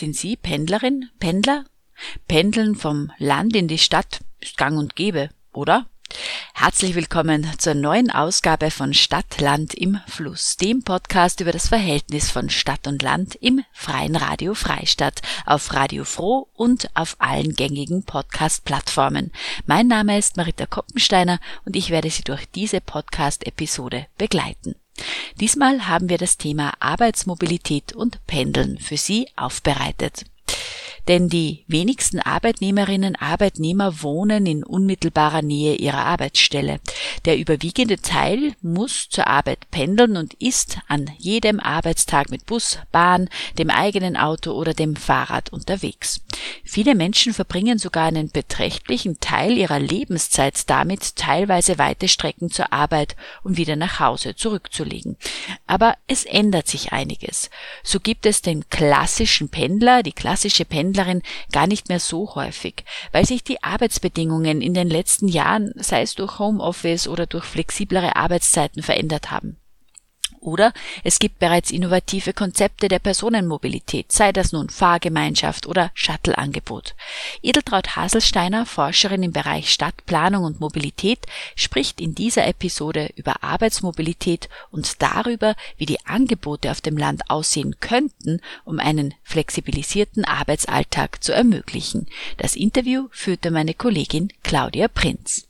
Sind 0.00 0.16
Sie 0.16 0.34
Pendlerin, 0.34 1.10
Pendler? 1.18 1.66
Pendeln 2.26 2.74
vom 2.74 3.12
Land 3.18 3.54
in 3.54 3.68
die 3.68 3.76
Stadt 3.76 4.20
ist 4.40 4.56
gang 4.56 4.78
und 4.78 4.96
gäbe, 4.96 5.28
oder? 5.52 5.84
Herzlich 6.54 6.94
willkommen 6.94 7.46
zur 7.58 7.74
neuen 7.74 8.10
Ausgabe 8.10 8.70
von 8.70 8.94
Stadt, 8.94 9.42
Land 9.42 9.74
im 9.74 10.00
Fluss, 10.06 10.56
dem 10.56 10.84
Podcast 10.84 11.40
über 11.40 11.52
das 11.52 11.68
Verhältnis 11.68 12.30
von 12.30 12.48
Stadt 12.48 12.86
und 12.86 13.02
Land 13.02 13.34
im 13.42 13.62
freien 13.74 14.16
Radio 14.16 14.54
Freistadt, 14.54 15.20
auf 15.44 15.74
Radio 15.74 16.04
Froh 16.06 16.48
und 16.54 16.88
auf 16.94 17.16
allen 17.18 17.54
gängigen 17.54 18.02
Podcast-Plattformen. 18.02 19.32
Mein 19.66 19.86
Name 19.86 20.16
ist 20.16 20.38
Marita 20.38 20.64
Koppensteiner 20.64 21.40
und 21.66 21.76
ich 21.76 21.90
werde 21.90 22.08
Sie 22.08 22.24
durch 22.24 22.46
diese 22.46 22.80
Podcast-Episode 22.80 24.06
begleiten. 24.16 24.79
Diesmal 25.40 25.88
haben 25.88 26.08
wir 26.08 26.18
das 26.18 26.36
Thema 26.36 26.72
Arbeitsmobilität 26.80 27.92
und 27.92 28.24
Pendeln 28.26 28.78
für 28.78 28.96
Sie 28.96 29.28
aufbereitet. 29.36 30.24
Denn 31.08 31.28
die 31.28 31.64
wenigsten 31.66 32.20
Arbeitnehmerinnen 32.20 33.16
Arbeitnehmer 33.16 34.02
wohnen 34.02 34.46
in 34.46 34.62
unmittelbarer 34.62 35.42
Nähe 35.42 35.74
ihrer 35.74 36.04
Arbeitsstelle. 36.04 36.80
Der 37.24 37.38
überwiegende 37.38 38.00
Teil 38.00 38.54
muss 38.62 39.08
zur 39.08 39.26
Arbeit 39.26 39.70
pendeln 39.70 40.16
und 40.16 40.34
ist 40.34 40.78
an 40.88 41.10
jedem 41.18 41.58
Arbeitstag 41.58 42.30
mit 42.30 42.46
Bus, 42.46 42.78
Bahn, 42.92 43.28
dem 43.58 43.70
eigenen 43.70 44.16
Auto 44.16 44.52
oder 44.52 44.74
dem 44.74 44.94
Fahrrad 44.96 45.52
unterwegs. 45.52 46.20
Viele 46.64 46.94
Menschen 46.94 47.32
verbringen 47.32 47.78
sogar 47.78 48.06
einen 48.06 48.30
beträchtlichen 48.30 49.20
Teil 49.20 49.56
ihrer 49.56 49.78
Lebenszeit 49.78 50.68
damit, 50.68 51.16
teilweise 51.16 51.78
weite 51.78 52.08
Strecken 52.08 52.50
zur 52.50 52.72
Arbeit 52.72 53.16
und 53.42 53.56
wieder 53.56 53.76
nach 53.76 54.00
Hause 54.00 54.34
zurückzulegen. 54.34 55.16
Aber 55.66 55.96
es 56.06 56.24
ändert 56.24 56.66
sich 56.68 56.92
einiges. 56.92 57.50
So 57.82 58.00
gibt 58.00 58.26
es 58.26 58.42
den 58.42 58.68
klassischen 58.68 59.48
Pendler, 59.48 60.02
die 60.02 60.12
klassische 60.12 60.64
Pendlerin 60.64 61.22
gar 61.52 61.66
nicht 61.66 61.88
mehr 61.88 62.00
so 62.00 62.34
häufig, 62.34 62.84
weil 63.12 63.26
sich 63.26 63.44
die 63.44 63.62
Arbeitsbedingungen 63.62 64.62
in 64.62 64.74
den 64.74 64.88
letzten 64.88 65.28
Jahren, 65.28 65.72
sei 65.76 66.02
es 66.02 66.14
durch 66.14 66.38
Homeoffice 66.38 67.08
oder 67.08 67.26
durch 67.26 67.44
flexiblere 67.44 68.16
Arbeitszeiten 68.16 68.82
verändert 68.82 69.30
haben. 69.30 69.59
Oder 70.40 70.72
es 71.04 71.18
gibt 71.18 71.38
bereits 71.38 71.70
innovative 71.70 72.32
Konzepte 72.32 72.88
der 72.88 72.98
Personenmobilität, 72.98 74.10
sei 74.10 74.32
das 74.32 74.52
nun 74.52 74.70
Fahrgemeinschaft 74.70 75.66
oder 75.66 75.90
Shuttle-Angebot. 75.94 76.94
Edeltraut 77.42 77.94
Haselsteiner, 77.96 78.64
Forscherin 78.64 79.22
im 79.22 79.32
Bereich 79.32 79.70
Stadtplanung 79.70 80.44
und 80.44 80.58
Mobilität, 80.58 81.26
spricht 81.56 82.00
in 82.00 82.14
dieser 82.14 82.46
Episode 82.46 83.10
über 83.16 83.44
Arbeitsmobilität 83.44 84.48
und 84.70 85.02
darüber, 85.02 85.54
wie 85.76 85.86
die 85.86 86.04
Angebote 86.06 86.70
auf 86.70 86.80
dem 86.80 86.96
Land 86.96 87.28
aussehen 87.28 87.76
könnten, 87.80 88.40
um 88.64 88.78
einen 88.78 89.12
flexibilisierten 89.22 90.24
Arbeitsalltag 90.24 91.22
zu 91.22 91.32
ermöglichen. 91.32 92.06
Das 92.38 92.56
Interview 92.56 93.08
führte 93.10 93.50
meine 93.50 93.74
Kollegin 93.74 94.32
Claudia 94.42 94.88
Prinz. 94.88 95.49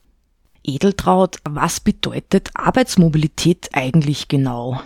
Edeltraut, 0.64 1.38
was 1.48 1.80
bedeutet 1.80 2.50
Arbeitsmobilität 2.54 3.70
eigentlich 3.72 4.28
genau? 4.28 4.80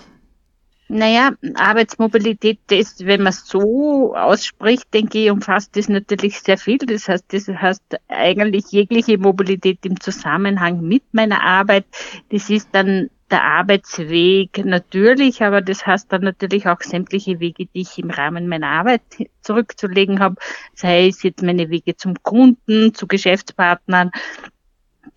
Naja, 0.89 1.33
Arbeitsmobilität, 1.55 2.61
das, 2.67 3.05
wenn 3.05 3.23
man 3.23 3.33
es 3.33 3.47
so 3.47 4.15
ausspricht, 4.15 4.93
denke 4.93 5.19
ich, 5.19 5.31
umfasst 5.31 5.77
das 5.77 5.89
natürlich 5.89 6.41
sehr 6.41 6.59
viel. 6.59 6.77
Das 6.79 7.09
heißt, 7.09 7.25
das 7.33 7.49
heißt 7.49 7.83
eigentlich 8.09 8.67
jegliche 8.71 9.17
Mobilität 9.17 9.79
im 9.87 9.99
Zusammenhang 9.99 10.83
mit 10.83 11.03
meiner 11.13 11.43
Arbeit. 11.43 11.87
Das 12.31 12.51
ist 12.51 12.69
dann 12.73 13.09
der 13.31 13.43
Arbeitsweg 13.43 14.65
natürlich, 14.65 15.43
aber 15.43 15.63
das 15.63 15.87
heißt 15.87 16.13
dann 16.13 16.23
natürlich 16.23 16.69
auch 16.69 16.81
sämtliche 16.83 17.41
Wege, 17.41 17.67
die 17.67 17.81
ich 17.81 17.99
im 17.99 18.11
Rahmen 18.11 18.47
meiner 18.47 18.69
Arbeit 18.69 19.03
zurückzulegen 19.41 20.21
habe, 20.21 20.37
sei 20.75 21.09
es 21.09 21.23
jetzt 21.23 21.43
meine 21.43 21.71
Wege 21.71 21.97
zum 21.97 22.23
Kunden, 22.23 22.93
zu 22.93 23.07
Geschäftspartnern 23.07 24.11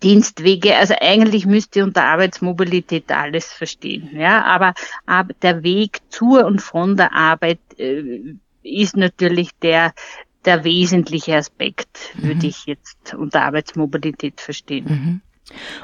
Dienstwege, 0.02 0.76
also 0.76 0.94
eigentlich 1.00 1.44
müsste 1.46 1.82
unter 1.84 2.04
Arbeitsmobilität 2.04 3.10
alles 3.10 3.52
verstehen, 3.52 4.10
ja, 4.14 4.44
aber, 4.44 4.74
aber 5.06 5.34
der 5.42 5.62
Weg 5.62 5.98
zur 6.08 6.46
und 6.46 6.62
von 6.62 6.96
der 6.96 7.12
Arbeit 7.12 7.58
äh, 7.78 8.34
ist 8.62 8.96
natürlich 8.96 9.50
der, 9.62 9.92
der 10.44 10.64
wesentliche 10.64 11.36
Aspekt, 11.36 12.14
mhm. 12.14 12.22
würde 12.28 12.46
ich 12.46 12.66
jetzt 12.66 13.14
unter 13.14 13.42
Arbeitsmobilität 13.42 14.40
verstehen. 14.40 14.84
Mhm. 14.88 15.20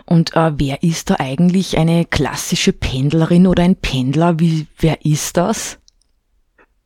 Und 0.05 0.37
äh, 0.37 0.53
wer 0.57 0.83
ist 0.83 1.11
da 1.11 1.17
eigentlich 1.19 1.79
eine 1.79 2.05
klassische 2.05 2.73
Pendlerin 2.73 3.47
oder 3.47 3.63
ein 3.63 3.77
Pendler? 3.77 4.39
Wie, 4.39 4.67
wer 4.79 5.05
ist 5.05 5.37
das? 5.37 5.79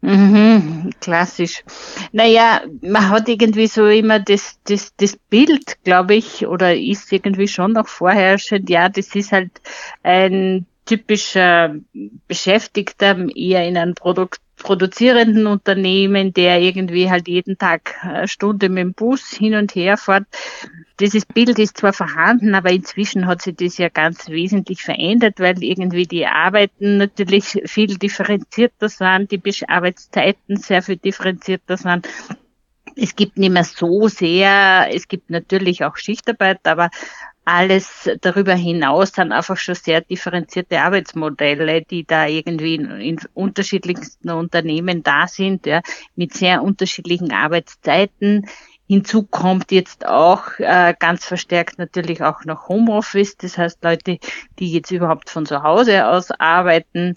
Mhm, 0.01 0.91
klassisch. 1.01 1.65
Naja, 2.13 2.63
man 2.83 3.09
hat 3.09 3.29
irgendwie 3.29 3.67
so 3.67 3.87
immer 3.87 4.21
das, 4.21 4.59
das, 4.65 4.95
das 4.97 5.17
Bild, 5.17 5.83
glaube 5.83 6.15
ich, 6.15 6.47
oder 6.47 6.77
ist 6.77 7.13
irgendwie 7.13 7.49
schon 7.49 7.73
noch 7.73 7.89
vorherrschend, 7.89 8.71
ja, 8.71 8.89
das 8.89 9.15
ist 9.17 9.33
halt 9.33 9.51
ein 10.05 10.67
typischer 10.87 11.75
Beschäftigter 12.29 13.17
eher 13.35 13.67
in 13.67 13.77
einem 13.77 13.95
Produkt, 13.95 14.41
produzierenden 14.59 15.47
Unternehmen, 15.47 16.33
der 16.33 16.61
irgendwie 16.61 17.11
halt 17.11 17.29
jeden 17.29 17.59
Tag 17.59 17.97
eine 18.03 18.29
Stunde 18.29 18.69
mit 18.69 18.83
dem 18.83 18.95
Bus 18.95 19.31
hin 19.31 19.55
und 19.55 19.75
her 19.75 19.97
fährt. 19.97 20.27
Dieses 21.01 21.25
Bild 21.25 21.59
ist 21.59 21.79
zwar 21.79 21.93
vorhanden, 21.93 22.55
aber 22.55 22.71
inzwischen 22.71 23.27
hat 23.27 23.43
sich 23.43 23.55
das 23.57 23.79
ja 23.79 23.89
ganz 23.89 24.29
wesentlich 24.29 24.83
verändert, 24.83 25.39
weil 25.39 25.63
irgendwie 25.63 26.07
die 26.07 26.27
Arbeiten 26.27 26.97
natürlich 26.97 27.63
viel 27.67 27.97
differenzierter 27.99 28.89
sind, 28.89 29.31
die 29.31 29.69
Arbeitszeiten 29.69 30.57
sehr 30.57 30.83
viel 30.83 30.97
differenzierter 30.97 31.77
sind 31.77 32.09
es 33.01 33.15
gibt 33.15 33.39
nicht 33.39 33.53
mehr 33.53 33.65
so 33.65 34.09
sehr, 34.09 34.89
es 34.93 35.09
gibt 35.09 35.31
natürlich 35.31 35.85
auch 35.85 35.97
Schichtarbeit, 35.97 36.67
aber 36.67 36.91
alles 37.49 38.11
darüber 38.21 38.55
hinaus 38.55 39.13
dann 39.13 39.33
einfach 39.33 39.57
schon 39.57 39.75
sehr 39.75 40.03
differenzierte 40.03 40.83
Arbeitsmodelle, 40.83 41.81
die 41.81 42.05
da 42.05 42.27
irgendwie 42.27 42.75
in, 42.75 42.91
in 43.01 43.19
unterschiedlichsten 43.33 44.29
Unternehmen 44.29 45.03
da 45.03 45.27
sind, 45.27 45.65
ja, 45.65 45.81
mit 46.15 46.35
sehr 46.35 46.63
unterschiedlichen 46.63 47.33
Arbeitszeiten. 47.33 48.47
Hinzu 48.87 49.23
kommt 49.23 49.73
jetzt 49.73 50.07
auch 50.07 50.59
äh, 50.59 50.95
ganz 50.99 51.25
verstärkt 51.25 51.79
natürlich 51.79 52.23
auch 52.23 52.45
noch 52.45 52.69
Homeoffice, 52.69 53.39
das 53.39 53.57
heißt 53.57 53.83
Leute, 53.83 54.19
die 54.59 54.71
jetzt 54.71 54.91
überhaupt 54.91 55.31
von 55.31 55.47
zu 55.47 55.63
Hause 55.63 56.07
aus 56.07 56.31
arbeiten. 56.31 57.15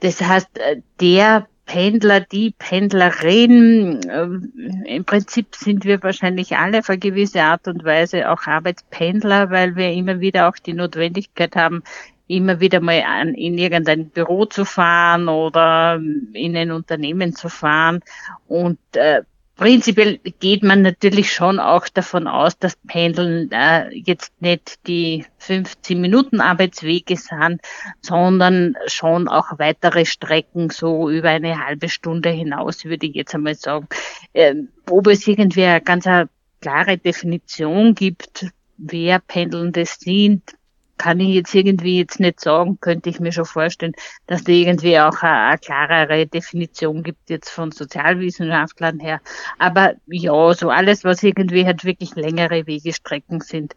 Das 0.00 0.22
heißt, 0.22 0.58
äh, 0.58 0.80
der 0.98 1.46
Pendler, 1.72 2.20
die 2.20 2.54
Pendlerin. 2.58 4.00
Ähm, 4.10 4.84
Im 4.84 5.06
Prinzip 5.06 5.56
sind 5.56 5.86
wir 5.86 6.02
wahrscheinlich 6.02 6.54
alle 6.54 6.80
auf 6.80 6.90
eine 6.90 6.98
gewisse 6.98 7.42
Art 7.42 7.66
und 7.66 7.82
Weise 7.82 8.30
auch 8.30 8.46
Arbeitspendler, 8.46 9.50
weil 9.50 9.74
wir 9.74 9.90
immer 9.90 10.20
wieder 10.20 10.50
auch 10.50 10.56
die 10.56 10.74
Notwendigkeit 10.74 11.56
haben, 11.56 11.82
immer 12.26 12.60
wieder 12.60 12.80
mal 12.80 13.02
in 13.36 13.56
irgendein 13.56 14.10
Büro 14.10 14.44
zu 14.44 14.66
fahren 14.66 15.28
oder 15.28 15.98
in 16.34 16.54
ein 16.58 16.72
Unternehmen 16.72 17.34
zu 17.34 17.48
fahren. 17.48 18.00
Und 18.48 18.78
äh, 18.92 19.22
Prinzipiell 19.56 20.18
geht 20.40 20.62
man 20.62 20.80
natürlich 20.82 21.32
schon 21.32 21.60
auch 21.60 21.86
davon 21.88 22.26
aus, 22.26 22.58
dass 22.58 22.74
Pendeln 22.86 23.50
äh, 23.52 23.90
jetzt 23.94 24.32
nicht 24.40 24.86
die 24.86 25.26
15 25.38 26.00
Minuten 26.00 26.40
Arbeitswege 26.40 27.16
sind, 27.16 27.60
sondern 28.00 28.76
schon 28.86 29.28
auch 29.28 29.58
weitere 29.58 30.06
Strecken 30.06 30.70
so 30.70 31.10
über 31.10 31.28
eine 31.28 31.64
halbe 31.64 31.90
Stunde 31.90 32.30
hinaus, 32.30 32.84
würde 32.84 33.06
ich 33.06 33.14
jetzt 33.14 33.34
einmal 33.34 33.54
sagen. 33.54 33.88
Ähm, 34.32 34.68
ob 34.88 35.06
es 35.06 35.26
irgendwie 35.26 35.64
eine 35.64 35.82
ganz 35.82 36.06
eine 36.06 36.30
klare 36.62 36.96
Definition 36.96 37.94
gibt, 37.94 38.46
wer 38.78 39.18
Pendelnde 39.18 39.84
sind, 39.84 40.56
kann 40.98 41.20
ich 41.20 41.34
jetzt 41.34 41.54
irgendwie 41.54 41.98
jetzt 41.98 42.20
nicht 42.20 42.40
sagen, 42.40 42.78
könnte 42.80 43.10
ich 43.10 43.18
mir 43.18 43.32
schon 43.32 43.44
vorstellen, 43.44 43.94
dass 44.26 44.44
da 44.44 44.52
irgendwie 44.52 44.98
auch 44.98 45.22
eine, 45.22 45.48
eine 45.48 45.58
klarere 45.58 46.26
Definition 46.26 47.02
gibt 47.02 47.30
jetzt 47.30 47.50
von 47.50 47.72
Sozialwissenschaftlern 47.72 49.00
her. 49.00 49.20
Aber 49.58 49.94
ja, 50.06 50.54
so 50.54 50.70
alles, 50.70 51.04
was 51.04 51.22
irgendwie 51.22 51.66
halt 51.66 51.84
wirklich 51.84 52.14
längere 52.14 52.66
Wegestrecken 52.66 53.40
sind, 53.40 53.74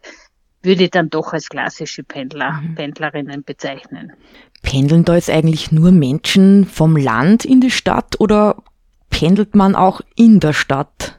würde 0.62 0.84
ich 0.84 0.90
dann 0.90 1.10
doch 1.10 1.32
als 1.32 1.48
klassische 1.48 2.02
Pendler, 2.02 2.52
mhm. 2.52 2.74
Pendlerinnen 2.74 3.44
bezeichnen. 3.44 4.12
Pendeln 4.62 5.04
da 5.04 5.14
jetzt 5.14 5.30
eigentlich 5.30 5.72
nur 5.72 5.92
Menschen 5.92 6.64
vom 6.64 6.96
Land 6.96 7.44
in 7.44 7.60
die 7.60 7.70
Stadt 7.70 8.20
oder 8.20 8.62
pendelt 9.10 9.54
man 9.54 9.74
auch 9.74 10.00
in 10.16 10.40
der 10.40 10.52
Stadt? 10.52 11.15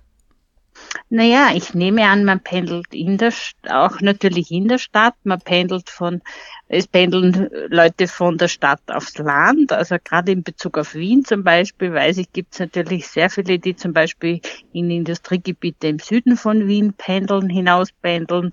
Naja, 1.09 1.51
ich 1.55 1.73
nehme 1.73 2.03
an, 2.03 2.25
man 2.25 2.41
pendelt 2.41 2.93
in 2.93 3.17
der, 3.17 3.31
auch 3.69 4.01
natürlich 4.01 4.51
in 4.51 4.67
der 4.67 4.77
Stadt. 4.77 5.15
Man 5.23 5.39
pendelt 5.39 5.89
von, 5.89 6.21
es 6.67 6.85
pendeln 6.85 7.49
Leute 7.69 8.09
von 8.09 8.37
der 8.37 8.49
Stadt 8.49 8.81
aufs 8.87 9.17
Land. 9.17 9.71
Also 9.71 9.95
gerade 10.03 10.33
in 10.33 10.43
Bezug 10.43 10.77
auf 10.77 10.95
Wien 10.95 11.23
zum 11.23 11.45
Beispiel, 11.45 11.93
weiß 11.93 12.17
ich, 12.17 12.33
gibt 12.33 12.53
es 12.53 12.59
natürlich 12.59 13.07
sehr 13.07 13.29
viele, 13.29 13.57
die 13.57 13.73
zum 13.73 13.93
Beispiel 13.93 14.41
in 14.73 14.91
Industriegebiete 14.91 15.87
im 15.87 15.99
Süden 15.99 16.35
von 16.35 16.67
Wien 16.67 16.91
pendeln, 16.91 17.49
hinaus 17.49 17.89
pendeln. 18.01 18.51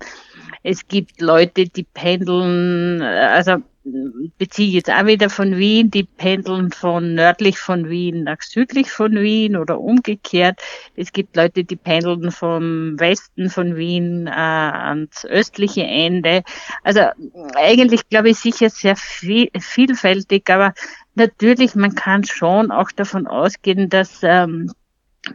Es 0.63 0.87
gibt 0.87 1.19
Leute, 1.19 1.67
die 1.67 1.83
pendeln, 1.83 3.01
also 3.01 3.57
beziehe 4.37 4.71
jetzt 4.71 4.89
auch 4.89 5.05
wieder 5.05 5.29
von 5.29 5.57
Wien, 5.57 5.91
die 5.91 6.03
pendeln 6.03 6.71
von 6.71 7.13
nördlich 7.13 7.59
von 7.59 7.89
Wien 7.89 8.23
nach 8.23 8.41
südlich 8.41 8.91
von 8.91 9.13
Wien 9.13 9.55
oder 9.55 9.79
umgekehrt. 9.79 10.59
Es 10.95 11.11
gibt 11.11 11.35
Leute, 11.35 11.63
die 11.63 11.75
pendeln 11.75 12.31
vom 12.31 12.99
Westen 12.99 13.49
von 13.49 13.75
Wien 13.75 14.27
äh, 14.27 14.31
ans 14.31 15.25
östliche 15.25 15.83
Ende. 15.83 16.43
Also 16.83 17.01
eigentlich 17.55 18.09
glaube 18.09 18.29
ich 18.29 18.37
sicher 18.37 18.69
sehr 18.69 18.95
viel, 18.95 19.49
vielfältig, 19.59 20.49
aber 20.49 20.73
natürlich, 21.13 21.75
man 21.75 21.95
kann 21.95 22.23
schon 22.23 22.71
auch 22.71 22.91
davon 22.91 23.27
ausgehen, 23.27 23.89
dass 23.89 24.19
ähm, 24.23 24.71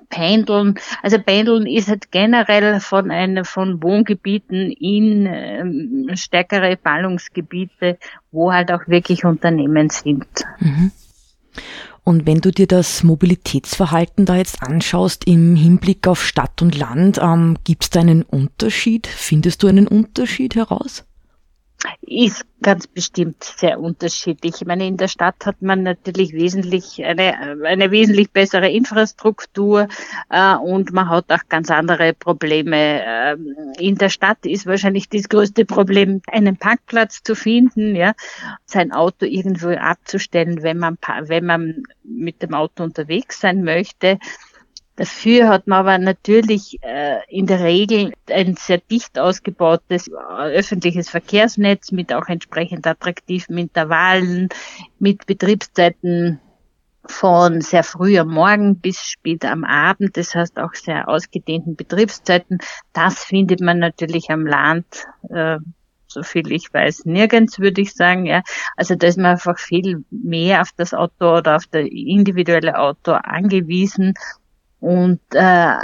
Pendeln, 0.08 0.74
also 1.02 1.18
Pendeln 1.18 1.66
ist 1.66 1.88
halt 1.88 2.10
generell 2.10 2.80
von 2.80 3.10
einer, 3.10 3.44
von 3.44 3.82
Wohngebieten 3.82 4.70
in 4.72 5.26
ähm, 5.26 6.10
stärkere 6.14 6.76
Ballungsgebiete, 6.76 7.98
wo 8.30 8.52
halt 8.52 8.72
auch 8.72 8.86
wirklich 8.86 9.24
Unternehmen 9.24 9.90
sind. 9.90 10.26
Mhm. 10.58 10.92
Und 12.02 12.26
wenn 12.26 12.40
du 12.40 12.50
dir 12.50 12.66
das 12.66 13.02
Mobilitätsverhalten 13.02 14.24
da 14.24 14.36
jetzt 14.36 14.62
anschaust 14.62 15.26
im 15.26 15.54
Hinblick 15.54 16.08
auf 16.08 16.24
Stadt 16.24 16.62
und 16.62 16.76
Land, 16.76 17.18
ähm, 17.22 17.58
gibt 17.64 17.84
es 17.84 17.90
da 17.90 18.00
einen 18.00 18.22
Unterschied? 18.22 19.06
Findest 19.06 19.62
du 19.62 19.68
einen 19.68 19.86
Unterschied 19.86 20.54
heraus? 20.54 21.04
Ist 22.02 22.44
ganz 22.62 22.86
bestimmt 22.86 23.42
sehr 23.42 23.80
unterschiedlich. 23.80 24.56
Ich 24.60 24.66
meine, 24.66 24.86
in 24.86 24.96
der 24.96 25.08
Stadt 25.08 25.46
hat 25.46 25.62
man 25.62 25.82
natürlich 25.82 26.32
wesentlich 26.32 27.02
eine, 27.04 27.64
eine 27.64 27.90
wesentlich 27.90 28.30
bessere 28.30 28.68
Infrastruktur 28.68 29.88
äh, 30.28 30.54
und 30.56 30.92
man 30.92 31.08
hat 31.08 31.30
auch 31.30 31.48
ganz 31.48 31.70
andere 31.70 32.12
Probleme. 32.12 33.02
Ähm, 33.04 33.54
in 33.78 33.96
der 33.96 34.10
Stadt 34.10 34.44
ist 34.44 34.66
wahrscheinlich 34.66 35.08
das 35.08 35.28
größte 35.28 35.64
Problem, 35.64 36.20
einen 36.26 36.56
Parkplatz 36.56 37.22
zu 37.22 37.34
finden, 37.34 37.96
ja, 37.96 38.12
sein 38.66 38.92
Auto 38.92 39.24
irgendwo 39.24 39.70
abzustellen, 39.70 40.62
wenn 40.62 40.78
man 40.78 40.98
wenn 41.22 41.46
man 41.46 41.82
mit 42.02 42.42
dem 42.42 42.54
Auto 42.54 42.82
unterwegs 42.82 43.40
sein 43.40 43.62
möchte. 43.62 44.18
Dafür 45.00 45.48
hat 45.48 45.66
man 45.66 45.78
aber 45.78 45.96
natürlich 45.96 46.76
äh, 46.82 47.20
in 47.30 47.46
der 47.46 47.60
Regel 47.60 48.12
ein 48.28 48.54
sehr 48.56 48.76
dicht 48.76 49.18
ausgebautes 49.18 50.08
äh, 50.08 50.12
öffentliches 50.52 51.08
Verkehrsnetz 51.08 51.90
mit 51.90 52.12
auch 52.12 52.28
entsprechend 52.28 52.86
attraktiven 52.86 53.56
Intervallen, 53.56 54.50
mit 54.98 55.24
Betriebszeiten 55.24 56.38
von 57.06 57.62
sehr 57.62 57.82
früh 57.82 58.18
am 58.18 58.28
Morgen 58.28 58.78
bis 58.78 59.00
spät 59.00 59.46
am 59.46 59.64
Abend, 59.64 60.18
das 60.18 60.34
heißt 60.34 60.58
auch 60.58 60.74
sehr 60.74 61.08
ausgedehnten 61.08 61.76
Betriebszeiten. 61.76 62.58
Das 62.92 63.24
findet 63.24 63.62
man 63.62 63.78
natürlich 63.78 64.28
am 64.28 64.46
Land, 64.46 64.84
äh, 65.30 65.56
so 66.08 66.22
viel 66.22 66.52
ich 66.52 66.74
weiß, 66.74 67.06
nirgends, 67.06 67.58
würde 67.58 67.80
ich 67.80 67.94
sagen. 67.94 68.26
Ja. 68.26 68.42
Also 68.76 68.96
da 68.96 69.06
ist 69.06 69.16
man 69.16 69.30
einfach 69.32 69.58
viel 69.58 70.04
mehr 70.10 70.60
auf 70.60 70.72
das 70.76 70.92
Auto 70.92 71.38
oder 71.38 71.56
auf 71.56 71.64
das 71.70 71.86
individuelle 71.88 72.78
Auto 72.78 73.12
angewiesen 73.12 74.12
und 74.80 75.20
äh, 75.32 75.74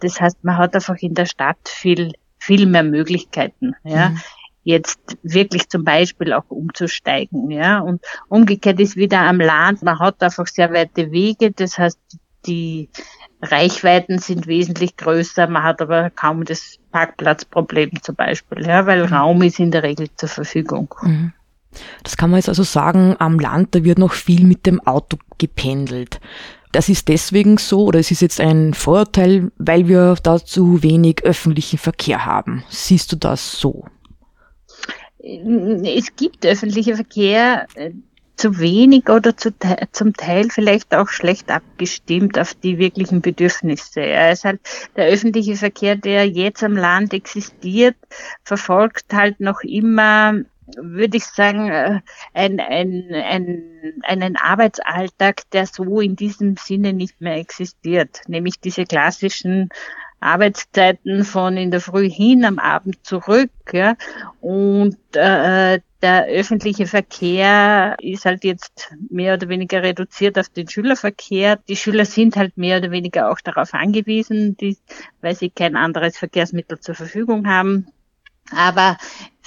das 0.00 0.20
heißt, 0.20 0.42
man 0.42 0.56
hat 0.56 0.74
einfach 0.74 0.96
in 1.00 1.14
der 1.14 1.26
Stadt 1.26 1.58
viel, 1.66 2.12
viel 2.38 2.66
mehr 2.66 2.82
Möglichkeiten. 2.82 3.74
Ja. 3.84 4.10
Mhm. 4.10 4.20
Jetzt 4.64 4.98
wirklich 5.22 5.68
zum 5.68 5.84
Beispiel 5.84 6.32
auch 6.32 6.48
umzusteigen, 6.48 7.50
ja. 7.50 7.78
Und 7.78 8.02
umgekehrt 8.28 8.80
ist 8.80 8.96
wieder 8.96 9.20
am 9.20 9.38
Land, 9.38 9.82
man 9.82 9.98
hat 9.98 10.22
einfach 10.22 10.46
sehr 10.48 10.72
weite 10.72 11.12
Wege, 11.12 11.52
das 11.52 11.78
heißt, 11.78 12.00
die 12.46 12.88
Reichweiten 13.42 14.18
sind 14.18 14.46
wesentlich 14.46 14.96
größer, 14.96 15.46
man 15.46 15.62
hat 15.62 15.82
aber 15.82 16.10
kaum 16.10 16.44
das 16.44 16.78
Parkplatzproblem 16.90 18.02
zum 18.02 18.16
Beispiel, 18.16 18.66
ja, 18.66 18.86
weil 18.86 19.06
mhm. 19.06 19.12
Raum 19.12 19.42
ist 19.42 19.60
in 19.60 19.70
der 19.70 19.82
Regel 19.82 20.08
zur 20.16 20.28
Verfügung. 20.28 20.92
Mhm. 21.02 21.32
Das 22.02 22.16
kann 22.16 22.30
man 22.30 22.38
jetzt 22.38 22.48
also 22.48 22.62
sagen, 22.62 23.16
am 23.18 23.38
Land, 23.38 23.74
da 23.74 23.84
wird 23.84 23.98
noch 23.98 24.12
viel 24.12 24.44
mit 24.44 24.66
dem 24.66 24.80
Auto 24.80 25.18
gependelt. 25.38 26.20
Das 26.72 26.88
ist 26.88 27.08
deswegen 27.08 27.58
so 27.58 27.84
oder 27.84 28.00
es 28.00 28.10
ist 28.10 28.22
jetzt 28.22 28.40
ein 28.40 28.74
Vorurteil, 28.74 29.50
weil 29.56 29.88
wir 29.88 30.16
da 30.22 30.38
zu 30.38 30.82
wenig 30.82 31.22
öffentlichen 31.24 31.78
Verkehr 31.78 32.26
haben. 32.26 32.64
Siehst 32.68 33.12
du 33.12 33.16
das 33.16 33.58
so? 33.58 33.84
Es 35.18 36.14
gibt 36.16 36.44
öffentlicher 36.44 36.96
Verkehr 36.96 37.66
äh, 37.74 37.92
zu 38.36 38.58
wenig 38.58 39.08
oder 39.08 39.36
zu, 39.36 39.50
zum 39.92 40.12
Teil 40.12 40.50
vielleicht 40.50 40.94
auch 40.94 41.08
schlecht 41.08 41.50
abgestimmt 41.50 42.38
auf 42.38 42.54
die 42.54 42.78
wirklichen 42.78 43.22
Bedürfnisse. 43.22 44.02
Es 44.02 44.44
halt 44.44 44.60
der 44.96 45.06
öffentliche 45.06 45.56
Verkehr, 45.56 45.96
der 45.96 46.28
jetzt 46.28 46.62
am 46.62 46.76
Land 46.76 47.14
existiert, 47.14 47.96
verfolgt 48.44 49.12
halt 49.12 49.40
noch 49.40 49.62
immer 49.62 50.42
würde 50.76 51.16
ich 51.16 51.24
sagen, 51.24 51.70
äh, 51.70 52.00
ein, 52.34 52.60
ein, 52.60 53.12
ein, 53.12 54.02
einen 54.02 54.36
Arbeitsalltag, 54.36 55.48
der 55.50 55.66
so 55.66 56.00
in 56.00 56.16
diesem 56.16 56.56
Sinne 56.56 56.92
nicht 56.92 57.20
mehr 57.20 57.36
existiert, 57.36 58.20
nämlich 58.26 58.60
diese 58.60 58.84
klassischen 58.84 59.70
Arbeitszeiten 60.20 61.24
von 61.24 61.56
in 61.56 61.70
der 61.70 61.80
Früh 61.80 62.10
hin 62.10 62.44
am 62.44 62.58
Abend 62.58 63.04
zurück. 63.04 63.50
Ja, 63.72 63.96
und 64.40 64.96
äh, 65.12 65.80
der 66.02 66.26
öffentliche 66.26 66.86
Verkehr 66.86 67.96
ist 68.00 68.24
halt 68.24 68.44
jetzt 68.44 68.94
mehr 69.10 69.34
oder 69.34 69.48
weniger 69.48 69.82
reduziert 69.82 70.38
auf 70.38 70.48
den 70.48 70.68
Schülerverkehr. 70.68 71.56
Die 71.68 71.76
Schüler 71.76 72.04
sind 72.04 72.36
halt 72.36 72.56
mehr 72.56 72.78
oder 72.78 72.90
weniger 72.90 73.30
auch 73.30 73.40
darauf 73.40 73.74
angewiesen, 73.74 74.56
die, 74.56 74.76
weil 75.20 75.34
sie 75.34 75.50
kein 75.50 75.76
anderes 75.76 76.16
Verkehrsmittel 76.16 76.80
zur 76.80 76.94
Verfügung 76.94 77.46
haben. 77.48 77.86
Aber 78.50 78.96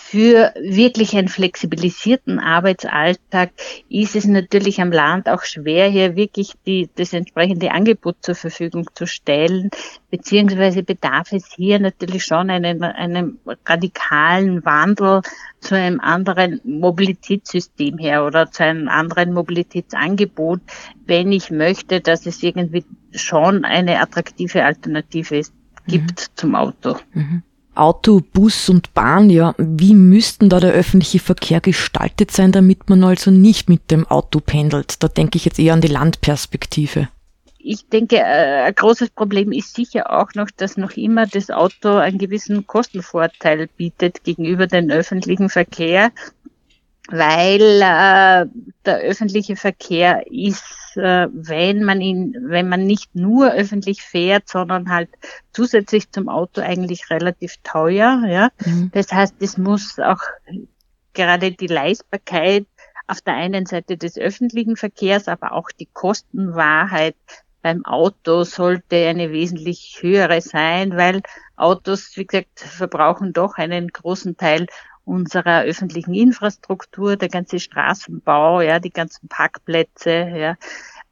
für 0.10 0.54
wirklich 0.60 1.16
einen 1.16 1.28
flexibilisierten 1.28 2.40
Arbeitsalltag 2.40 3.52
ist 3.90 4.16
es 4.16 4.26
natürlich 4.26 4.82
am 4.82 4.92
Land 4.92 5.30
auch 5.30 5.44
schwer, 5.44 5.88
hier 5.88 6.16
wirklich 6.16 6.54
die, 6.66 6.90
das 6.96 7.14
entsprechende 7.14 7.70
Angebot 7.70 8.16
zur 8.22 8.34
Verfügung 8.34 8.90
zu 8.96 9.06
stellen, 9.06 9.70
beziehungsweise 10.10 10.82
bedarf 10.82 11.32
es 11.32 11.54
hier 11.56 11.80
natürlich 11.80 12.26
schon 12.26 12.50
einen, 12.50 12.82
einen 12.82 13.38
radikalen 13.68 14.66
Wandel 14.66 15.22
zu 15.60 15.76
einem 15.76 16.00
anderen 16.00 16.60
Mobilitätssystem 16.64 18.00
her 18.00 18.26
oder 18.26 18.50
zu 18.50 18.64
einem 18.64 18.88
anderen 18.88 19.32
Mobilitätsangebot, 19.32 20.62
wenn 21.06 21.32
ich 21.32 21.52
möchte, 21.52 22.02
dass 22.02 22.26
es 22.26 22.42
irgendwie 22.42 22.84
schon 23.12 23.64
eine 23.64 24.02
attraktive 24.02 24.66
Alternative 24.66 25.44
gibt 25.86 26.22
mhm. 26.22 26.36
zum 26.36 26.56
Auto. 26.56 26.98
Mhm. 27.14 27.44
Auto, 27.76 28.22
Bus 28.34 28.70
und 28.70 28.94
Bahn, 28.94 29.30
ja, 29.30 29.56
wie 29.58 29.94
müssten 29.94 30.50
da 30.50 30.60
der 30.60 30.74
öffentliche 30.74 31.20
Verkehr 31.20 31.62
gestaltet 31.62 32.32
sein, 32.32 32.52
damit 32.52 32.90
man 32.90 33.04
also 33.04 33.32
nicht 33.32 33.70
mit 33.70 33.90
dem 33.92 34.06
Auto 34.08 34.40
pendelt? 34.40 35.02
Da 35.02 35.08
denke 35.08 35.38
ich 35.38 35.46
jetzt 35.46 35.60
eher 35.60 35.74
an 35.74 35.82
die 35.82 35.88
Landperspektive. 35.88 37.08
Ich 37.62 37.88
denke, 37.90 38.16
äh, 38.18 38.64
ein 38.64 38.74
großes 38.74 39.10
Problem 39.10 39.52
ist 39.52 39.76
sicher 39.76 40.18
auch 40.18 40.34
noch, 40.34 40.50
dass 40.50 40.78
noch 40.78 40.92
immer 40.92 41.28
das 41.28 41.52
Auto 41.52 41.90
einen 41.98 42.18
gewissen 42.18 42.66
Kostenvorteil 42.66 43.68
bietet 43.76 44.24
gegenüber 44.24 44.66
dem 44.66 44.90
öffentlichen 44.90 45.50
Verkehr 45.50 46.12
weil 47.12 47.82
äh, 47.82 48.46
der 48.86 48.98
öffentliche 49.00 49.56
Verkehr 49.56 50.24
ist, 50.32 50.96
äh, 50.96 51.28
wenn 51.32 51.84
man 51.84 52.02
ihn, 52.02 52.36
wenn 52.48 52.70
man 52.70 52.86
nicht 52.86 53.16
nur 53.16 53.52
öffentlich 53.52 54.02
fährt, 54.02 54.48
sondern 54.48 54.90
halt 54.90 55.10
zusätzlich 55.52 56.12
zum 56.12 56.30
Auto 56.30 56.62
eigentlich 56.62 57.10
relativ 57.10 57.56
teuer. 57.64 58.24
Ja, 58.28 58.50
mhm. 58.66 58.92
das 58.94 59.12
heißt, 59.12 59.36
es 59.40 59.58
muss 59.58 60.00
auch 60.00 60.22
gerade 61.14 61.52
die 61.52 61.68
Leistbarkeit 61.68 62.66
auf 63.08 63.22
der 63.22 63.34
einen 63.34 63.66
Seite 63.66 63.98
des 63.98 64.18
öffentlichen 64.18 64.76
Verkehrs, 64.76 65.28
aber 65.28 65.54
auch 65.54 65.70
die 65.72 65.88
Kostenwahrheit 65.92 67.16
beim 67.62 67.84
Auto 67.86 68.44
sollte 68.44 69.08
eine 69.08 69.32
wesentlich 69.32 69.98
höhere 70.02 70.42
sein, 70.42 70.96
weil 70.96 71.22
Autos, 71.56 72.16
wie 72.16 72.26
gesagt, 72.26 72.60
verbrauchen 72.60 73.34
doch 73.34 73.56
einen 73.56 73.90
großen 73.90 74.38
Teil 74.38 74.68
unserer 75.10 75.64
öffentlichen 75.64 76.14
Infrastruktur, 76.14 77.16
der 77.18 77.30
ganze 77.30 77.60
Straßenbau, 77.60 78.62
ja, 78.62 78.80
die 78.80 78.92
ganzen 78.92 79.28
Parkplätze, 79.28 80.12
ja, 80.12 80.56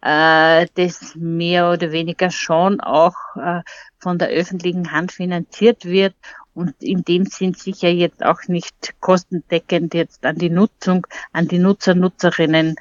äh, 0.01 0.67
das 0.75 1.15
mehr 1.15 1.71
oder 1.71 1.91
weniger 1.91 2.29
schon 2.29 2.79
auch 2.79 3.15
äh, 3.35 3.61
von 3.97 4.19
der 4.19 4.29
öffentlichen 4.29 4.91
Hand 4.91 5.11
finanziert 5.11 5.85
wird. 5.85 6.15
und 6.53 6.73
in 6.81 7.03
dem 7.03 7.25
Sinn 7.25 7.53
sicher 7.53 7.89
jetzt 7.89 8.23
auch 8.23 8.41
nicht 8.47 8.95
kostendeckend 8.99 9.93
jetzt 9.93 10.25
an 10.25 10.37
die 10.37 10.49
Nutzung, 10.49 11.05
an 11.31 11.47
die 11.47 11.59
Nutzer, 11.59 11.93
Nutzerinnen 11.93 12.75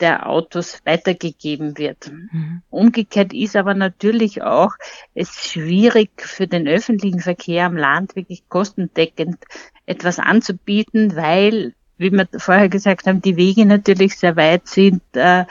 der 0.00 0.28
Autos 0.28 0.80
weitergegeben 0.84 1.78
wird. 1.78 2.10
Mhm. 2.10 2.62
Umgekehrt 2.70 3.32
ist 3.32 3.56
aber 3.56 3.74
natürlich 3.74 4.42
auch 4.42 4.72
es 5.14 5.30
schwierig 5.34 6.10
für 6.20 6.46
den 6.46 6.66
öffentlichen 6.66 7.20
Verkehr 7.20 7.66
am 7.66 7.76
Land 7.76 8.16
wirklich 8.16 8.48
kostendeckend 8.48 9.38
etwas 9.86 10.18
anzubieten, 10.18 11.14
weil, 11.16 11.74
wie 11.96 12.10
wir 12.10 12.28
vorher 12.38 12.68
gesagt 12.68 13.06
haben, 13.06 13.22
die 13.22 13.36
Wege 13.36 13.66
natürlich 13.66 14.18
sehr 14.18 14.36
weit 14.36 14.66
sind. 14.66 15.02
Äh, 15.12 15.44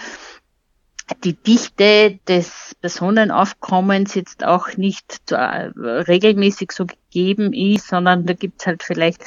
die 1.24 1.34
Dichte 1.34 2.20
des 2.28 2.76
Personenaufkommens 2.82 4.16
jetzt 4.16 4.44
auch 4.44 4.76
nicht 4.78 5.28
zu, 5.28 5.36
äh, 5.36 5.72
regelmäßig 5.76 6.72
so 6.72 6.86
gegeben 6.86 7.54
ist, 7.54 7.88
sondern 7.88 8.26
da 8.26 8.34
gibt's 8.34 8.66
halt 8.66 8.84
vielleicht 8.84 9.24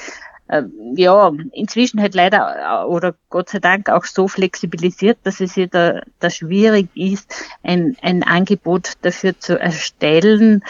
ja, 0.95 1.33
inzwischen 1.53 2.01
halt 2.01 2.15
leider 2.15 2.85
äh, 2.85 2.87
oder 2.87 3.15
Gott 3.31 3.49
sei 3.49 3.59
Dank 3.59 3.89
auch 3.89 4.05
so 4.05 4.29
flexibilisiert, 4.29 5.19
dass 5.25 5.41
es 5.41 5.55
hier 5.55 5.67
da, 5.67 6.03
da 6.21 6.31
schwierig 6.31 6.89
ist, 6.95 7.35
ein, 7.63 7.97
ein 8.03 8.23
Angebot 8.23 8.93
dafür 9.03 9.39
zu 9.39 9.59
erstellen, 9.59 10.63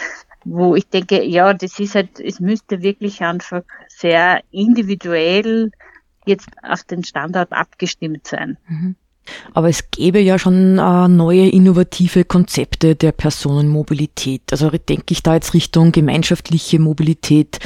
wo 0.45 0.75
ich 0.77 0.89
denke, 0.89 1.23
ja, 1.25 1.53
das 1.53 1.79
ist 1.79 1.95
halt, 1.95 2.21
es 2.21 2.41
müsste 2.41 2.81
wirklich 2.81 3.21
einfach 3.21 3.63
sehr 3.89 4.41
individuell 4.51 5.73
jetzt 6.25 6.49
auf 6.63 6.85
den 6.85 7.05
Standort 7.05 7.53
abgestimmt 7.53 8.27
sein. 8.27 8.57
Mhm. 8.69 8.97
Aber 9.55 9.69
es 9.69 9.91
gäbe 9.91 10.21
ja 10.21 10.39
schon 10.39 10.79
äh, 10.79 11.09
neue 11.09 11.49
innovative 11.49 12.25
Konzepte 12.25 12.95
der 12.95 13.13
Personenmobilität. 13.13 14.43
Also 14.51 14.71
denke 14.71 15.13
ich 15.13 15.23
da 15.23 15.35
jetzt 15.35 15.55
Richtung 15.55 15.93
gemeinschaftliche 15.93 16.79
Mobilität, 16.79 17.59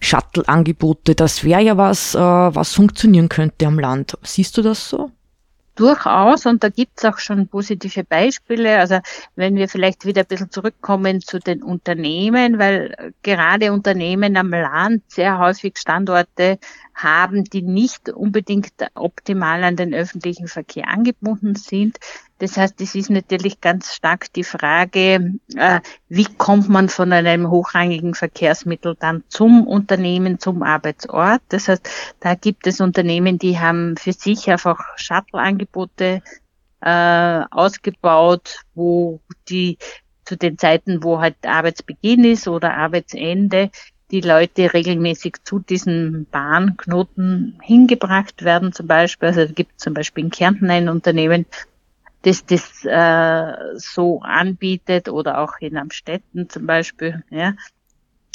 Shuttle-Angebote. 0.00 1.14
Das 1.14 1.44
wäre 1.44 1.62
ja 1.62 1.76
was, 1.76 2.14
äh, 2.14 2.18
was 2.18 2.74
funktionieren 2.74 3.28
könnte 3.28 3.66
am 3.66 3.78
Land. 3.78 4.16
Siehst 4.22 4.56
du 4.56 4.62
das 4.62 4.88
so? 4.88 5.10
Durchaus, 5.76 6.46
und 6.46 6.62
da 6.62 6.68
gibt's 6.68 7.04
auch 7.04 7.18
schon 7.18 7.48
positive 7.48 8.04
Beispiele. 8.04 8.78
Also 8.78 9.00
wenn 9.34 9.56
wir 9.56 9.68
vielleicht 9.68 10.04
wieder 10.04 10.22
ein 10.22 10.28
bisschen 10.28 10.50
zurückkommen 10.52 11.20
zu 11.20 11.40
den 11.40 11.64
Unternehmen, 11.64 12.60
weil 12.60 13.12
gerade 13.22 13.72
Unternehmen 13.72 14.36
am 14.36 14.50
Land 14.50 15.02
sehr 15.08 15.38
häufig 15.40 15.76
Standorte 15.76 16.60
haben, 16.94 17.42
die 17.42 17.62
nicht 17.62 18.08
unbedingt 18.08 18.72
optimal 18.94 19.64
an 19.64 19.74
den 19.74 19.92
öffentlichen 19.94 20.46
Verkehr 20.46 20.86
angebunden 20.88 21.56
sind. 21.56 21.98
Das 22.38 22.56
heißt, 22.56 22.80
es 22.80 22.94
ist 22.94 23.10
natürlich 23.10 23.60
ganz 23.60 23.94
stark 23.94 24.32
die 24.32 24.44
Frage, 24.44 25.34
äh, 25.56 25.80
wie 26.08 26.24
kommt 26.24 26.68
man 26.68 26.88
von 26.88 27.12
einem 27.12 27.48
hochrangigen 27.50 28.14
Verkehrsmittel 28.14 28.96
dann 28.98 29.22
zum 29.28 29.66
Unternehmen, 29.66 30.40
zum 30.40 30.62
Arbeitsort. 30.62 31.42
Das 31.48 31.68
heißt, 31.68 31.88
da 32.20 32.34
gibt 32.34 32.66
es 32.66 32.80
Unternehmen, 32.80 33.38
die 33.38 33.58
haben 33.58 33.96
für 33.96 34.12
sich 34.12 34.50
einfach 34.50 34.80
Shuttle-Angebote 34.96 36.22
äh, 36.80 37.42
ausgebaut, 37.50 38.60
wo 38.74 39.20
die 39.48 39.78
zu 40.24 40.36
den 40.36 40.58
Zeiten, 40.58 41.04
wo 41.04 41.20
halt 41.20 41.36
Arbeitsbeginn 41.46 42.24
ist 42.24 42.48
oder 42.48 42.74
Arbeitsende, 42.74 43.70
die 44.10 44.20
Leute 44.20 44.72
regelmäßig 44.72 45.36
zu 45.44 45.58
diesen 45.58 46.26
Bahnknoten 46.30 47.58
hingebracht 47.62 48.44
werden 48.44 48.72
zum 48.72 48.86
Beispiel. 48.86 49.28
Also 49.28 49.42
es 49.42 49.54
gibt 49.54 49.80
zum 49.80 49.94
Beispiel 49.94 50.24
in 50.24 50.30
Kärnten 50.30 50.70
ein 50.70 50.88
Unternehmen, 50.88 51.46
das 52.24 52.44
das 52.46 52.84
äh, 52.84 53.78
so 53.78 54.20
anbietet 54.22 55.08
oder 55.08 55.38
auch 55.38 55.54
in 55.60 55.76
Amstetten 55.76 56.48
zum 56.48 56.66
Beispiel. 56.66 57.22
Ja. 57.30 57.54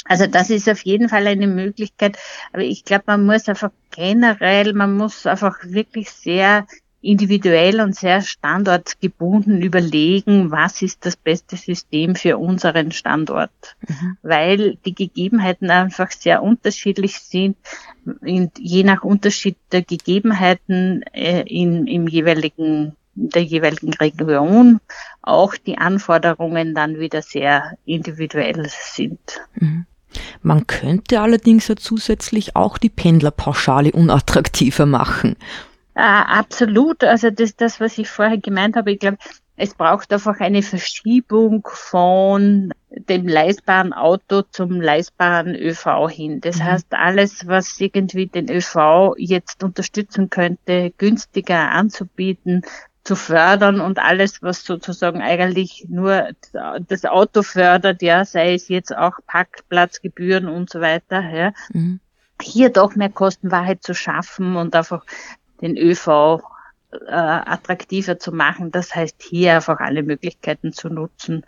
Also 0.04 0.26
das 0.26 0.50
ist 0.50 0.68
auf 0.68 0.80
jeden 0.82 1.08
Fall 1.08 1.26
eine 1.26 1.46
Möglichkeit. 1.46 2.18
Aber 2.52 2.62
ich 2.62 2.84
glaube, 2.84 3.04
man 3.06 3.26
muss 3.26 3.48
einfach 3.48 3.70
generell, 3.90 4.72
man 4.72 4.96
muss 4.96 5.26
einfach 5.26 5.58
wirklich 5.62 6.10
sehr 6.10 6.66
individuell 7.02 7.80
und 7.80 7.96
sehr 7.96 8.20
standortgebunden 8.20 9.62
überlegen, 9.62 10.50
was 10.50 10.82
ist 10.82 11.06
das 11.06 11.16
beste 11.16 11.56
System 11.56 12.14
für 12.14 12.36
unseren 12.36 12.92
Standort, 12.92 13.76
mhm. 13.88 14.18
weil 14.22 14.76
die 14.84 14.94
Gegebenheiten 14.94 15.70
einfach 15.70 16.10
sehr 16.10 16.42
unterschiedlich 16.42 17.18
sind, 17.18 17.56
in, 18.22 18.50
je 18.58 18.84
nach 18.84 19.02
Unterschied 19.02 19.56
der 19.72 19.82
Gegebenheiten 19.82 21.02
äh, 21.12 21.42
in, 21.42 21.86
im 21.86 22.06
jeweiligen 22.06 22.96
der 23.14 23.42
jeweiligen 23.42 23.92
Region 23.94 24.80
auch 25.22 25.54
die 25.54 25.78
Anforderungen 25.78 26.74
dann 26.74 26.98
wieder 26.98 27.22
sehr 27.22 27.76
individuell 27.84 28.66
sind. 28.68 29.40
Mhm. 29.54 29.86
Man 30.42 30.66
könnte 30.66 31.20
allerdings 31.20 31.68
ja 31.68 31.76
zusätzlich 31.76 32.56
auch 32.56 32.78
die 32.78 32.88
Pendlerpauschale 32.88 33.92
unattraktiver 33.92 34.86
machen. 34.86 35.36
Äh, 35.94 36.00
absolut. 36.02 37.04
Also 37.04 37.30
das, 37.30 37.56
das, 37.56 37.80
was 37.80 37.98
ich 37.98 38.08
vorher 38.08 38.38
gemeint 38.38 38.76
habe, 38.76 38.92
ich 38.92 38.98
glaube, 38.98 39.18
es 39.56 39.74
braucht 39.74 40.10
einfach 40.12 40.40
eine 40.40 40.62
Verschiebung 40.62 41.68
von 41.70 42.72
dem 42.90 43.28
leistbaren 43.28 43.92
Auto 43.92 44.42
zum 44.42 44.80
leistbaren 44.80 45.54
ÖV 45.54 46.08
hin. 46.08 46.40
Das 46.40 46.56
mhm. 46.56 46.64
heißt, 46.64 46.86
alles, 46.90 47.46
was 47.46 47.78
irgendwie 47.78 48.26
den 48.26 48.50
ÖV 48.50 49.14
jetzt 49.18 49.62
unterstützen 49.62 50.30
könnte, 50.30 50.92
günstiger 50.96 51.70
anzubieten, 51.72 52.62
zu 53.02 53.16
fördern 53.16 53.80
und 53.80 53.98
alles, 53.98 54.42
was 54.42 54.64
sozusagen 54.64 55.22
eigentlich 55.22 55.86
nur 55.88 56.28
das 56.86 57.04
Auto 57.04 57.42
fördert, 57.42 58.02
ja, 58.02 58.24
sei 58.24 58.54
es 58.54 58.68
jetzt 58.68 58.94
auch 58.94 59.14
Parkplatzgebühren 59.26 60.48
und 60.48 60.70
so 60.70 60.80
weiter, 60.80 61.20
ja, 61.20 61.52
mhm. 61.72 62.00
hier 62.40 62.70
doch 62.70 62.94
mehr 62.96 63.08
Kostenwahrheit 63.08 63.82
zu 63.82 63.94
schaffen 63.94 64.56
und 64.56 64.74
einfach 64.76 65.04
den 65.62 65.76
ÖV 65.76 66.42
äh, 66.92 67.12
attraktiver 67.12 68.18
zu 68.18 68.32
machen. 68.32 68.70
Das 68.70 68.94
heißt, 68.94 69.22
hier 69.22 69.54
einfach 69.54 69.80
alle 69.80 70.02
Möglichkeiten 70.02 70.72
zu 70.72 70.88
nutzen, 70.88 71.44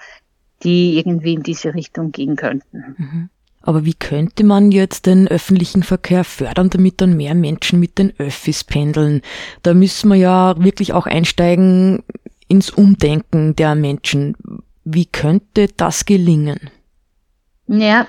die 0.62 0.98
irgendwie 0.98 1.34
in 1.34 1.42
diese 1.42 1.74
Richtung 1.74 2.12
gehen 2.12 2.36
könnten. 2.36 2.94
Mhm. 2.96 3.30
Aber 3.62 3.84
wie 3.84 3.94
könnte 3.94 4.44
man 4.44 4.72
jetzt 4.72 5.06
den 5.06 5.28
öffentlichen 5.28 5.82
Verkehr 5.82 6.24
fördern, 6.24 6.70
damit 6.70 7.00
dann 7.00 7.16
mehr 7.16 7.34
Menschen 7.34 7.80
mit 7.80 7.98
den 7.98 8.12
Öffis 8.18 8.64
pendeln? 8.64 9.22
Da 9.62 9.74
müssen 9.74 10.08
wir 10.08 10.16
ja 10.16 10.54
wirklich 10.58 10.92
auch 10.92 11.06
einsteigen 11.06 12.02
ins 12.48 12.70
Umdenken 12.70 13.56
der 13.56 13.74
Menschen. 13.74 14.36
Wie 14.84 15.06
könnte 15.06 15.68
das 15.76 16.04
gelingen? 16.04 16.70
Ja, 17.68 18.06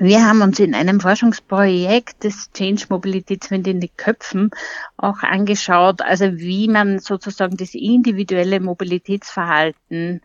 wir 0.00 0.26
haben 0.26 0.42
uns 0.42 0.58
in 0.58 0.74
einem 0.74 0.98
Forschungsprojekt 0.98 2.24
des 2.24 2.50
Change 2.52 2.86
Mobilitätswind 2.88 3.68
in 3.68 3.78
die 3.78 3.92
Köpfen 3.96 4.50
auch 4.96 5.22
angeschaut, 5.22 6.02
also 6.02 6.36
wie 6.36 6.66
man 6.66 6.98
sozusagen 6.98 7.56
das 7.56 7.74
individuelle 7.74 8.58
Mobilitätsverhalten 8.58 10.20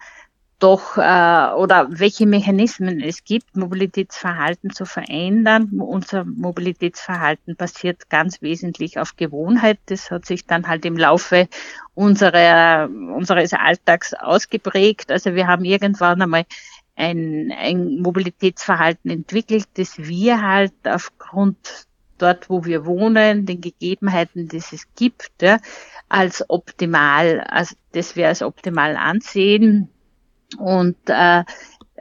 doch 0.60 0.98
äh, 0.98 1.54
oder 1.54 1.88
welche 1.90 2.26
Mechanismen 2.26 3.02
es 3.02 3.24
gibt, 3.24 3.56
Mobilitätsverhalten 3.56 4.72
zu 4.72 4.86
verändern. 4.86 5.80
Unser 5.80 6.26
Mobilitätsverhalten 6.26 7.56
basiert 7.56 8.10
ganz 8.10 8.42
wesentlich 8.42 9.00
auf 9.00 9.16
Gewohnheit. 9.16 9.80
Das 9.86 10.12
hat 10.12 10.26
sich 10.26 10.46
dann 10.46 10.68
halt 10.68 10.86
im 10.86 10.98
Laufe 10.98 11.48
unserer, 11.96 12.90
unseres 12.90 13.54
Alltags 13.54 14.14
ausgeprägt. 14.14 15.12
Also 15.12 15.34
wir 15.34 15.48
haben 15.48 15.64
irgendwann 15.64 16.22
einmal 16.22 16.46
ein, 16.96 17.54
ein 17.58 18.02
Mobilitätsverhalten 18.02 19.10
entwickelt, 19.10 19.68
das 19.76 19.98
wir 19.98 20.42
halt 20.42 20.74
aufgrund 20.84 21.88
dort, 22.18 22.50
wo 22.50 22.66
wir 22.66 22.86
wohnen, 22.86 23.46
den 23.46 23.62
Gegebenheiten, 23.62 24.50
die 24.50 24.58
es 24.58 24.86
gibt, 24.98 25.32
ja, 25.42 25.60
als 26.10 26.44
optimal, 26.50 27.40
also 27.42 27.76
das 27.94 28.18
wir 28.18 28.28
als 28.28 28.42
optimal 28.42 28.98
ansehen 28.98 29.90
und 30.58 30.98
äh, 31.08 31.44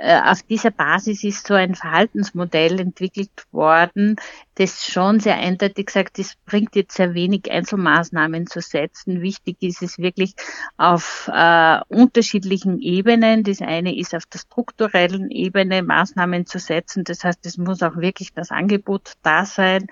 äh, 0.01 0.21
auf 0.21 0.45
dieser 0.45 0.71
Basis 0.71 1.25
ist 1.25 1.45
so 1.45 1.55
ein 1.55 1.75
Verhaltensmodell 1.75 2.79
entwickelt 2.79 3.47
worden, 3.51 4.15
das 4.55 4.87
schon 4.87 5.19
sehr 5.19 5.37
eindeutig 5.37 5.91
sagt, 5.91 6.21
es 6.21 6.37
bringt 6.47 6.77
jetzt 6.77 6.97
sehr 6.97 7.15
wenig 7.15 7.51
Einzelmaßnahmen 7.51 8.47
zu 8.47 8.61
setzen. 8.61 9.23
Wichtig 9.23 9.57
ist 9.61 9.83
es 9.83 9.99
wirklich 9.99 10.35
auf 10.77 11.29
äh, 11.35 11.81
unterschiedlichen 11.89 12.81
Ebenen. 12.81 13.43
Das 13.43 13.61
eine 13.61 13.97
ist 13.97 14.15
auf 14.15 14.25
der 14.27 14.39
strukturellen 14.39 15.33
Ebene 15.33 15.83
Maßnahmen 15.83 16.47
zu 16.47 16.61
setzen. 16.61 17.03
Das 17.03 17.25
heißt, 17.25 17.45
es 17.45 17.59
muss 17.59 17.83
auch 17.83 17.97
wirklich 17.97 18.33
das 18.33 18.53
Angebot 18.53 19.15
da 19.25 19.45
sein. 19.45 19.89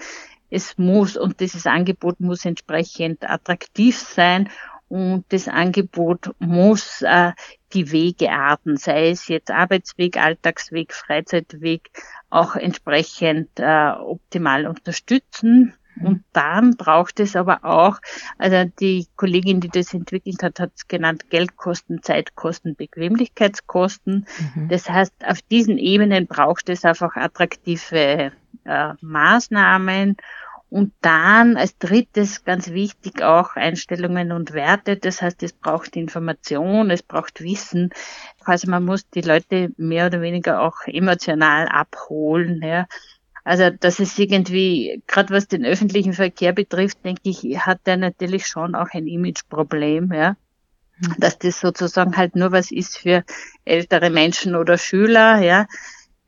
Es 0.51 0.79
muss, 0.79 1.17
und 1.17 1.41
dieses 1.41 1.67
Angebot 1.67 2.21
muss 2.21 2.45
entsprechend 2.45 3.29
attraktiv 3.29 3.99
sein 3.99 4.49
und 4.89 5.25
das 5.31 5.49
Angebot 5.49 6.31
muss 6.39 7.03
äh, 7.03 7.33
die 7.77 7.93
Wegearten, 7.93 8.79
sei 8.79 9.11
es 9.11 9.29
jetzt 9.29 9.51
Arbeitsweg, 9.51 10.17
Alltagsweg, 10.17 10.95
Freizeitweg, 10.95 11.91
auch 12.31 12.57
entsprechend 12.57 13.51
äh, 13.57 13.91
optimal 13.91 14.67
unterstützen. 14.67 15.75
Mhm. 15.97 16.07
Und 16.07 16.25
dann 16.33 16.77
braucht 16.77 17.21
es 17.21 17.37
aber 17.37 17.65
auch, 17.65 17.99
also 18.39 18.71
die 18.81 19.07
Kollegin, 19.17 19.61
die 19.61 19.69
das 19.69 19.93
entwickelt 19.93 20.43
hat, 20.43 20.59
hat 20.59 20.73
es 20.75 20.89
genannt 20.89 21.29
Geldkosten, 21.29 22.03
Zeitkosten, 22.03 22.77
Bequemlichkeitskosten. 22.77 24.27
Mhm. 24.55 24.69
Das 24.69 24.89
heißt, 24.89 25.13
auf 25.27 25.43
diesen 25.43 25.77
Ebenen 25.77 26.27
braucht 26.27 26.71
es 26.71 26.85
einfach 26.85 27.15
attraktive 27.17 28.33
äh, 28.65 28.93
Maßnahmen 29.01 30.17
und 30.69 30.93
dann 31.01 31.57
als 31.57 31.79
drittes 31.79 32.45
ganz 32.45 32.71
wichtig 32.71 33.23
auch 33.23 33.55
Einstellungen 33.55 34.33
und 34.33 34.53
Werte. 34.53 34.97
Das 34.97 35.23
heißt, 35.23 35.43
es 35.43 35.53
braucht 35.53 35.97
Information, 35.97 36.91
es 36.91 37.03
braucht 37.03 37.41
Wissen. 37.41 37.91
Also 38.45 38.69
man 38.71 38.85
muss 38.85 39.09
die 39.11 39.21
Leute 39.21 39.71
mehr 39.77 40.07
oder 40.07 40.21
weniger 40.21 40.61
auch 40.61 40.77
emotional 40.87 41.69
abholen. 41.69 42.63
Ja. 42.63 42.87
Also 43.45 43.71
das 43.71 44.01
ist 44.01 44.19
irgendwie, 44.19 45.03
gerade 45.07 45.33
was 45.33 45.47
den 45.47 45.65
öffentlichen 45.65 46.15
Verkehr 46.15 46.53
betrifft, 46.53 47.05
denke 47.05 47.23
ich, 47.25 47.45
hat 47.61 47.87
der 47.87 47.97
natürlich 47.97 48.47
schon 48.47 48.75
auch 48.75 48.89
ein 48.93 49.07
Imageproblem, 49.07 50.13
ja. 50.13 50.37
Hm. 50.99 51.15
Dass 51.19 51.39
das 51.39 51.61
sozusagen 51.61 52.17
halt 52.17 52.35
nur 52.35 52.51
was 52.53 52.73
ist 52.73 52.99
für 52.99 53.23
ältere 53.65 54.11
Menschen 54.11 54.57
oder 54.57 54.79
Schüler, 54.79 55.39
ja 55.41 55.67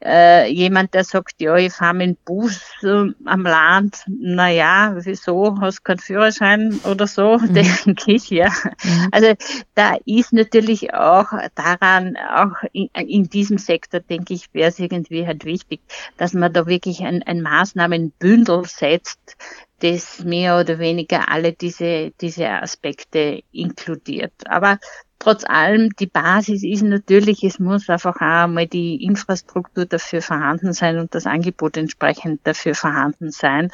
äh, 0.05 0.51
jemand, 0.51 0.95
der 0.95 1.05
sagt, 1.05 1.41
ja, 1.41 1.57
ich 1.57 1.73
fahre 1.73 1.95
mit 1.95 2.09
dem 2.09 2.17
Bus 2.25 2.61
äh, 2.83 3.07
am 3.25 3.43
Land, 3.43 4.05
na 4.07 4.49
ja, 4.49 4.95
wieso, 4.97 5.61
hast 5.61 5.85
keinen 5.85 5.99
Führerschein 5.99 6.81
oder 6.85 7.07
so, 7.07 7.39
mhm. 7.39 7.55
denke 7.55 8.13
ich, 8.13 8.31
ja. 8.31 8.51
Mhm. 8.83 9.09
Also 9.11 9.35
da 9.75 9.97
ist 10.05 10.33
natürlich 10.33 10.95
auch 10.95 11.27
daran, 11.55 12.17
auch 12.17 12.53
in, 12.73 12.89
in 12.95 13.29
diesem 13.29 13.59
Sektor, 13.59 14.01
denke 14.01 14.35
ich, 14.35 14.53
wäre 14.53 14.69
es 14.69 14.79
irgendwie 14.79 15.27
halt 15.27 15.45
wichtig, 15.45 15.81
dass 16.17 16.33
man 16.33 16.53
da 16.53 16.67
wirklich 16.67 17.01
ein, 17.01 17.23
ein 17.25 17.43
Maßnahmenbündel 17.43 18.65
setzt, 18.67 19.37
das 19.81 20.25
mehr 20.25 20.59
oder 20.59 20.79
weniger 20.79 21.29
alle 21.29 21.53
diese, 21.53 22.13
diese 22.21 22.49
Aspekte 22.49 23.43
inkludiert. 23.53 24.33
Aber 24.47 24.79
trotz 25.19 25.45
allem, 25.45 25.91
die 25.97 26.07
Basis 26.07 26.63
ist 26.63 26.83
natürlich, 26.83 27.43
es 27.45 27.59
muss 27.59 27.89
einfach 27.89 28.17
auch 28.17 28.49
mal 28.49 28.67
die 28.67 29.03
Infrastruktur 29.03 29.87
dafür 29.87 30.23
vorhanden 30.23 30.73
sein 30.73 30.99
und 30.99 31.15
das 31.15 31.27
Angebot 31.27 31.77
entsprechend 31.77 32.47
dafür 32.47 32.75
vorhanden 32.75 33.31
sein. 33.31 33.71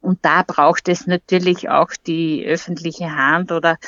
Und 0.00 0.24
da 0.24 0.42
braucht 0.42 0.88
es 0.88 1.06
natürlich 1.06 1.68
auch 1.68 1.90
die 2.06 2.44
öffentliche 2.46 3.14
Hand 3.14 3.52
oder 3.52 3.78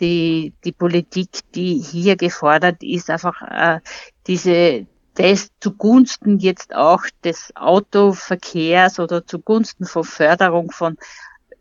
die, 0.00 0.52
die 0.64 0.72
Politik, 0.72 1.28
die 1.54 1.78
hier 1.78 2.16
gefordert 2.16 2.82
ist, 2.82 3.10
einfach 3.10 3.42
äh, 3.42 3.80
diese 4.26 4.86
das 5.16 5.48
zugunsten 5.60 6.38
jetzt 6.38 6.74
auch 6.74 7.02
des 7.24 7.50
Autoverkehrs 7.56 8.98
oder 8.98 9.26
zugunsten 9.26 9.86
von 9.86 10.04
Förderung 10.04 10.70
von 10.70 10.98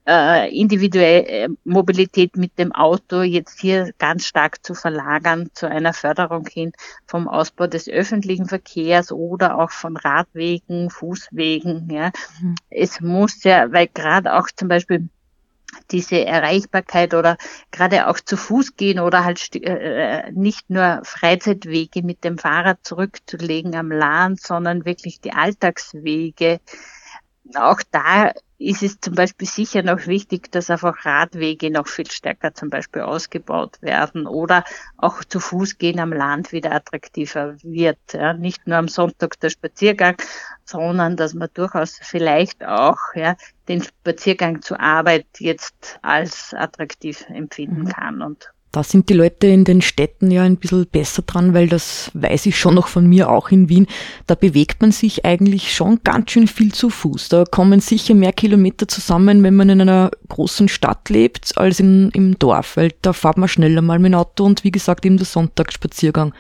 äh, 0.07 0.49
individuelle 0.55 1.27
äh, 1.27 1.49
Mobilität 1.63 2.37
mit 2.37 2.57
dem 2.59 2.71
Auto 2.71 3.21
jetzt 3.21 3.59
hier 3.59 3.91
ganz 3.97 4.25
stark 4.25 4.63
zu 4.63 4.73
verlagern 4.73 5.49
zu 5.53 5.67
einer 5.67 5.93
Förderung 5.93 6.45
hin 6.47 6.71
vom 7.07 7.27
Ausbau 7.27 7.67
des 7.67 7.87
öffentlichen 7.89 8.45
Verkehrs 8.45 9.11
oder 9.11 9.57
auch 9.57 9.71
von 9.71 9.97
Radwegen, 9.97 10.89
Fußwegen. 10.89 11.89
Ja. 11.89 12.11
Mhm. 12.41 12.55
Es 12.69 13.01
muss 13.01 13.43
ja, 13.43 13.71
weil 13.71 13.87
gerade 13.87 14.33
auch 14.35 14.47
zum 14.55 14.67
Beispiel 14.67 15.09
diese 15.91 16.25
Erreichbarkeit 16.25 17.13
oder 17.13 17.37
gerade 17.71 18.07
auch 18.07 18.19
zu 18.19 18.37
Fuß 18.37 18.75
gehen 18.75 18.99
oder 18.99 19.25
halt 19.25 19.55
äh, 19.55 20.31
nicht 20.31 20.69
nur 20.69 21.01
Freizeitwege 21.03 22.01
mit 22.03 22.23
dem 22.23 22.37
Fahrrad 22.37 22.79
zurückzulegen 22.83 23.75
am 23.75 23.91
Land, 23.91 24.41
sondern 24.41 24.85
wirklich 24.85 25.19
die 25.19 25.33
Alltagswege. 25.33 26.59
Auch 27.53 27.79
da 27.91 28.31
ist 28.57 28.83
es 28.83 28.99
zum 28.99 29.15
Beispiel 29.15 29.47
sicher 29.47 29.83
noch 29.83 30.07
wichtig, 30.07 30.51
dass 30.51 30.69
einfach 30.69 31.05
Radwege 31.05 31.69
noch 31.69 31.87
viel 31.87 32.09
stärker 32.09 32.53
zum 32.53 32.69
Beispiel 32.69 33.01
ausgebaut 33.01 33.81
werden 33.81 34.27
oder 34.27 34.63
auch 34.97 35.23
zu 35.23 35.39
Fuß 35.39 35.77
gehen 35.77 35.99
am 35.99 36.13
Land 36.13 36.53
wieder 36.53 36.71
attraktiver 36.71 37.55
wird. 37.63 37.99
Ja, 38.13 38.33
nicht 38.33 38.65
nur 38.65 38.77
am 38.77 38.87
Sonntag 38.87 39.39
der 39.41 39.49
Spaziergang, 39.49 40.15
sondern 40.63 41.17
dass 41.17 41.33
man 41.33 41.49
durchaus 41.53 41.99
vielleicht 42.01 42.65
auch 42.65 42.97
ja, 43.13 43.35
den 43.67 43.83
Spaziergang 43.83 44.61
zur 44.61 44.79
Arbeit 44.79 45.27
jetzt 45.39 45.99
als 46.01 46.53
attraktiv 46.53 47.25
empfinden 47.27 47.81
mhm. 47.81 47.89
kann 47.89 48.21
und 48.21 48.51
da 48.75 48.83
sind 48.83 49.07
die 49.07 49.13
Leute 49.13 49.47
in 49.47 49.63
den 49.63 49.81
Städten 49.81 50.31
ja 50.31 50.43
ein 50.43 50.57
bisschen 50.57 50.85
besser 50.85 51.21
dran, 51.21 51.53
weil 51.53 51.69
das 51.69 52.11
weiß 52.13 52.45
ich 52.47 52.59
schon 52.59 52.75
noch 52.75 52.87
von 52.87 53.07
mir 53.07 53.29
auch 53.29 53.49
in 53.49 53.69
Wien. 53.69 53.87
Da 54.27 54.35
bewegt 54.35 54.81
man 54.81 54.91
sich 54.91 55.23
eigentlich 55.23 55.73
schon 55.73 56.01
ganz 56.03 56.31
schön 56.31 56.47
viel 56.47 56.73
zu 56.73 56.89
Fuß. 56.89 57.29
Da 57.29 57.45
kommen 57.45 57.79
sicher 57.79 58.15
mehr 58.15 58.33
Kilometer 58.33 58.85
zusammen, 58.85 59.43
wenn 59.43 59.55
man 59.55 59.69
in 59.69 59.79
einer 59.79 60.11
großen 60.27 60.67
Stadt 60.67 61.09
lebt, 61.09 61.57
als 61.57 61.79
in, 61.79 62.09
im 62.11 62.37
Dorf, 62.37 62.75
weil 62.75 62.91
da 63.01 63.13
fährt 63.13 63.37
man 63.37 63.47
schneller 63.47 63.81
mal 63.81 63.97
mit 63.97 64.11
dem 64.11 64.19
Auto 64.19 64.43
und 64.43 64.65
wie 64.65 64.71
gesagt 64.71 65.05
eben 65.05 65.15
der 65.15 65.25
Sonntagsspaziergang. 65.25 66.33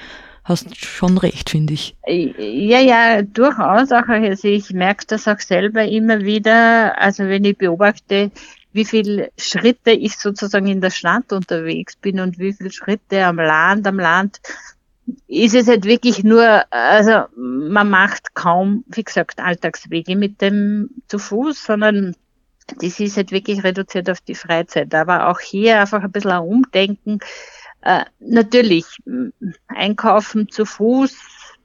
Hast 0.43 0.75
schon 0.75 1.17
recht, 1.17 1.49
finde 1.49 1.73
ich. 1.73 1.95
Ja, 2.05 2.79
ja, 2.79 3.21
durchaus 3.21 3.91
auch. 3.91 4.07
Also 4.07 4.47
ich 4.47 4.71
merke 4.71 5.05
das 5.07 5.27
auch 5.27 5.39
selber 5.39 5.85
immer 5.85 6.19
wieder. 6.19 7.01
Also 7.01 7.23
wenn 7.23 7.45
ich 7.45 7.57
beobachte, 7.57 8.29
wie 8.75 8.85
viel 8.85 9.31
Schritte 9.37 9.91
ich 9.91 10.17
sozusagen 10.17 10.67
in 10.67 10.81
der 10.81 10.89
Stadt 10.89 11.31
unterwegs 11.31 11.95
bin 11.95 12.19
und 12.19 12.37
wie 12.39 12.51
viel 12.51 12.71
Schritte 12.71 13.25
am 13.25 13.37
Land, 13.37 13.87
am 13.87 13.99
Land 13.99 14.41
ist 15.27 15.55
es 15.55 15.67
halt 15.67 15.85
wirklich 15.85 16.23
nur, 16.23 16.65
also 16.71 17.25
man 17.35 17.89
macht 17.89 18.33
kaum, 18.33 18.83
wie 18.87 19.03
gesagt, 19.03 19.39
Alltagswege 19.39 20.15
mit 20.15 20.41
dem 20.41 20.89
zu 21.07 21.19
Fuß, 21.19 21.63
sondern 21.63 22.15
das 22.79 22.99
ist 22.99 23.15
halt 23.15 23.31
wirklich 23.31 23.63
reduziert 23.63 24.09
auf 24.09 24.19
die 24.21 24.35
Freizeit. 24.35 24.93
Aber 24.93 25.29
auch 25.29 25.39
hier 25.39 25.79
einfach 25.79 26.03
ein 26.03 26.11
bisschen 26.11 26.31
ein 26.31 26.41
Umdenken. 26.41 27.19
Äh, 27.81 28.05
natürlich, 28.19 28.85
einkaufen 29.67 30.49
zu 30.49 30.65
Fuß, 30.65 31.15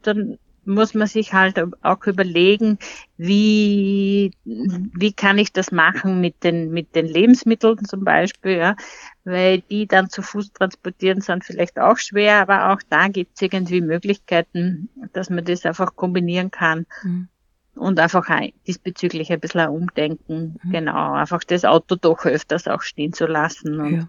dann 0.03 0.39
muss 0.65 0.95
man 0.95 1.07
sich 1.07 1.33
halt 1.33 1.61
auch 1.83 2.07
überlegen, 2.07 2.79
wie, 3.17 4.33
wie 4.45 5.13
kann 5.13 5.39
ich 5.39 5.53
das 5.53 5.73
machen 5.73 6.21
mit 6.21 6.45
den, 6.45 6.71
mit 6.71 6.95
den 6.95 7.07
Lebensmitteln 7.07 7.85
zum 7.85 8.05
Beispiel, 8.05 8.59
ja, 8.59 8.77
weil 9.25 9.61
die 9.63 9.87
dann 9.87 10.11
zu 10.11 10.23
Fuß 10.23 10.53
transportieren 10.53 11.21
sind 11.21 11.45
vielleicht 11.45 11.79
auch 11.79 11.97
schwer, 11.97 12.41
aber 12.41 12.73
auch 12.73 12.81
da 12.89 13.09
gibt 13.09 13.33
es 13.35 13.43
irgendwie 13.43 13.81
Möglichkeiten, 13.81 14.89
dass 15.13 15.31
man 15.31 15.45
das 15.45 15.65
einfach 15.65 15.97
kombinieren 15.97 16.51
kann. 16.51 16.87
Mhm. 17.03 17.29
Und 17.77 17.99
einfach 17.99 18.29
diesbezüglich 18.67 19.33
ein 19.33 19.41
bisschen 19.41 19.69
umdenken, 19.69 20.59
mhm. 20.63 20.73
genau, 20.73 21.15
einfach 21.15 21.45
das 21.45 21.65
Auto 21.65 21.97
doch 21.97 22.27
öfters 22.27 22.69
auch 22.69 22.83
stehen 22.83 23.13
zu 23.13 23.27
lassen 23.27 23.81
und 23.81 23.95
ja. 23.95 24.09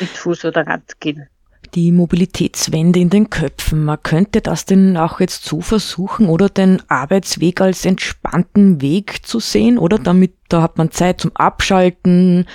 mit 0.00 0.08
Fuß 0.08 0.46
oder 0.46 0.66
Rad 0.66 0.98
gehen 0.98 1.28
die 1.74 1.92
Mobilitätswende 1.92 2.98
in 2.98 3.10
den 3.10 3.30
Köpfen. 3.30 3.84
Man 3.84 4.02
könnte 4.02 4.40
das 4.40 4.64
denn 4.64 4.96
auch 4.96 5.20
jetzt 5.20 5.44
so 5.44 5.60
versuchen 5.60 6.28
oder 6.28 6.48
den 6.48 6.82
Arbeitsweg 6.88 7.60
als 7.60 7.84
entspannten 7.84 8.80
Weg 8.80 9.26
zu 9.26 9.40
sehen 9.40 9.78
oder 9.78 9.98
damit, 9.98 10.34
da 10.48 10.62
hat 10.62 10.78
man 10.78 10.90
Zeit 10.90 11.20
zum 11.20 11.34
Abschalten, 11.36 12.46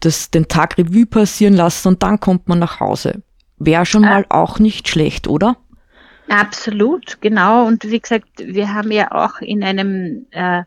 das, 0.00 0.30
den 0.30 0.48
Tag 0.48 0.78
Revue 0.78 1.06
passieren 1.06 1.54
lassen 1.54 1.88
und 1.88 2.02
dann 2.02 2.20
kommt 2.20 2.48
man 2.48 2.58
nach 2.58 2.80
Hause. 2.80 3.22
Wäre 3.58 3.86
schon 3.86 4.02
mal 4.02 4.26
auch 4.28 4.58
nicht 4.58 4.88
schlecht, 4.88 5.26
oder? 5.26 5.56
Absolut, 6.28 7.20
genau. 7.20 7.66
Und 7.66 7.84
wie 7.84 8.00
gesagt, 8.00 8.28
wir 8.38 8.74
haben 8.74 8.90
ja 8.90 9.12
auch 9.12 9.40
in 9.40 9.64
einem 9.64 10.26
äh, 10.32 10.62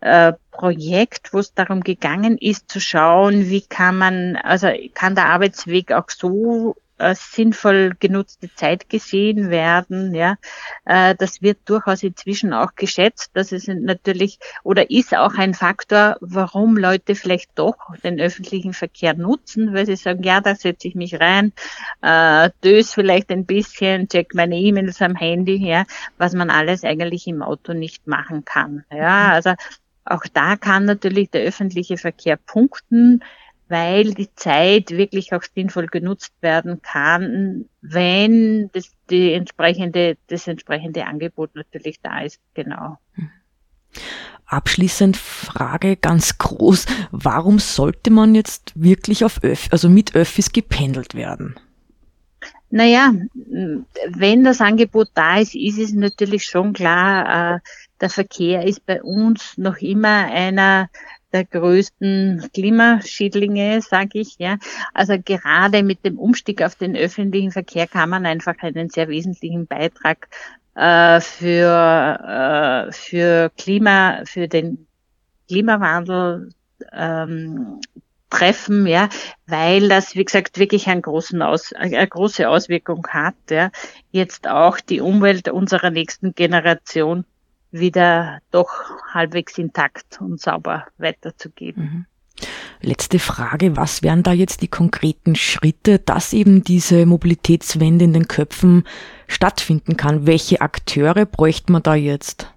äh, 0.00 0.32
Projekt, 0.50 1.32
wo 1.32 1.38
es 1.38 1.54
darum 1.54 1.82
gegangen 1.82 2.38
ist, 2.38 2.70
zu 2.70 2.80
schauen, 2.80 3.48
wie 3.48 3.60
kann 3.62 3.98
man, 3.98 4.36
also 4.36 4.68
kann 4.94 5.14
der 5.14 5.26
Arbeitsweg 5.26 5.92
auch 5.92 6.08
so 6.08 6.76
äh, 6.98 7.14
sinnvoll 7.14 7.92
genutzte 7.98 8.52
Zeit 8.54 8.88
gesehen 8.88 9.50
werden. 9.50 10.14
Ja, 10.14 10.36
äh, 10.84 11.14
das 11.14 11.42
wird 11.42 11.58
durchaus 11.66 12.02
inzwischen 12.02 12.52
auch 12.52 12.74
geschätzt. 12.74 13.30
Das 13.34 13.52
ist 13.52 13.68
natürlich 13.68 14.38
oder 14.62 14.90
ist 14.90 15.14
auch 15.14 15.34
ein 15.34 15.54
Faktor, 15.54 16.16
warum 16.20 16.76
Leute 16.76 17.14
vielleicht 17.14 17.50
doch 17.56 17.76
den 18.02 18.20
öffentlichen 18.20 18.72
Verkehr 18.72 19.14
nutzen, 19.14 19.74
weil 19.74 19.86
sie 19.86 19.96
sagen, 19.96 20.22
ja, 20.22 20.40
da 20.40 20.54
setze 20.54 20.88
ich 20.88 20.94
mich 20.94 21.20
rein, 21.20 21.52
äh, 22.02 22.50
dös 22.64 22.94
vielleicht 22.94 23.30
ein 23.30 23.46
bisschen, 23.46 24.08
check 24.08 24.34
meine 24.34 24.56
E-Mails 24.56 25.02
am 25.02 25.16
Handy, 25.16 25.56
ja, 25.66 25.84
was 26.18 26.32
man 26.34 26.50
alles 26.50 26.84
eigentlich 26.84 27.26
im 27.26 27.42
Auto 27.42 27.72
nicht 27.72 28.06
machen 28.06 28.44
kann. 28.44 28.84
Ja, 28.90 29.32
also 29.32 29.54
auch 30.04 30.24
da 30.32 30.56
kann 30.56 30.84
natürlich 30.84 31.30
der 31.30 31.42
öffentliche 31.42 31.96
Verkehr 31.96 32.36
punkten 32.36 33.22
weil 33.68 34.14
die 34.14 34.32
Zeit 34.34 34.90
wirklich 34.90 35.32
auch 35.32 35.42
sinnvoll 35.54 35.86
genutzt 35.86 36.32
werden 36.40 36.82
kann, 36.82 37.66
wenn 37.80 38.70
das, 38.72 38.92
die 39.10 39.32
entsprechende, 39.32 40.16
das 40.28 40.46
entsprechende 40.46 41.06
Angebot 41.06 41.54
natürlich 41.54 42.00
da 42.00 42.20
ist. 42.20 42.38
Genau. 42.54 42.98
Abschließend 44.46 45.16
Frage 45.16 45.96
ganz 45.96 46.38
groß. 46.38 46.86
Warum 47.10 47.58
sollte 47.58 48.10
man 48.10 48.34
jetzt 48.34 48.72
wirklich 48.80 49.24
auf 49.24 49.42
Öff, 49.42 49.68
also 49.72 49.88
mit 49.88 50.14
Öffis 50.14 50.52
gependelt 50.52 51.14
werden? 51.14 51.56
Naja, 52.70 53.12
wenn 54.08 54.44
das 54.44 54.60
Angebot 54.60 55.08
da 55.14 55.38
ist, 55.38 55.54
ist 55.54 55.78
es 55.78 55.92
natürlich 55.92 56.44
schon 56.44 56.72
klar, 56.72 57.56
äh, 57.56 57.60
der 58.00 58.10
Verkehr 58.10 58.64
ist 58.66 58.84
bei 58.86 59.02
uns 59.02 59.56
noch 59.56 59.78
immer 59.78 60.26
einer 60.26 60.90
der 61.36 61.44
größten 61.44 62.48
Klimaschädlinge, 62.54 63.82
sage 63.82 64.20
ich. 64.20 64.36
Ja, 64.38 64.56
also 64.94 65.16
gerade 65.22 65.82
mit 65.82 66.04
dem 66.04 66.18
Umstieg 66.18 66.62
auf 66.62 66.74
den 66.74 66.96
öffentlichen 66.96 67.52
Verkehr 67.52 67.86
kann 67.86 68.10
man 68.10 68.26
einfach 68.26 68.54
einen 68.60 68.88
sehr 68.88 69.08
wesentlichen 69.08 69.66
Beitrag 69.66 70.28
äh, 70.74 71.20
für 71.20 72.88
äh, 72.88 72.92
für 72.92 73.50
Klima, 73.56 74.22
für 74.24 74.48
den 74.48 74.86
Klimawandel 75.48 76.50
ähm, 76.92 77.80
treffen, 78.30 78.86
ja, 78.86 79.08
weil 79.46 79.88
das, 79.88 80.14
wie 80.14 80.24
gesagt, 80.24 80.58
wirklich 80.58 80.88
einen 80.88 81.02
großen 81.02 81.40
Aus, 81.42 81.72
eine 81.72 82.06
große 82.06 82.48
Auswirkung 82.48 83.06
hat, 83.08 83.36
ja, 83.50 83.70
jetzt 84.10 84.48
auch 84.48 84.80
die 84.80 85.00
Umwelt 85.00 85.48
unserer 85.48 85.90
nächsten 85.90 86.34
Generation 86.34 87.24
wieder 87.78 88.40
doch 88.50 88.70
halbwegs 89.12 89.58
intakt 89.58 90.20
und 90.20 90.40
sauber 90.40 90.86
weiterzugeben. 90.98 91.82
Mhm. 91.82 92.06
Letzte 92.82 93.18
Frage, 93.18 93.76
was 93.76 94.02
wären 94.02 94.22
da 94.22 94.32
jetzt 94.32 94.60
die 94.60 94.68
konkreten 94.68 95.34
Schritte, 95.34 95.98
dass 95.98 96.34
eben 96.34 96.62
diese 96.62 97.06
Mobilitätswende 97.06 98.04
in 98.04 98.12
den 98.12 98.28
Köpfen 98.28 98.84
stattfinden 99.26 99.96
kann? 99.96 100.26
Welche 100.26 100.60
Akteure 100.60 101.24
bräuchte 101.24 101.72
man 101.72 101.82
da 101.82 101.94
jetzt? 101.94 102.52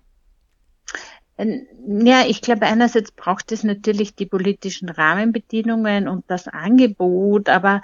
Ja, 1.37 2.25
ich 2.27 2.41
glaube, 2.41 2.65
einerseits 2.65 3.13
braucht 3.13 3.53
es 3.53 3.63
natürlich 3.63 4.13
die 4.13 4.25
politischen 4.25 4.89
Rahmenbedingungen 4.89 6.09
und 6.09 6.25
das 6.27 6.49
Angebot, 6.49 7.47
aber 7.47 7.81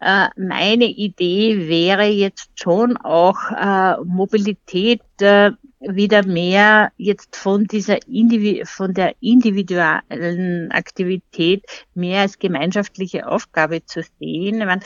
äh, 0.00 0.26
meine 0.36 0.86
Idee 0.86 1.68
wäre 1.68 2.06
jetzt 2.06 2.50
schon 2.56 2.96
auch 2.96 3.38
äh, 3.52 3.96
Mobilität 4.04 5.02
äh, 5.20 5.52
wieder 5.88 6.26
mehr 6.26 6.92
jetzt 6.96 7.36
von 7.36 7.64
dieser 7.64 8.06
Indivi 8.08 8.62
von 8.64 8.94
der 8.94 9.14
individuellen 9.20 10.70
Aktivität 10.72 11.64
mehr 11.94 12.22
als 12.22 12.38
gemeinschaftliche 12.38 13.28
Aufgabe 13.28 13.84
zu 13.84 14.02
sehen. 14.18 14.58
Meine, 14.58 14.80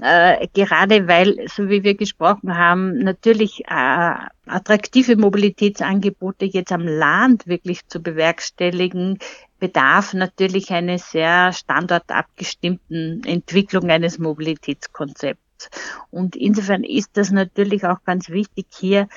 äh, 0.00 0.48
gerade 0.52 1.06
weil, 1.06 1.46
so 1.48 1.68
wie 1.68 1.84
wir 1.84 1.94
gesprochen 1.94 2.56
haben, 2.56 2.98
natürlich 2.98 3.64
äh, 3.66 4.14
attraktive 4.46 5.16
Mobilitätsangebote 5.16 6.46
jetzt 6.46 6.72
am 6.72 6.86
Land 6.86 7.46
wirklich 7.46 7.86
zu 7.86 8.02
bewerkstelligen, 8.02 9.18
bedarf 9.60 10.12
natürlich 10.12 10.70
eine 10.70 10.98
sehr 10.98 11.52
standortabgestimmten 11.52 13.22
Entwicklung 13.24 13.88
eines 13.90 14.18
Mobilitätskonzepts. 14.18 15.70
Und 16.10 16.36
insofern 16.36 16.82
ist 16.82 17.16
das 17.16 17.30
natürlich 17.30 17.86
auch 17.86 18.02
ganz 18.04 18.28
wichtig, 18.30 18.66
hier 18.76 19.08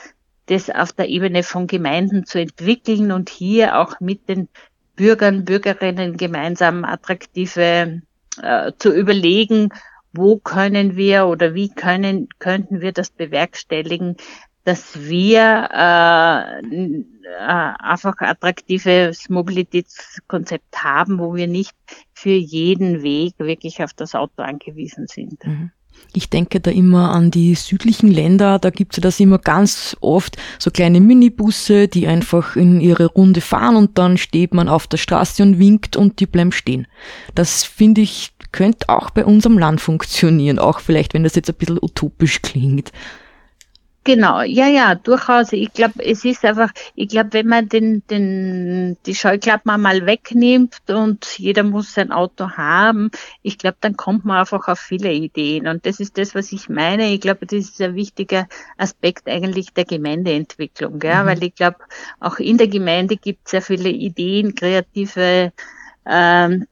das 0.48 0.70
auf 0.70 0.94
der 0.94 1.10
Ebene 1.10 1.44
von 1.44 1.68
Gemeinden 1.68 2.26
zu 2.26 2.40
entwickeln 2.40 3.12
und 3.12 3.30
hier 3.30 3.80
auch 3.80 4.00
mit 4.00 4.28
den 4.28 4.48
Bürgern, 4.96 5.46
Bürgerinnen 5.46 6.18
gemeinsam 6.18 6.84
attraktive 6.84 8.02
äh, 8.42 8.72
zu 8.78 8.94
überlegen, 8.94 9.70
wo 10.14 10.38
können 10.38 10.96
wir 10.96 11.28
oder 11.28 11.54
wie 11.54 11.70
können, 11.70 12.28
könnten 12.40 12.82
wir 12.82 12.92
das 12.92 13.12
bewerkstelligen, 13.12 14.18
dass 14.64 15.00
wir 15.08 15.70
äh, 15.72 16.60
äh, 16.62 17.74
einfach 17.80 18.16
attraktives 18.20 19.30
Mobilitätskonzept 19.30 20.84
haben, 20.84 21.20
wo 21.20 21.36
wir 21.36 21.48
nicht 21.48 21.76
für 22.14 22.32
jeden 22.32 23.04
Weg 23.04 23.36
wirklich 23.38 23.84
auf 23.84 23.94
das 23.94 24.16
Auto 24.16 24.42
angewiesen 24.42 25.08
sind. 25.08 25.46
Mhm. 25.46 25.72
Ich 26.14 26.30
denke 26.30 26.60
da 26.60 26.72
immer 26.72 27.12
an 27.12 27.32
die 27.32 27.54
südlichen 27.54 28.10
Länder, 28.12 28.60
da 28.60 28.70
gibt 28.70 28.98
es 28.98 29.02
das 29.02 29.20
immer 29.20 29.38
ganz 29.38 29.96
oft, 30.02 30.38
so 30.58 30.72
kleine 30.72 31.00
Minibusse, 31.00 31.88
die 31.88 32.08
einfach 32.08 32.56
in 32.56 32.82
ihre 32.82 33.06
Runde 33.06 33.42
fahren 33.42 33.76
und 33.76 33.98
dann 33.98 34.18
steht 34.18 34.54
man 34.54 34.70
auf 34.70 34.88
der 34.88 34.98
Straße 34.98 35.44
und 35.44 35.60
winkt 35.60 35.96
und 35.96 36.20
die 36.20 36.26
bleiben 36.26 36.52
stehen. 36.52 36.88
Das 37.36 37.64
finde 37.64 38.02
ich 38.02 38.32
könnte 38.52 38.90
auch 38.90 39.10
bei 39.10 39.26
unserem 39.26 39.58
Land 39.58 39.82
funktionieren, 39.82 40.58
auch 40.58 40.80
vielleicht, 40.80 41.14
wenn 41.14 41.24
das 41.24 41.36
jetzt 41.36 41.50
ein 41.50 41.56
bisschen 41.56 41.80
utopisch 41.82 42.42
klingt. 42.42 42.92
Genau, 44.08 44.40
ja, 44.42 44.68
ja, 44.70 44.96
durchaus. 44.96 45.52
Ich 45.52 45.74
glaube, 45.74 46.02
es 46.02 46.24
ist 46.24 46.46
einfach, 46.46 46.72
ich 46.96 47.10
glaube, 47.10 47.34
wenn 47.34 47.48
man 47.48 47.68
den, 47.68 48.08
den, 48.08 48.96
die 49.06 49.14
Scheuklappen 49.14 49.82
mal 49.82 50.06
wegnimmt 50.06 50.78
und 50.88 51.26
jeder 51.38 51.64
muss 51.64 51.94
sein 51.94 52.14
Auto 52.14 52.52
haben, 52.52 53.12
ich 53.42 53.58
glaube, 53.58 53.76
dann 53.82 53.98
kommt 53.98 54.24
man 54.24 54.38
einfach 54.38 54.70
auf 54.70 54.80
viele 54.80 55.12
Ideen. 55.12 55.68
Und 55.68 55.86
das 55.86 56.00
ist 56.00 56.18
das, 56.18 56.36
was 56.36 56.54
ich 56.54 56.70
meine. 56.70 57.10
Ich 57.10 57.20
glaube, 57.20 57.46
das 57.48 57.60
ist 57.60 57.82
ein 57.82 57.96
wichtiger 57.96 58.48
Aspekt 58.78 59.28
eigentlich 59.28 59.74
der 59.74 59.84
Gemeindeentwicklung, 59.84 61.02
ja, 61.04 61.24
mhm. 61.24 61.28
weil 61.28 61.44
ich 61.44 61.56
glaube, 61.56 61.80
auch 62.22 62.40
in 62.40 62.58
der 62.58 62.70
Gemeinde 62.70 63.18
gibt 63.18 63.42
es 63.44 63.52
sehr 63.52 63.62
viele 63.62 63.90
Ideen, 63.90 64.56
kreative 64.56 65.52
ähm, 66.06 66.66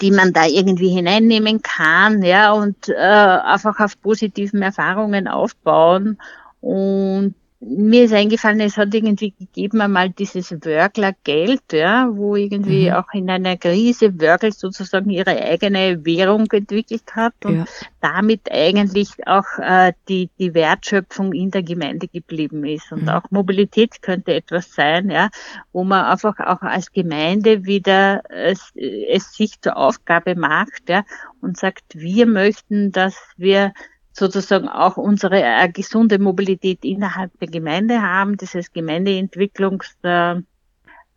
die 0.00 0.10
man 0.10 0.32
da 0.32 0.46
irgendwie 0.46 0.88
hineinnehmen 0.88 1.62
kann, 1.62 2.22
ja, 2.22 2.52
und 2.52 2.88
äh, 2.88 2.94
einfach 2.94 3.78
auf 3.78 4.00
positiven 4.00 4.62
Erfahrungen 4.62 5.28
aufbauen. 5.28 6.18
Und 6.64 7.34
mir 7.60 8.04
ist 8.04 8.14
eingefallen, 8.14 8.60
es 8.60 8.78
hat 8.78 8.94
irgendwie 8.94 9.32
gegeben 9.32 9.82
einmal 9.82 10.08
dieses 10.08 10.50
Wörgler-Geld, 10.50 11.72
ja, 11.72 12.08
wo 12.10 12.36
irgendwie 12.36 12.88
mhm. 12.88 12.96
auch 12.96 13.12
in 13.12 13.28
einer 13.28 13.58
Krise 13.58 14.18
Wörgl 14.18 14.50
sozusagen 14.50 15.10
ihre 15.10 15.38
eigene 15.42 16.04
Währung 16.06 16.46
entwickelt 16.50 17.14
hat 17.14 17.34
und 17.44 17.58
ja. 17.58 17.64
damit 18.00 18.50
eigentlich 18.50 19.10
auch 19.26 19.58
äh, 19.58 19.92
die, 20.08 20.30
die 20.38 20.54
Wertschöpfung 20.54 21.34
in 21.34 21.50
der 21.50 21.62
Gemeinde 21.62 22.08
geblieben 22.08 22.64
ist. 22.64 22.90
Und 22.92 23.02
mhm. 23.02 23.08
auch 23.10 23.30
Mobilität 23.30 24.00
könnte 24.00 24.32
etwas 24.32 24.72
sein, 24.72 25.10
ja, 25.10 25.28
wo 25.72 25.84
man 25.84 26.06
einfach 26.06 26.38
auch 26.40 26.62
als 26.62 26.92
Gemeinde 26.92 27.66
wieder 27.66 28.22
es, 28.30 28.72
es 28.74 29.34
sich 29.34 29.60
zur 29.60 29.76
Aufgabe 29.76 30.34
macht, 30.34 30.88
ja, 30.88 31.04
und 31.42 31.58
sagt, 31.58 31.84
wir 31.94 32.24
möchten, 32.24 32.90
dass 32.90 33.16
wir 33.36 33.74
sozusagen 34.14 34.68
auch 34.68 34.96
unsere 34.96 35.42
äh, 35.42 35.68
gesunde 35.68 36.18
Mobilität 36.18 36.84
innerhalb 36.84 37.38
der 37.40 37.48
Gemeinde 37.48 38.00
haben, 38.00 38.36
dieses 38.36 38.72
Gemeindeentwicklungsprojekt 38.72 40.46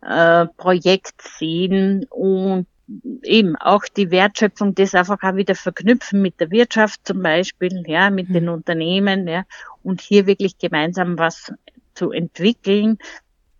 äh, 0.02 1.28
sehen 1.38 2.06
und 2.10 2.66
eben 3.22 3.54
auch 3.56 3.84
die 3.84 4.10
Wertschöpfung 4.10 4.74
das 4.74 4.94
einfach 4.94 5.22
auch 5.22 5.36
wieder 5.36 5.54
verknüpfen 5.54 6.22
mit 6.22 6.40
der 6.40 6.50
Wirtschaft 6.50 7.06
zum 7.06 7.22
Beispiel, 7.22 7.84
ja, 7.86 8.10
mit 8.10 8.30
mhm. 8.30 8.34
den 8.34 8.48
Unternehmen, 8.48 9.28
ja, 9.28 9.44
und 9.82 10.00
hier 10.00 10.26
wirklich 10.26 10.58
gemeinsam 10.58 11.18
was 11.18 11.52
zu 11.94 12.10
entwickeln, 12.10 12.98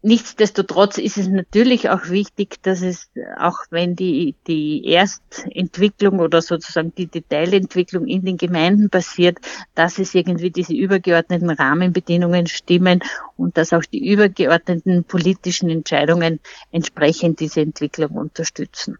Nichtsdestotrotz 0.01 0.97
ist 0.99 1.17
es 1.17 1.27
natürlich 1.27 1.91
auch 1.91 2.09
wichtig, 2.09 2.63
dass 2.63 2.83
es, 2.83 3.11
auch 3.37 3.59
wenn 3.71 3.97
die, 3.97 4.37
die 4.47 4.85
Erstentwicklung 4.87 6.21
oder 6.21 6.41
sozusagen 6.41 6.95
die 6.95 7.09
Detailentwicklung 7.09 8.07
in 8.07 8.25
den 8.25 8.37
Gemeinden 8.37 8.91
passiert, 8.91 9.39
dass 9.75 9.99
es 9.99 10.15
irgendwie 10.15 10.53
diese 10.53 10.73
übergeordneten 10.73 11.51
Rahmenbedingungen 11.51 12.47
stimmen 12.47 13.01
und 13.37 13.57
dass 13.57 13.73
auch 13.73 13.83
die 13.83 14.09
übergeordneten 14.09 15.03
politischen 15.03 15.69
Entscheidungen 15.69 16.39
entsprechend 16.71 17.41
diese 17.41 17.63
Entwicklung 17.63 18.13
unterstützen. 18.13 18.99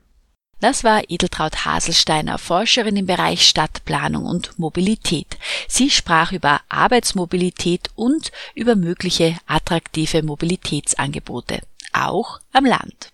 Das 0.61 0.83
war 0.83 1.03
Edeltraut 1.09 1.65
Haselsteiner, 1.65 2.37
Forscherin 2.37 2.97
im 2.97 3.07
Bereich 3.07 3.47
Stadtplanung 3.49 4.27
und 4.27 4.59
Mobilität. 4.59 5.39
Sie 5.69 5.89
sprach 5.89 6.33
über 6.33 6.61
Arbeitsmobilität 6.69 7.91
und 7.95 8.33
über 8.55 8.75
mögliche 8.75 9.39
attraktive 9.47 10.23
Mobilitätsangebote, 10.25 11.61
auch 11.93 12.41
am 12.53 12.65
Land. 12.65 13.13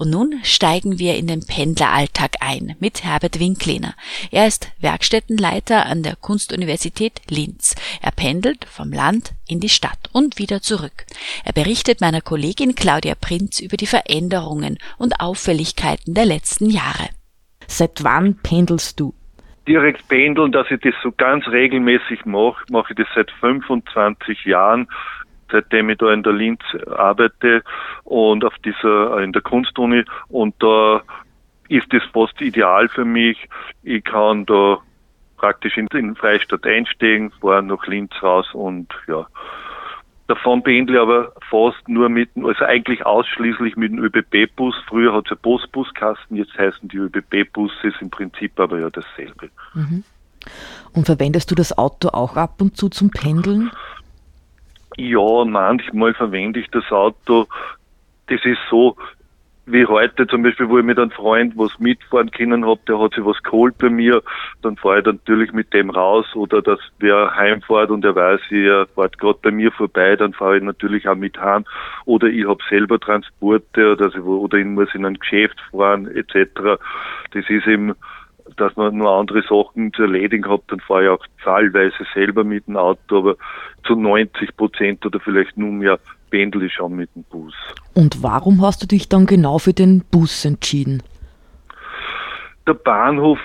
Und 0.00 0.08
nun 0.08 0.40
steigen 0.44 0.98
wir 0.98 1.16
in 1.16 1.26
den 1.26 1.46
Pendleralltag 1.46 2.36
ein 2.40 2.74
mit 2.80 3.04
Herbert 3.04 3.38
Winklener. 3.38 3.92
Er 4.30 4.46
ist 4.46 4.72
Werkstättenleiter 4.80 5.84
an 5.84 6.02
der 6.02 6.16
Kunstuniversität 6.16 7.20
Linz. 7.28 7.74
Er 8.00 8.10
pendelt 8.10 8.64
vom 8.64 8.94
Land 8.94 9.32
in 9.46 9.60
die 9.60 9.68
Stadt 9.68 10.08
und 10.14 10.38
wieder 10.38 10.62
zurück. 10.62 11.04
Er 11.44 11.52
berichtet 11.52 12.00
meiner 12.00 12.22
Kollegin 12.22 12.74
Claudia 12.74 13.14
Prinz 13.14 13.60
über 13.60 13.76
die 13.76 13.86
Veränderungen 13.86 14.78
und 14.96 15.20
Auffälligkeiten 15.20 16.14
der 16.14 16.24
letzten 16.24 16.70
Jahre. 16.70 17.10
Seit 17.66 18.02
wann 18.02 18.38
pendelst 18.42 18.98
du? 18.98 19.12
direkt 19.68 20.08
pendeln, 20.08 20.50
dass 20.50 20.68
ich 20.70 20.80
das 20.80 20.94
so 21.00 21.12
ganz 21.12 21.46
regelmäßig 21.46 22.24
mache, 22.24 22.64
mache 22.70 22.92
ich 22.92 22.96
das 22.96 23.06
seit 23.14 23.30
25 23.30 24.44
Jahren 24.44 24.88
seitdem 25.50 25.90
ich 25.90 25.98
da 25.98 26.12
in 26.12 26.22
der 26.22 26.32
Linz 26.32 26.60
arbeite 26.90 27.62
und 28.04 28.44
auf 28.44 28.54
dieser, 28.64 29.20
in 29.20 29.32
der 29.32 29.42
Kunstuni 29.42 30.04
und 30.28 30.54
da 30.60 31.02
ist 31.68 31.92
das 31.92 32.02
fast 32.12 32.40
ideal 32.40 32.88
für 32.88 33.04
mich. 33.04 33.48
Ich 33.82 34.02
kann 34.04 34.44
da 34.46 34.78
praktisch 35.36 35.76
in, 35.76 35.86
in 35.94 36.16
Freistadt 36.16 36.66
einsteigen, 36.66 37.32
fahre 37.40 37.62
nach 37.62 37.86
Linz 37.86 38.12
raus 38.22 38.46
und 38.52 38.88
ja. 39.06 39.26
Davon 40.26 40.62
pendle 40.62 40.94
ich 40.94 41.00
aber 41.00 41.32
fast 41.50 41.88
nur 41.88 42.08
mit, 42.08 42.30
also 42.36 42.64
eigentlich 42.64 43.04
ausschließlich 43.04 43.74
mit 43.74 43.90
dem 43.90 43.98
ÖBB-Bus. 43.98 44.76
Früher 44.86 45.12
hat 45.12 45.24
es 45.24 45.30
ja 45.30 45.36
Postbuskasten, 45.36 46.36
jetzt 46.36 46.56
heißen 46.56 46.88
die 46.88 46.98
ÖBB-Busse, 46.98 47.88
ist 47.88 48.00
im 48.00 48.10
Prinzip 48.10 48.60
aber 48.60 48.78
ja 48.78 48.90
dasselbe. 48.90 49.50
Mhm. 49.74 50.04
Und 50.92 51.06
verwendest 51.06 51.50
du 51.50 51.56
das 51.56 51.76
Auto 51.76 52.10
auch 52.10 52.36
ab 52.36 52.60
und 52.60 52.76
zu 52.76 52.88
zum 52.88 53.10
Pendeln? 53.10 53.72
Ja, 54.96 55.44
manchmal 55.44 56.14
verwende 56.14 56.60
ich 56.60 56.68
das 56.70 56.90
Auto. 56.90 57.46
Das 58.26 58.44
ist 58.44 58.58
so, 58.68 58.96
wie 59.66 59.86
heute 59.86 60.26
zum 60.26 60.42
Beispiel, 60.42 60.68
wo 60.68 60.78
ich 60.78 60.84
mit 60.84 60.98
einem 60.98 61.10
Freund 61.10 61.56
was 61.56 61.78
mitfahren 61.78 62.30
können 62.30 62.66
habe, 62.66 62.80
der 62.88 62.98
hat 62.98 63.14
sich 63.14 63.24
was 63.24 63.42
geholt 63.42 63.76
bei 63.78 63.88
mir, 63.88 64.22
dann 64.62 64.76
fahre 64.76 65.00
ich 65.00 65.06
natürlich 65.06 65.52
mit 65.52 65.72
dem 65.72 65.90
raus 65.90 66.26
oder 66.34 66.62
dass 66.62 66.80
wer 66.98 67.34
heimfährt 67.34 67.90
und 67.90 68.04
er 68.04 68.14
weiß, 68.14 68.40
er 68.50 68.86
fährt 68.86 69.18
gerade 69.18 69.38
bei 69.42 69.50
mir 69.50 69.70
vorbei, 69.72 70.16
dann 70.16 70.32
fahre 70.32 70.58
ich 70.58 70.62
natürlich 70.62 71.08
auch 71.08 71.14
mit 71.14 71.38
heim 71.40 71.64
oder 72.04 72.26
ich 72.26 72.46
habe 72.46 72.62
selber 72.68 72.98
Transporte 72.98 73.92
oder, 73.92 74.24
oder 74.24 74.58
ich 74.58 74.66
muss 74.66 74.94
in 74.94 75.06
ein 75.06 75.18
Geschäft 75.18 75.60
fahren 75.70 76.06
etc. 76.08 76.80
Das 77.32 77.48
ist 77.48 77.66
eben 77.66 77.94
dass 78.56 78.76
man 78.76 78.96
nur 78.96 79.10
andere 79.10 79.42
Sachen 79.42 79.92
zu 79.92 80.02
erledigen 80.02 80.48
hat, 80.48 80.62
dann 80.68 80.80
fahre 80.80 81.04
ich 81.04 81.08
auch 81.10 81.26
zahlweise 81.44 82.06
selber 82.14 82.44
mit 82.44 82.66
dem 82.66 82.76
Auto, 82.76 83.18
aber 83.18 83.36
zu 83.86 83.94
90 83.94 84.56
Prozent 84.56 85.04
oder 85.06 85.20
vielleicht 85.20 85.56
nur 85.56 85.72
mehr 85.72 85.98
pendel 86.30 86.62
ich 86.62 86.72
schon 86.72 86.96
mit 86.96 87.14
dem 87.14 87.24
Bus. 87.24 87.54
Und 87.94 88.22
warum 88.22 88.62
hast 88.62 88.82
du 88.82 88.86
dich 88.86 89.08
dann 89.08 89.26
genau 89.26 89.58
für 89.58 89.72
den 89.72 90.04
Bus 90.10 90.44
entschieden? 90.44 91.02
Der 92.66 92.74
Bahnhof 92.74 93.38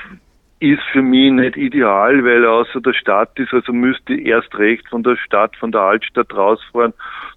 ist 0.59 0.81
für 0.91 1.01
mich 1.01 1.31
nicht 1.31 1.57
ideal, 1.57 2.23
weil 2.23 2.43
er 2.43 2.53
außer 2.53 2.79
der 2.81 2.93
Stadt 2.93 3.37
ist, 3.37 3.53
also 3.53 3.73
müsste 3.73 4.13
ich 4.13 4.25
erst 4.25 4.55
recht 4.55 4.87
von 4.87 5.03
der 5.03 5.17
Stadt, 5.17 5.55
von 5.57 5.71
der 5.71 5.81
Altstadt 5.81 6.33
rausfahren 6.33 6.93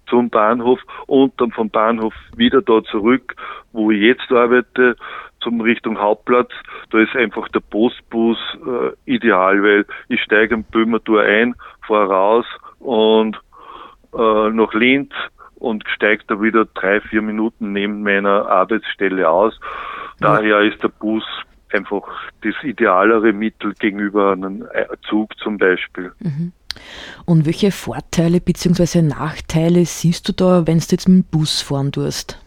zum 0.07 0.29
Bahnhof 0.29 0.79
und 1.07 1.39
dann 1.39 1.51
vom 1.51 1.69
Bahnhof 1.69 2.13
wieder 2.35 2.61
da 2.61 2.83
zurück, 2.83 3.35
wo 3.71 3.91
ich 3.91 4.01
jetzt 4.01 4.31
arbeite 4.31 4.95
zum 5.41 5.61
Richtung 5.61 5.99
Hauptplatz, 5.99 6.51
da 6.91 6.99
ist 6.99 7.15
einfach 7.15 7.47
der 7.49 7.61
Postbus 7.61 8.37
äh, 8.65 9.11
ideal, 9.11 9.61
weil 9.63 9.85
ich 10.07 10.21
steige 10.21 10.55
am 10.55 10.63
Böhmertor 10.63 11.21
ein, 11.21 11.55
fahre 11.87 12.09
raus 12.09 12.45
und 12.79 13.39
äh, 14.13 14.49
nach 14.49 14.73
Linz 14.73 15.11
und 15.55 15.83
steige 15.87 16.23
da 16.27 16.41
wieder 16.41 16.65
drei, 16.65 17.01
vier 17.01 17.21
Minuten 17.21 17.73
neben 17.73 18.01
meiner 18.03 18.47
Arbeitsstelle 18.47 19.29
aus. 19.29 19.59
Daher 20.19 20.61
ist 20.61 20.83
der 20.83 20.89
Bus 20.89 21.23
einfach 21.71 22.03
das 22.41 22.55
idealere 22.63 23.31
Mittel 23.33 23.73
gegenüber 23.73 24.33
einem 24.33 24.65
Zug 25.07 25.37
zum 25.37 25.57
Beispiel. 25.57 26.11
Mhm. 26.19 26.51
Und 27.25 27.45
welche 27.45 27.71
Vorteile 27.71 28.39
bzw. 28.41 29.01
Nachteile 29.01 29.85
siehst 29.85 30.27
du 30.27 30.33
da, 30.33 30.67
wenn 30.67 30.79
du 30.79 30.85
jetzt 30.89 31.07
mit 31.07 31.25
dem 31.25 31.29
Bus 31.29 31.61
fahren 31.61 31.91
tust? 31.91 32.39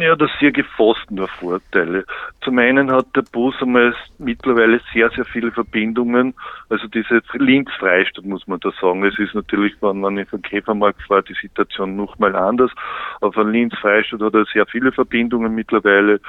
Ja, 0.00 0.16
das 0.16 0.30
ich 0.40 0.66
fast 0.76 1.08
nur 1.10 1.28
Vorteile. 1.28 2.04
Zum 2.42 2.58
einen 2.58 2.90
hat 2.90 3.06
der 3.14 3.22
Bus 3.22 3.54
einmal 3.60 3.94
mittlerweile 4.18 4.80
sehr, 4.92 5.08
sehr 5.10 5.24
viele 5.24 5.52
Verbindungen. 5.52 6.34
Also 6.68 6.88
diese 6.88 7.22
Linz-Freistadt 7.34 8.24
muss 8.24 8.46
man 8.48 8.58
da 8.60 8.72
sagen. 8.80 9.04
Es 9.04 9.16
ist 9.18 9.34
natürlich, 9.34 9.74
wenn 9.80 10.00
man 10.00 10.18
in 10.18 10.26
den 10.26 10.42
Käfermarkt 10.42 11.00
fährt, 11.02 11.28
die 11.28 11.36
Situation 11.40 11.94
noch 11.94 12.18
mal 12.18 12.34
anders. 12.34 12.72
Aber 13.20 13.44
Linz-Freistadt 13.44 14.20
hat 14.20 14.34
er 14.34 14.46
sehr 14.46 14.66
viele 14.66 14.90
Verbindungen 14.90 15.54
mittlerweile. 15.54 16.20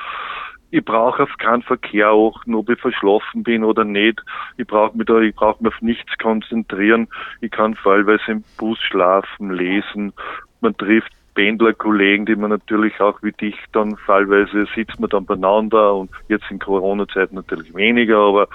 Ich 0.69 0.85
brauche 0.85 1.23
auf 1.23 1.37
keinen 1.37 1.63
Verkehr 1.63 2.09
achten, 2.09 2.53
ob 2.53 2.69
ich 2.69 2.79
verschlafen 2.79 3.43
bin 3.43 3.63
oder 3.63 3.83
nicht. 3.83 4.21
Ich 4.57 4.67
brauche 4.67 4.95
mich 4.95 5.07
da, 5.07 5.19
ich 5.21 5.33
brauche 5.33 5.63
mich 5.63 5.73
auf 5.73 5.81
nichts 5.81 6.17
konzentrieren. 6.19 7.07
Ich 7.41 7.49
kann 7.49 7.75
fallweise 7.75 8.31
im 8.31 8.43
Bus 8.57 8.77
schlafen, 8.79 9.51
lesen. 9.51 10.13
Man 10.61 10.75
trifft 10.77 11.14
Pendlerkollegen, 11.35 12.25
die 12.25 12.35
man 12.35 12.49
natürlich 12.49 12.99
auch 12.99 13.21
wie 13.21 13.31
dich 13.33 13.55
dann 13.73 13.95
fallweise 13.97 14.65
sitzt 14.73 14.99
man 14.99 15.09
dann 15.09 15.25
beieinander 15.25 15.93
und 15.93 16.09
jetzt 16.27 16.49
in 16.49 16.59
Corona-Zeit 16.59 17.33
natürlich 17.33 17.75
weniger, 17.75 18.17
aber 18.17 18.47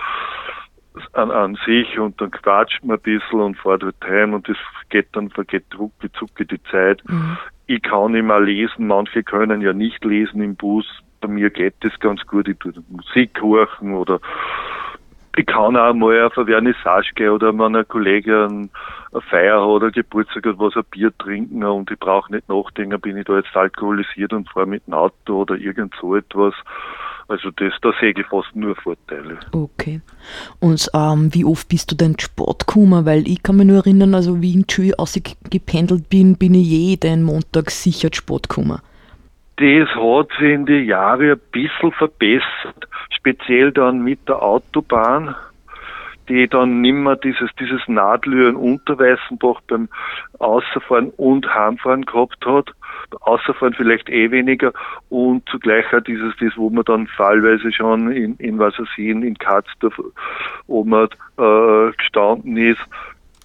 an, 1.12 1.30
an 1.30 1.58
sich 1.64 1.98
und 1.98 2.20
dann 2.20 2.30
quatscht 2.30 2.82
man 2.82 2.96
ein 2.96 3.02
bisschen 3.02 3.40
und 3.40 3.58
fährt 3.58 3.82
halt 3.82 3.96
heim 4.04 4.34
und 4.34 4.48
das 4.48 4.56
geht 4.88 5.08
dann, 5.12 5.30
vergeht 5.30 5.64
rucki 5.78 6.10
zucki 6.12 6.44
die 6.46 6.62
Zeit. 6.64 7.02
Mhm. 7.08 7.36
Ich 7.66 7.82
kann 7.82 8.14
immer 8.14 8.40
lesen, 8.40 8.88
manche 8.88 9.22
können 9.22 9.60
ja 9.60 9.72
nicht 9.72 10.04
lesen 10.04 10.42
im 10.42 10.56
Bus. 10.56 10.86
Bei 11.20 11.28
mir 11.28 11.50
geht 11.50 11.74
das 11.80 11.98
ganz 12.00 12.26
gut, 12.26 12.48
ich 12.48 12.58
tue 12.58 12.72
Musik 12.88 13.40
hören 13.40 13.94
oder 13.94 14.20
ich 15.36 15.46
kann 15.46 15.76
auch 15.76 15.94
mal 15.94 16.22
auf 16.24 16.36
eine 16.36 16.46
Vernissage 16.46 17.12
gehen 17.14 17.30
oder 17.30 17.56
wenn 17.56 17.76
ein 17.76 17.86
Kollege 17.86 18.48
eine 18.48 18.68
Feier 19.30 19.60
hat 19.60 19.66
oder 19.66 19.90
Geburtstag 19.90 20.46
hat, 20.46 20.58
was 20.58 20.76
ein 20.76 20.84
Bier 20.90 21.16
trinken 21.18 21.62
und 21.64 21.90
ich 21.90 21.98
brauche 21.98 22.32
nicht 22.32 22.48
nachdenken, 22.48 23.00
bin 23.00 23.16
ich 23.16 23.24
da 23.24 23.36
jetzt 23.36 23.54
alkoholisiert 23.54 24.32
und 24.32 24.50
fahre 24.50 24.66
mit 24.66 24.86
dem 24.86 24.94
Auto 24.94 25.42
oder 25.42 25.56
irgend 25.56 25.94
so 26.00 26.16
etwas. 26.16 26.54
Also 27.28 27.50
das, 27.52 27.72
da 27.80 27.92
sehe 28.00 28.10
ich 28.10 28.26
fast 28.26 28.56
nur 28.56 28.74
Vorteile. 28.74 29.38
Okay. 29.52 30.00
Und 30.58 30.90
ähm, 30.94 31.32
wie 31.32 31.44
oft 31.44 31.68
bist 31.68 31.92
du 31.92 31.94
denn 31.94 32.18
Sport 32.18 32.66
gekommen? 32.66 33.06
Weil 33.06 33.28
ich 33.28 33.40
kann 33.40 33.56
mich 33.56 33.68
nur 33.68 33.76
erinnern, 33.76 34.16
also 34.16 34.42
wie 34.42 34.50
ich 34.50 34.56
in 34.56 34.66
Schule 34.68 34.98
ausgependelt 34.98 36.08
bin, 36.08 36.36
bin 36.36 36.54
ich 36.54 36.66
jeden 36.66 37.22
Montag 37.22 37.70
sicher 37.70 38.08
Sport 38.12 38.48
gekommen. 38.48 38.80
Das 39.58 39.88
hat 39.94 40.28
sich 40.40 40.50
in 40.50 40.66
die 40.66 40.86
Jahre 40.86 41.32
ein 41.32 41.40
bisschen 41.52 41.92
verbessert 41.92 42.89
speziell 43.10 43.72
dann 43.72 44.02
mit 44.02 44.28
der 44.28 44.42
Autobahn, 44.42 45.34
die 46.28 46.48
dann 46.48 46.80
nimmer 46.80 47.16
dieses, 47.16 47.50
dieses 47.58 47.80
Nadlüren 47.88 48.56
Unterweißenbach 48.56 49.60
beim 49.66 49.88
Außerfahren 50.38 51.10
und 51.16 51.52
Heimfahren 51.52 52.06
gehabt 52.06 52.46
hat. 52.46 52.72
Außerfahren 53.22 53.74
vielleicht 53.74 54.08
eh 54.08 54.30
weniger 54.30 54.72
und 55.08 55.48
zugleich 55.48 55.92
auch 55.92 56.00
dieses, 56.00 56.32
das, 56.38 56.56
wo 56.56 56.70
man 56.70 56.84
dann 56.84 57.08
fallweise 57.08 57.72
schon 57.72 58.12
in, 58.12 58.36
in 58.36 58.58
was 58.60 58.78
er 58.78 58.86
sehen, 58.94 59.24
in 59.24 59.36
Katzdorf, 59.36 60.00
wo 60.68 60.84
man 60.84 61.08
äh, 61.36 61.92
gestanden 61.96 62.56
ist, 62.56 62.80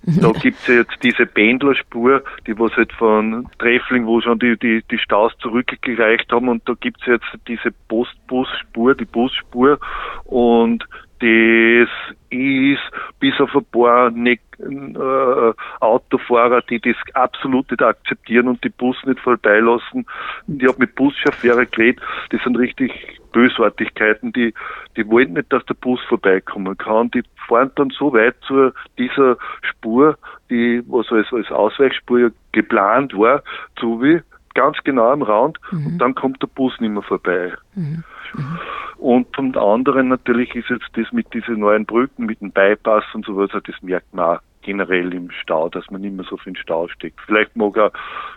da 0.05 0.31
gibt's 0.31 0.67
ja 0.67 0.75
jetzt 0.75 0.97
diese 1.03 1.25
Pendlerspur, 1.25 2.23
die 2.45 2.57
was 2.57 2.71
halt 2.73 2.93
von 2.93 3.47
Treffling, 3.59 4.05
wo 4.05 4.21
schon 4.21 4.39
die, 4.39 4.57
die, 4.57 4.83
die 4.89 4.97
Staus 4.97 5.33
zurückgereicht 5.39 6.31
haben 6.31 6.49
und 6.49 6.67
da 6.67 6.73
gibt's 6.79 7.05
jetzt 7.05 7.25
diese 7.47 7.71
Postbusspur, 7.87 8.95
die 8.95 9.05
Busspur. 9.05 9.79
Und 10.25 10.85
das 11.19 11.89
ist 12.29 12.81
bis 13.19 13.39
auf 13.39 13.55
ein 13.55 13.65
paar 13.65 14.11
ne 14.11 14.37
äh, 14.59 15.53
Autofahrer, 15.79 16.61
die 16.61 16.79
das 16.79 16.95
absolut 17.13 17.69
nicht 17.71 17.81
akzeptieren 17.81 18.47
und 18.47 18.63
die 18.63 18.69
Bus 18.69 18.97
nicht 19.05 19.19
vorbeilassen. 19.19 20.05
Ich 20.47 20.67
habe 20.67 20.79
mit 20.79 20.95
Buschauffeuren 20.95 21.67
geredet, 21.71 22.01
das 22.29 22.41
sind 22.43 22.57
richtig 22.57 23.21
Bösartigkeiten, 23.31 24.31
die, 24.31 24.53
die 24.95 25.07
wollen 25.07 25.33
nicht, 25.33 25.51
dass 25.51 25.65
der 25.65 25.73
Bus 25.75 25.99
vorbeikommen 26.07 26.77
kann. 26.77 27.11
Die 27.11 27.23
fahren 27.47 27.71
dann 27.75 27.89
so 27.89 28.13
weit 28.13 28.35
zu 28.47 28.71
dieser 28.97 29.37
Spur, 29.61 30.17
die 30.49 30.81
was 30.87 31.11
als, 31.11 31.27
als 31.33 31.51
Ausweichspur 31.51 32.31
geplant 32.53 33.17
war, 33.17 33.43
zu 33.77 34.01
wie 34.01 34.21
ganz 34.53 34.77
genau 34.83 35.11
am 35.11 35.21
Rand 35.21 35.59
mhm. 35.71 35.87
und 35.87 35.97
dann 35.99 36.15
kommt 36.15 36.41
der 36.41 36.47
Bus 36.47 36.79
nicht 36.79 36.91
mehr 36.91 37.03
vorbei. 37.03 37.53
Mhm. 37.75 38.03
Mhm. 38.37 38.59
Und 38.97 39.35
zum 39.35 39.55
anderen 39.57 40.07
natürlich 40.07 40.55
ist 40.55 40.69
jetzt 40.69 40.89
das 40.93 41.11
mit 41.11 41.33
diesen 41.33 41.59
neuen 41.59 41.85
Brücken, 41.85 42.25
mit 42.25 42.41
dem 42.41 42.51
Bypass 42.51 43.03
und 43.13 43.25
sowas, 43.25 43.49
das 43.51 43.81
merkt 43.81 44.13
man 44.13 44.37
auch 44.37 44.39
generell 44.65 45.13
im 45.13 45.29
Stau, 45.29 45.69
dass 45.69 45.89
man 45.91 46.01
nicht 46.01 46.15
mehr 46.15 46.25
so 46.27 46.37
viel 46.37 46.57
Stau 46.57 46.87
steckt. 46.87 47.19
Vielleicht 47.25 47.55
mag 47.55 47.77
auch 47.77 47.91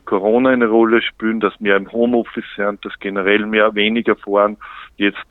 Corona 0.05 0.51
eine 0.51 0.69
Rolle 0.69 1.01
spielen, 1.01 1.41
dass 1.41 1.55
wir 1.59 1.75
im 1.75 1.91
Homeoffice 1.91 2.45
sind, 2.55 2.85
dass 2.85 2.99
generell 3.01 3.47
mehr 3.47 3.75
weniger 3.75 4.15
fahren. 4.15 4.59
Jetzt, 4.97 5.27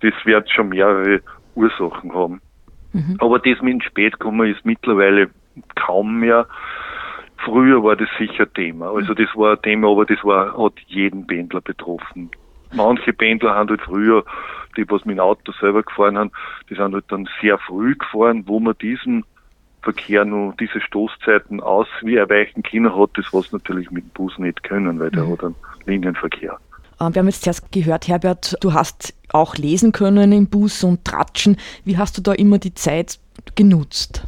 das 0.00 0.12
wird 0.24 0.50
schon 0.50 0.70
mehrere 0.70 1.20
Ursachen 1.54 2.12
haben. 2.12 2.40
Mhm. 2.92 3.16
Aber 3.20 3.38
das 3.38 3.62
mit 3.62 3.74
dem 3.74 3.80
Spätkommen 3.82 4.50
ist 4.52 4.64
mittlerweile 4.66 5.30
kaum 5.76 6.18
mehr. 6.18 6.46
Früher 7.44 7.82
war 7.82 7.96
das 7.96 8.08
sicher 8.18 8.52
Thema. 8.52 8.90
Also 8.90 9.14
das 9.14 9.28
war 9.34 9.52
ein 9.52 9.62
Thema, 9.62 9.90
aber 9.90 10.06
das 10.06 10.22
war, 10.24 10.56
hat 10.58 10.74
jeden 10.88 11.26
Pendler 11.26 11.60
betroffen. 11.60 12.30
Manche 12.72 13.12
Pendler 13.12 13.54
haben 13.54 13.70
halt 13.70 13.82
früher, 13.82 14.24
die 14.76 14.88
was 14.88 15.04
mit 15.04 15.16
dem 15.16 15.20
Auto 15.20 15.52
selber 15.60 15.82
gefahren 15.82 16.18
haben, 16.18 16.32
die 16.70 16.74
sind 16.74 16.94
halt 16.94 17.04
dann 17.08 17.28
sehr 17.40 17.58
früh 17.58 17.94
gefahren, 17.94 18.44
wo 18.46 18.60
man 18.60 18.74
diesen 18.80 19.24
Verkehr 19.82 20.24
nur 20.24 20.54
diese 20.58 20.80
Stoßzeiten 20.80 21.60
aus 21.60 21.88
wie 22.02 22.16
erweichen 22.16 22.62
können 22.62 22.96
hat, 22.96 23.10
das 23.14 23.32
was 23.32 23.52
natürlich 23.52 23.90
mit 23.90 24.04
dem 24.04 24.10
Bus 24.10 24.38
nicht 24.38 24.62
können, 24.62 25.00
weil 25.00 25.10
der 25.10 25.24
mhm. 25.24 25.32
hat 25.32 25.44
einen 25.44 25.54
Linienverkehr. 25.86 26.58
Ähm, 27.00 27.14
wir 27.14 27.20
haben 27.20 27.26
jetzt 27.26 27.46
erst 27.46 27.72
gehört, 27.72 28.06
Herbert, 28.08 28.56
du 28.60 28.72
hast 28.72 29.14
auch 29.32 29.56
lesen 29.56 29.92
können 29.92 30.32
im 30.32 30.48
Bus 30.48 30.84
und 30.84 31.04
tratschen. 31.04 31.56
Wie 31.84 31.98
hast 31.98 32.16
du 32.16 32.22
da 32.22 32.32
immer 32.32 32.58
die 32.58 32.74
Zeit 32.74 33.18
genutzt? 33.56 34.24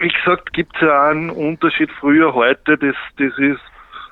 Wie 0.00 0.08
gesagt, 0.08 0.52
gibt 0.52 0.74
es 0.74 0.82
ja 0.82 1.08
einen 1.08 1.30
Unterschied 1.30 1.90
früher, 2.00 2.34
heute, 2.34 2.76
das, 2.76 2.96
das 3.16 3.38
ist 3.38 3.60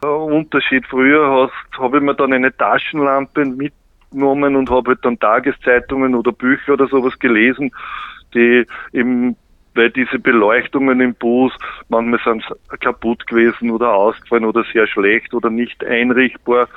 Unterschied. 0.09 0.87
Früher 0.87 1.51
habe 1.79 1.97
ich 1.97 2.03
mir 2.03 2.15
dann 2.15 2.33
eine 2.33 2.57
Taschenlampe 2.57 3.45
mitgenommen 3.45 4.57
und 4.57 4.71
habe 4.71 4.91
halt 4.91 5.05
dann 5.05 5.19
Tageszeitungen 5.19 6.15
oder 6.15 6.33
Bücher 6.33 6.75
oder 6.75 6.89
sowas 6.89 7.19
gelesen, 7.19 7.71
die 8.35 8.67
im 8.93 9.37
weil 9.75 9.91
diese 9.91 10.19
Beleuchtungen 10.19 11.01
im 11.01 11.15
Bus 11.15 11.53
manchmal 11.89 12.21
sind 12.25 12.45
kaputt 12.81 13.27
gewesen 13.27 13.71
oder 13.71 13.95
ausgefallen 13.95 14.45
oder 14.45 14.65
sehr 14.73 14.87
schlecht 14.87 15.33
oder 15.35 15.51
nicht 15.51 15.85
einrichtbar. 15.85 16.69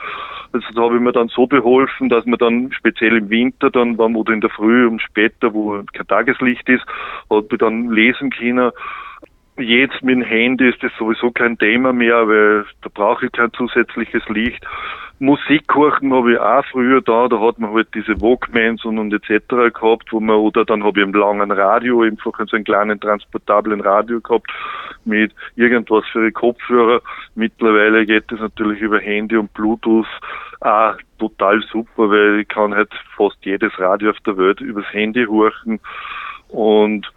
Also 0.54 0.66
da 0.74 0.84
habe 0.84 0.96
ich 0.96 1.02
mir 1.02 1.12
dann 1.12 1.28
so 1.28 1.46
beholfen, 1.48 2.10
dass 2.10 2.26
man 2.26 2.40
dann 2.40 2.72
speziell 2.72 3.18
im 3.18 3.30
Winter 3.30 3.70
dann, 3.70 3.96
oder 3.98 4.34
in 4.34 4.42
der 4.42 4.50
Früh 4.50 4.88
und 4.88 5.02
später, 5.02 5.54
wo 5.54 5.84
kein 5.94 6.08
Tageslicht 6.08 6.70
ist, 6.70 6.86
hat 7.30 7.50
man 7.50 7.58
dann 7.58 7.90
lesen 7.90 8.30
können. 8.30 8.72
Jetzt 9.58 10.04
mit 10.04 10.16
dem 10.16 10.22
Handy 10.22 10.68
ist 10.68 10.84
das 10.84 10.92
sowieso 11.00 11.32
kein 11.32 11.58
Thema 11.58 11.94
mehr, 11.94 12.28
weil 12.28 12.66
da 12.82 12.90
brauche 12.94 13.28
ich 13.28 13.32
kein 13.32 13.54
zusätzliches 13.54 14.28
Licht. 14.28 14.66
Musikkochen 15.20 16.14
habe 16.14 16.34
ich 16.34 16.40
auch 16.40 16.66
früher 16.66 17.02
da, 17.02 17.30
da 17.30 17.40
hat 17.40 17.58
man 17.58 17.74
halt 17.74 17.88
diese 17.96 18.20
Walkmans 18.20 18.84
und, 18.84 19.00
und 19.00 19.14
etc. 19.14 19.48
gehabt, 19.74 20.12
wo 20.12 20.20
man, 20.20 20.36
oder 20.36 20.66
dann 20.66 20.84
habe 20.84 21.00
ich 21.00 21.06
einen 21.06 21.14
langen 21.14 21.52
Radio, 21.52 22.02
einfach 22.02 22.34
so 22.48 22.56
einen 22.58 22.66
kleinen 22.66 23.00
transportablen 23.00 23.80
Radio 23.80 24.20
gehabt 24.20 24.52
mit 25.06 25.34
irgendwas 25.56 26.04
für 26.12 26.26
die 26.26 26.34
Kopfhörer. 26.34 27.02
Mittlerweile 27.36 28.06
geht 28.06 28.30
das 28.30 28.42
natürlich 28.42 28.82
über 28.82 29.00
Handy 29.00 29.38
und 29.38 29.54
Bluetooth 29.54 30.08
auch 30.60 30.96
total 31.18 31.62
super, 31.72 32.10
weil 32.10 32.42
ich 32.42 32.48
kann 32.50 32.76
halt 32.76 32.94
fast 33.16 33.38
jedes 33.46 33.72
Radio 33.80 34.10
auf 34.10 34.20
der 34.26 34.38
Welt 34.38 34.60
übers 34.60 34.92
Handy 34.92 35.26
horchen 35.26 35.80
und 36.50 37.10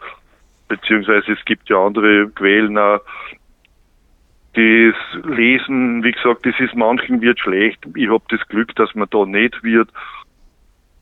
beziehungsweise 0.69 1.33
es 1.33 1.45
gibt 1.45 1.69
ja 1.69 1.85
andere 1.85 2.29
Quellen 2.31 2.79
auch, 2.79 3.01
das 4.55 4.95
Lesen, 5.25 6.03
wie 6.03 6.13
gesagt, 6.13 6.45
das 6.45 6.55
ist 6.59 6.75
manchen 6.75 7.21
wird 7.21 7.39
schlecht. 7.39 7.79
Ich 7.95 8.09
habe 8.09 8.25
das 8.29 8.41
Glück, 8.49 8.75
dass 8.77 8.95
man 8.95 9.09
da 9.11 9.25
nicht 9.25 9.63
wird. 9.63 9.89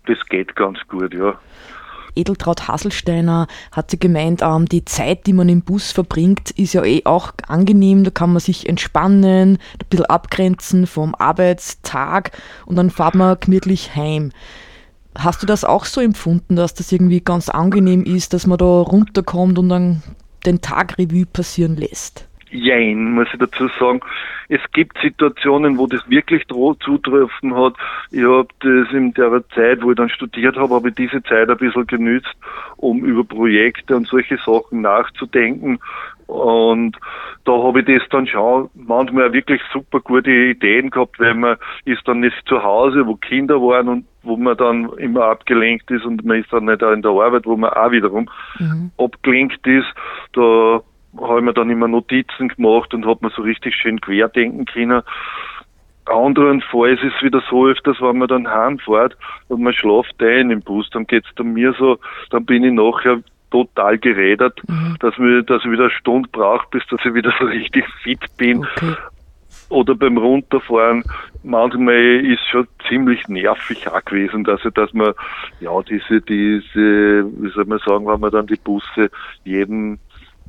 Das 0.06 0.18
geht 0.26 0.54
ganz 0.56 0.78
gut, 0.88 1.14
ja. 1.14 1.38
Edeltraut 2.16 2.66
Hasselsteiner 2.66 3.46
hat 3.72 3.90
sie 3.90 3.98
gemeint, 3.98 4.40
ähm, 4.42 4.66
die 4.66 4.84
Zeit, 4.84 5.26
die 5.26 5.32
man 5.32 5.48
im 5.48 5.62
Bus 5.62 5.92
verbringt, 5.92 6.50
ist 6.52 6.72
ja 6.72 6.84
eh 6.84 7.02
auch 7.04 7.32
angenehm. 7.46 8.04
Da 8.04 8.10
kann 8.10 8.30
man 8.32 8.40
sich 8.40 8.68
entspannen, 8.68 9.58
ein 9.58 9.88
bisschen 9.90 10.06
abgrenzen 10.06 10.86
vom 10.86 11.14
Arbeitstag 11.14 12.32
und 12.64 12.76
dann 12.76 12.90
fährt 12.90 13.14
man 13.14 13.38
gemütlich 13.38 13.94
heim. 13.94 14.32
Hast 15.18 15.42
du 15.42 15.46
das 15.46 15.64
auch 15.64 15.84
so 15.84 16.00
empfunden, 16.00 16.56
dass 16.56 16.74
das 16.74 16.92
irgendwie 16.92 17.20
ganz 17.20 17.48
angenehm 17.48 18.04
ist, 18.04 18.32
dass 18.32 18.46
man 18.46 18.58
da 18.58 18.64
runterkommt 18.64 19.58
und 19.58 19.68
dann 19.68 20.02
den 20.44 20.60
Tag 20.60 20.98
Revue 20.98 21.26
passieren 21.26 21.76
lässt? 21.76 22.28
Jein, 22.50 23.12
muss 23.12 23.28
ich 23.32 23.38
dazu 23.38 23.68
sagen. 23.80 24.00
Es 24.48 24.60
gibt 24.72 24.98
Situationen, 25.00 25.78
wo 25.78 25.86
das 25.86 26.08
wirklich 26.08 26.46
zutreffen 26.48 27.54
hat. 27.54 27.74
Ich 28.10 28.24
habe 28.24 28.48
das 28.60 28.92
in 28.92 29.12
der 29.14 29.42
Zeit, 29.54 29.82
wo 29.82 29.90
ich 29.90 29.96
dann 29.96 30.08
studiert 30.08 30.56
habe, 30.56 30.74
habe 30.74 30.88
ich 30.90 30.94
diese 30.94 31.22
Zeit 31.22 31.50
ein 31.50 31.56
bisschen 31.56 31.86
genützt, 31.86 32.34
um 32.76 33.04
über 33.04 33.24
Projekte 33.24 33.96
und 33.96 34.06
solche 34.06 34.38
Sachen 34.38 34.82
nachzudenken. 34.82 35.78
Und 36.26 36.96
da 37.44 37.52
habe 37.52 37.80
ich 37.80 37.86
das 37.86 38.08
dann 38.10 38.26
schon 38.26 38.68
manchmal 38.74 39.32
wirklich 39.32 39.60
super 39.72 40.00
gute 40.00 40.30
Ideen 40.30 40.90
gehabt, 40.90 41.20
weil 41.20 41.34
man 41.34 41.56
ist 41.84 42.06
dann 42.06 42.20
nicht 42.20 42.36
zu 42.46 42.62
Hause, 42.62 43.06
wo 43.06 43.14
Kinder 43.14 43.60
waren 43.60 43.88
und 43.88 44.04
wo 44.24 44.36
man 44.36 44.56
dann 44.56 44.90
immer 44.98 45.26
abgelenkt 45.26 45.88
ist 45.92 46.04
und 46.04 46.24
man 46.24 46.40
ist 46.40 46.52
dann 46.52 46.64
nicht 46.64 46.82
auch 46.82 46.92
in 46.92 47.02
der 47.02 47.12
Arbeit, 47.12 47.46
wo 47.46 47.56
man 47.56 47.70
auch 47.70 47.92
wiederum 47.92 48.28
mhm. 48.58 48.90
abgelenkt 48.98 49.64
ist. 49.66 49.86
Da 50.32 50.80
habe 51.20 51.38
ich 51.38 51.44
mir 51.44 51.54
dann 51.54 51.70
immer 51.70 51.88
Notizen 51.88 52.48
gemacht 52.48 52.92
und 52.94 53.06
habe 53.06 53.26
mir 53.26 53.32
so 53.34 53.42
richtig 53.42 53.74
schön 53.74 54.00
querdenken 54.00 54.64
können. 54.66 55.02
Andernfalls 56.06 57.00
ist 57.02 57.14
es 57.16 57.22
wieder 57.22 57.42
so 57.50 57.66
öfters, 57.66 58.00
wenn 58.00 58.18
man 58.18 58.28
dann 58.28 58.48
heimfährt 58.48 59.16
und 59.48 59.62
man 59.62 59.72
schlaft 59.72 60.22
ein 60.22 60.50
im 60.50 60.60
Bus, 60.60 60.88
dann 60.90 61.06
geht's 61.06 61.28
dann 61.36 61.52
mir 61.52 61.74
so, 61.78 61.98
dann 62.30 62.44
bin 62.44 62.62
ich 62.62 62.72
nachher 62.72 63.22
total 63.50 63.98
gerädert, 63.98 64.60
mhm. 64.68 64.96
dass, 65.00 65.16
mir, 65.18 65.42
dass 65.42 65.64
ich 65.64 65.70
wieder 65.70 65.84
eine 65.84 65.92
Stunde 65.92 66.28
brauche, 66.30 66.66
bis 66.70 66.86
dass 66.90 67.00
ich 67.04 67.14
wieder 67.14 67.32
so 67.38 67.46
richtig 67.46 67.84
fit 68.02 68.24
bin. 68.36 68.64
Okay. 68.64 68.94
Oder 69.68 69.96
beim 69.96 70.16
Runterfahren, 70.16 71.02
manchmal 71.42 72.24
ist 72.24 72.46
schon 72.50 72.68
ziemlich 72.88 73.26
nervig 73.26 73.88
auch 73.88 74.04
gewesen, 74.04 74.44
dass, 74.44 74.64
ich, 74.64 74.72
dass 74.74 74.92
man, 74.92 75.12
ja, 75.60 75.72
diese, 75.82 76.20
diese, 76.20 77.24
wie 77.24 77.50
soll 77.50 77.64
man 77.64 77.80
sagen, 77.84 78.06
wenn 78.06 78.20
man 78.20 78.30
dann 78.30 78.46
die 78.46 78.60
Busse 78.62 79.10
jeden 79.44 79.98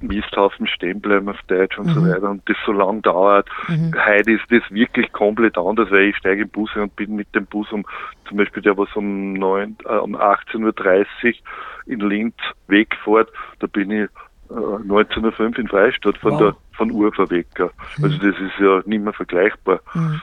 Misthaufen 0.02 0.68
stehen 0.68 1.02
bleiben 1.02 1.30
auf 1.30 1.42
Deutsch 1.48 1.78
und 1.78 1.88
mhm. 1.88 1.94
so 1.94 2.08
weiter 2.08 2.30
und 2.30 2.48
das 2.48 2.58
so 2.66 2.72
lang 2.72 3.02
dauert. 3.02 3.50
Mhm. 3.68 3.94
Heute 4.06 4.32
ist 4.32 4.44
das 4.50 4.64
wirklich 4.70 5.12
komplett 5.12 5.58
anders, 5.58 5.90
weil 5.92 6.10
ich 6.10 6.18
steige 6.18 6.44
im 6.44 6.50
Bus 6.50 6.70
und 6.76 6.96
bin 6.96 7.16
mit 7.16 7.34
dem 7.34 7.46
Bus 7.46 7.72
um 7.72 7.86
zum 8.28 8.38
Beispiel 8.38 8.62
der 8.62 8.78
was 8.78 8.94
um, 8.96 9.34
9, 9.34 9.78
äh, 9.86 9.94
um 9.96 10.16
18.30 10.16 10.56
Uhr 10.64 11.34
in 11.86 12.00
Linz 12.02 12.36
wegfährt, 12.68 13.32
da 13.60 13.68
bin 13.68 13.92
ich 13.92 14.10
äh, 14.50 14.54
19.05 14.54 15.40
Uhr 15.40 15.60
in 15.60 15.68
Freistadt 15.68 16.18
von 16.18 16.32
wow. 16.34 16.40
der 16.40 16.56
von 16.74 16.92
Ufer 16.92 17.30
weg. 17.30 17.48
Mhm. 17.58 18.04
Also 18.04 18.18
das 18.18 18.36
ist 18.40 18.60
ja 18.60 18.82
nicht 18.86 19.04
mehr 19.04 19.14
vergleichbar. 19.14 19.82
Mhm. 19.94 20.22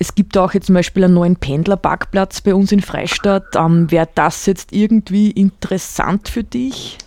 Es 0.00 0.14
gibt 0.14 0.38
auch 0.38 0.54
jetzt 0.54 0.66
zum 0.66 0.76
Beispiel 0.76 1.04
einen 1.04 1.14
neuen 1.14 1.36
Pendlerparkplatz 1.36 2.40
bei 2.40 2.54
uns 2.54 2.70
in 2.70 2.80
Freistadt. 2.80 3.56
Ähm, 3.56 3.90
Wäre 3.90 4.08
das 4.14 4.46
jetzt 4.46 4.72
irgendwie 4.72 5.32
interessant 5.32 6.28
für 6.28 6.44
dich? 6.44 6.98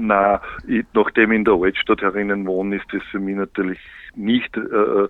Na, 0.00 0.40
ich, 0.68 0.86
nachdem 0.94 1.32
ich 1.32 1.38
in 1.38 1.44
der 1.44 1.54
Altstadt 1.54 2.02
herinnen 2.02 2.46
wohne, 2.46 2.76
ist 2.76 2.86
das 2.92 3.02
für 3.10 3.18
mich 3.18 3.34
natürlich 3.34 3.80
nicht 4.14 4.56
äh, 4.56 5.08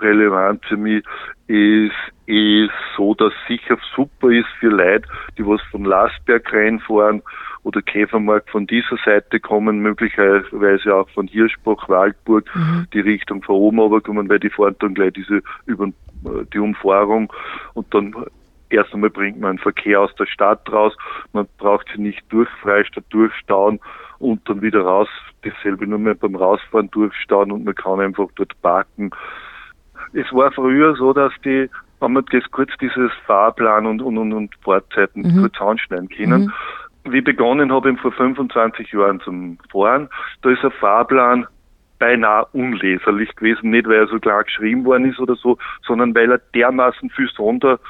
relevant. 0.00 0.64
Für 0.66 0.76
mich 0.76 1.04
ist 1.48 1.92
es 2.28 2.70
so, 2.96 3.14
dass 3.14 3.32
sicher 3.48 3.76
super 3.96 4.30
ist 4.30 4.46
für 4.60 4.68
Leute, 4.68 5.08
die 5.36 5.44
was 5.44 5.60
von 5.72 5.84
Lasberg 5.84 6.52
reinfahren 6.52 7.22
oder 7.64 7.82
Käfermarkt 7.82 8.50
von 8.50 8.68
dieser 8.68 8.96
Seite 9.04 9.40
kommen, 9.40 9.80
möglicherweise 9.80 10.94
auch 10.94 11.08
von 11.10 11.26
Hirschbach, 11.26 11.88
Waldburg, 11.88 12.48
mhm. 12.54 12.86
die 12.92 13.00
Richtung 13.00 13.42
von 13.42 13.56
oben 13.56 13.80
aber 13.80 14.00
kommen, 14.00 14.28
weil 14.28 14.38
die 14.38 14.50
fahren 14.50 14.76
dann 14.78 14.94
gleich 14.94 15.12
diese 15.14 15.42
über 15.66 15.86
äh, 15.86 16.44
die 16.52 16.60
Umfahrung 16.60 17.32
und 17.74 17.92
dann 17.92 18.14
erst 18.70 18.94
einmal 18.94 19.10
bringt 19.10 19.40
man 19.40 19.58
Verkehr 19.58 20.00
aus 20.00 20.14
der 20.16 20.26
Stadt 20.26 20.70
raus, 20.72 20.96
man 21.32 21.46
braucht 21.58 21.88
sie 21.94 22.00
nicht 22.00 22.22
durch 22.30 22.48
Freistadt 22.62 23.04
durchstauen 23.10 23.80
und 24.18 24.48
dann 24.48 24.62
wieder 24.62 24.82
raus, 24.82 25.08
dasselbe 25.42 25.86
nur 25.86 25.98
mehr 25.98 26.14
beim 26.14 26.34
Rausfahren 26.34 26.90
durchstauen 26.90 27.52
und 27.52 27.64
man 27.64 27.74
kann 27.74 28.00
einfach 28.00 28.28
dort 28.36 28.60
parken. 28.62 29.10
Es 30.12 30.26
war 30.32 30.50
früher 30.52 30.94
so, 30.96 31.12
dass 31.12 31.32
die, 31.44 31.68
wenn 32.00 32.12
man 32.12 32.24
das 32.32 32.44
kurz 32.50 32.70
dieses 32.80 33.12
Fahrplan 33.26 33.86
und, 33.86 34.02
und, 34.02 34.18
und, 34.18 34.32
und 34.32 34.54
Fahrzeiten 34.62 35.22
mhm. 35.22 35.40
kurz 35.42 35.60
anschneiden 35.60 36.08
können, 36.08 36.52
mhm. 37.04 37.12
wie 37.12 37.20
begonnen 37.20 37.72
habe 37.72 37.90
ich 37.92 38.00
vor 38.00 38.12
25 38.12 38.92
Jahren 38.92 39.20
zum 39.20 39.58
Fahren, 39.70 40.08
da 40.42 40.50
ist 40.50 40.64
ein 40.64 40.70
Fahrplan 40.72 41.46
beinahe 41.98 42.46
unleserlich 42.52 43.34
gewesen, 43.36 43.70
nicht 43.70 43.86
weil 43.88 43.96
er 43.96 44.06
so 44.06 44.18
klar 44.18 44.44
geschrieben 44.44 44.84
worden 44.84 45.10
ist 45.10 45.18
oder 45.18 45.34
so, 45.34 45.58
sondern 45.86 46.14
weil 46.14 46.30
er 46.30 46.38
dermaßen 46.54 47.10
viel 47.10 47.28
Sonder 47.28 47.80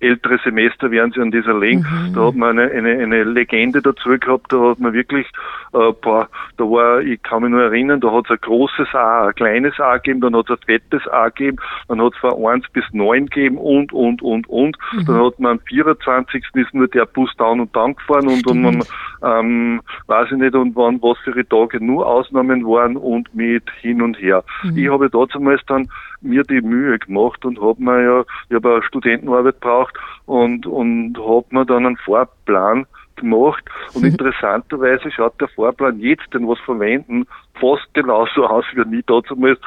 ältere 0.00 0.38
Semester 0.44 0.90
wären 0.90 1.12
sie 1.12 1.20
an 1.20 1.30
dieser 1.30 1.58
Link. 1.58 1.84
Mhm. 1.84 2.14
Da 2.14 2.26
hat 2.26 2.34
man 2.34 2.58
eine, 2.58 2.70
eine, 2.70 2.98
eine 2.98 3.24
Legende 3.24 3.80
dazu 3.80 4.10
gehabt, 4.18 4.52
da 4.52 4.70
hat 4.70 4.78
man 4.78 4.92
wirklich, 4.92 5.26
äh, 5.72 5.92
boah, 6.02 6.28
da 6.56 6.64
war, 6.64 7.00
ich 7.00 7.22
kann 7.22 7.42
mich 7.42 7.50
nur 7.50 7.62
erinnern, 7.62 8.00
da 8.00 8.12
hat 8.12 8.26
es 8.26 8.32
ein 8.32 8.38
großes 8.40 8.94
A, 8.94 9.28
ein 9.28 9.34
kleines 9.34 9.78
A 9.80 9.96
gegeben, 9.96 10.20
dann 10.20 10.36
hat 10.36 10.50
es 10.50 10.58
ein 10.58 10.64
fettes 10.66 11.06
A 11.08 11.28
gegeben, 11.28 11.58
dann 11.88 12.02
hat 12.02 12.12
es 12.14 12.18
von 12.18 12.46
1 12.46 12.68
bis 12.72 12.84
9 12.92 13.26
gegeben 13.26 13.56
und, 13.56 13.92
und, 13.92 14.22
und, 14.22 14.48
und. 14.48 14.76
Mhm. 14.92 15.04
Dann 15.06 15.24
hat 15.24 15.38
man 15.38 15.52
am 15.52 15.60
24. 15.60 16.44
ist 16.54 16.74
nur 16.74 16.88
der 16.88 17.06
Bus 17.06 17.30
down 17.36 17.60
und 17.60 17.74
down 17.74 17.94
gefahren 17.96 18.28
und, 18.28 18.46
und 18.46 18.62
man, 18.62 18.82
ähm, 19.22 19.80
weiß 20.06 20.28
ich 20.32 20.38
nicht, 20.38 20.54
und 20.54 20.76
wann, 20.76 21.00
was 21.02 21.18
für 21.18 21.48
Tage 21.48 21.84
nur 21.84 22.06
Ausnahmen 22.06 22.64
waren 22.64 22.96
und 22.96 23.34
mit 23.34 23.64
hin 23.80 24.02
und 24.02 24.20
her. 24.20 24.44
Mhm. 24.62 24.76
Ich 24.76 24.90
habe 24.90 25.08
damals 25.10 25.60
dann 25.66 25.88
mir 26.20 26.42
die 26.42 26.60
Mühe 26.60 26.98
gemacht 26.98 27.44
und 27.44 27.60
habe 27.60 27.82
mir 27.82 28.02
ja, 28.02 28.24
ich 28.48 28.54
habe 28.56 28.74
eine 28.74 28.82
Studentenarbeit 28.82 29.60
braucht 29.60 29.93
und, 30.26 30.66
und 30.66 31.18
habe 31.18 31.46
mir 31.50 31.66
dann 31.66 31.86
einen 31.86 31.96
Fahrplan 31.96 32.86
gemacht 33.16 33.64
und 33.94 34.04
interessanterweise 34.04 35.10
schaut 35.10 35.40
der 35.40 35.48
Fahrplan 35.48 36.00
jetzt, 36.00 36.32
den 36.32 36.48
was 36.48 36.58
verwenden, 36.60 37.26
fast 37.60 37.92
genauso 37.94 38.46
aus 38.46 38.64
wie 38.74 38.98
ich 38.98 39.06
damals 39.06 39.58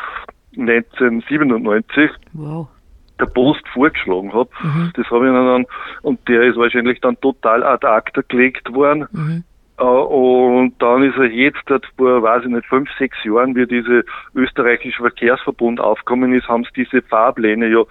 1997. 0.57 2.11
Wow 2.33 2.67
der 3.19 3.25
Post 3.25 3.67
vorgeschlagen 3.69 4.33
habe. 4.33 4.49
Mhm. 4.61 4.91
Das 4.95 5.07
habe 5.09 5.27
ich 5.27 5.33
dann, 5.33 5.65
und 6.03 6.27
der 6.27 6.43
ist 6.43 6.57
wahrscheinlich 6.57 6.99
dann 7.01 7.19
total 7.19 7.63
ad 7.63 7.85
acta 7.85 8.21
gelegt 8.27 8.73
worden. 8.73 9.07
Mhm. 9.11 9.43
Äh, 9.77 9.83
und 9.83 10.73
dann 10.79 11.03
ist 11.03 11.17
er 11.17 11.25
jetzt, 11.25 11.63
vor, 11.97 12.23
weiß 12.23 12.43
ich 12.43 12.49
nicht, 12.49 12.65
fünf, 12.67 12.89
sechs 12.97 13.17
Jahren, 13.23 13.55
wie 13.55 13.65
diese 13.65 14.03
österreichische 14.35 15.01
Verkehrsverbund 15.01 15.79
aufgekommen 15.79 16.33
ist, 16.33 16.47
haben 16.47 16.63
sie 16.63 16.83
diese 16.83 17.01
Fahrpläne 17.03 17.67
ja 17.67 17.83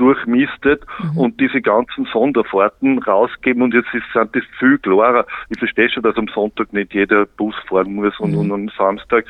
durchmistet 0.00 0.82
mhm. 0.98 1.18
und 1.18 1.40
diese 1.40 1.60
ganzen 1.60 2.06
Sonderfahrten 2.06 2.98
rausgeben 3.02 3.62
und 3.62 3.74
jetzt 3.74 3.92
ist, 3.92 4.04
sind 4.14 4.34
das 4.34 4.42
viel 4.58 4.78
klarer. 4.78 5.26
Ich 5.50 5.58
verstehe 5.58 5.90
schon, 5.90 6.02
dass 6.02 6.16
am 6.16 6.28
Sonntag 6.28 6.72
nicht 6.72 6.94
jeder 6.94 7.26
Bus 7.26 7.54
fahren 7.68 7.94
muss 7.94 8.18
und, 8.18 8.32
mhm. 8.32 8.38
und 8.38 8.52
am 8.52 8.68
Samstag, 8.78 9.26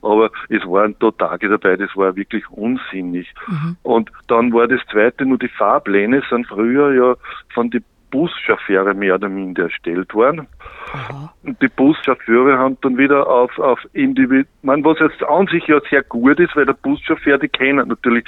aber 0.00 0.30
es 0.48 0.64
waren 0.64 0.94
da 1.00 1.10
Tage 1.10 1.48
dabei, 1.48 1.76
das 1.76 1.90
war 1.96 2.14
wirklich 2.14 2.48
unsinnig. 2.50 3.34
Mhm. 3.48 3.76
Und 3.82 4.12
dann 4.28 4.52
war 4.52 4.68
das 4.68 4.80
zweite, 4.90 5.26
nur 5.26 5.38
die 5.38 5.48
Fahrpläne 5.48 6.22
sind 6.30 6.46
früher 6.46 6.94
ja 6.94 7.16
von 7.52 7.70
den 7.70 7.84
Buschauffeure 8.12 8.94
mehr 8.94 9.16
oder 9.16 9.28
minder 9.28 9.64
erstellt 9.64 10.14
worden. 10.14 10.46
Aha. 10.92 11.32
Und 11.42 11.60
die 11.60 11.68
Buschauffeure 11.68 12.58
haben 12.58 12.76
dann 12.82 12.98
wieder 12.98 13.26
auf, 13.26 13.58
auf 13.58 13.80
Individ, 13.94 14.46
man, 14.62 14.84
was 14.84 15.00
jetzt 15.00 15.24
an 15.24 15.46
sich 15.48 15.66
ja 15.66 15.80
sehr 15.90 16.02
gut 16.04 16.38
ist, 16.38 16.54
weil 16.54 16.66
der 16.66 16.74
Buschauffeur, 16.74 17.38
die 17.38 17.48
kennen 17.48 17.88
natürlich 17.88 18.24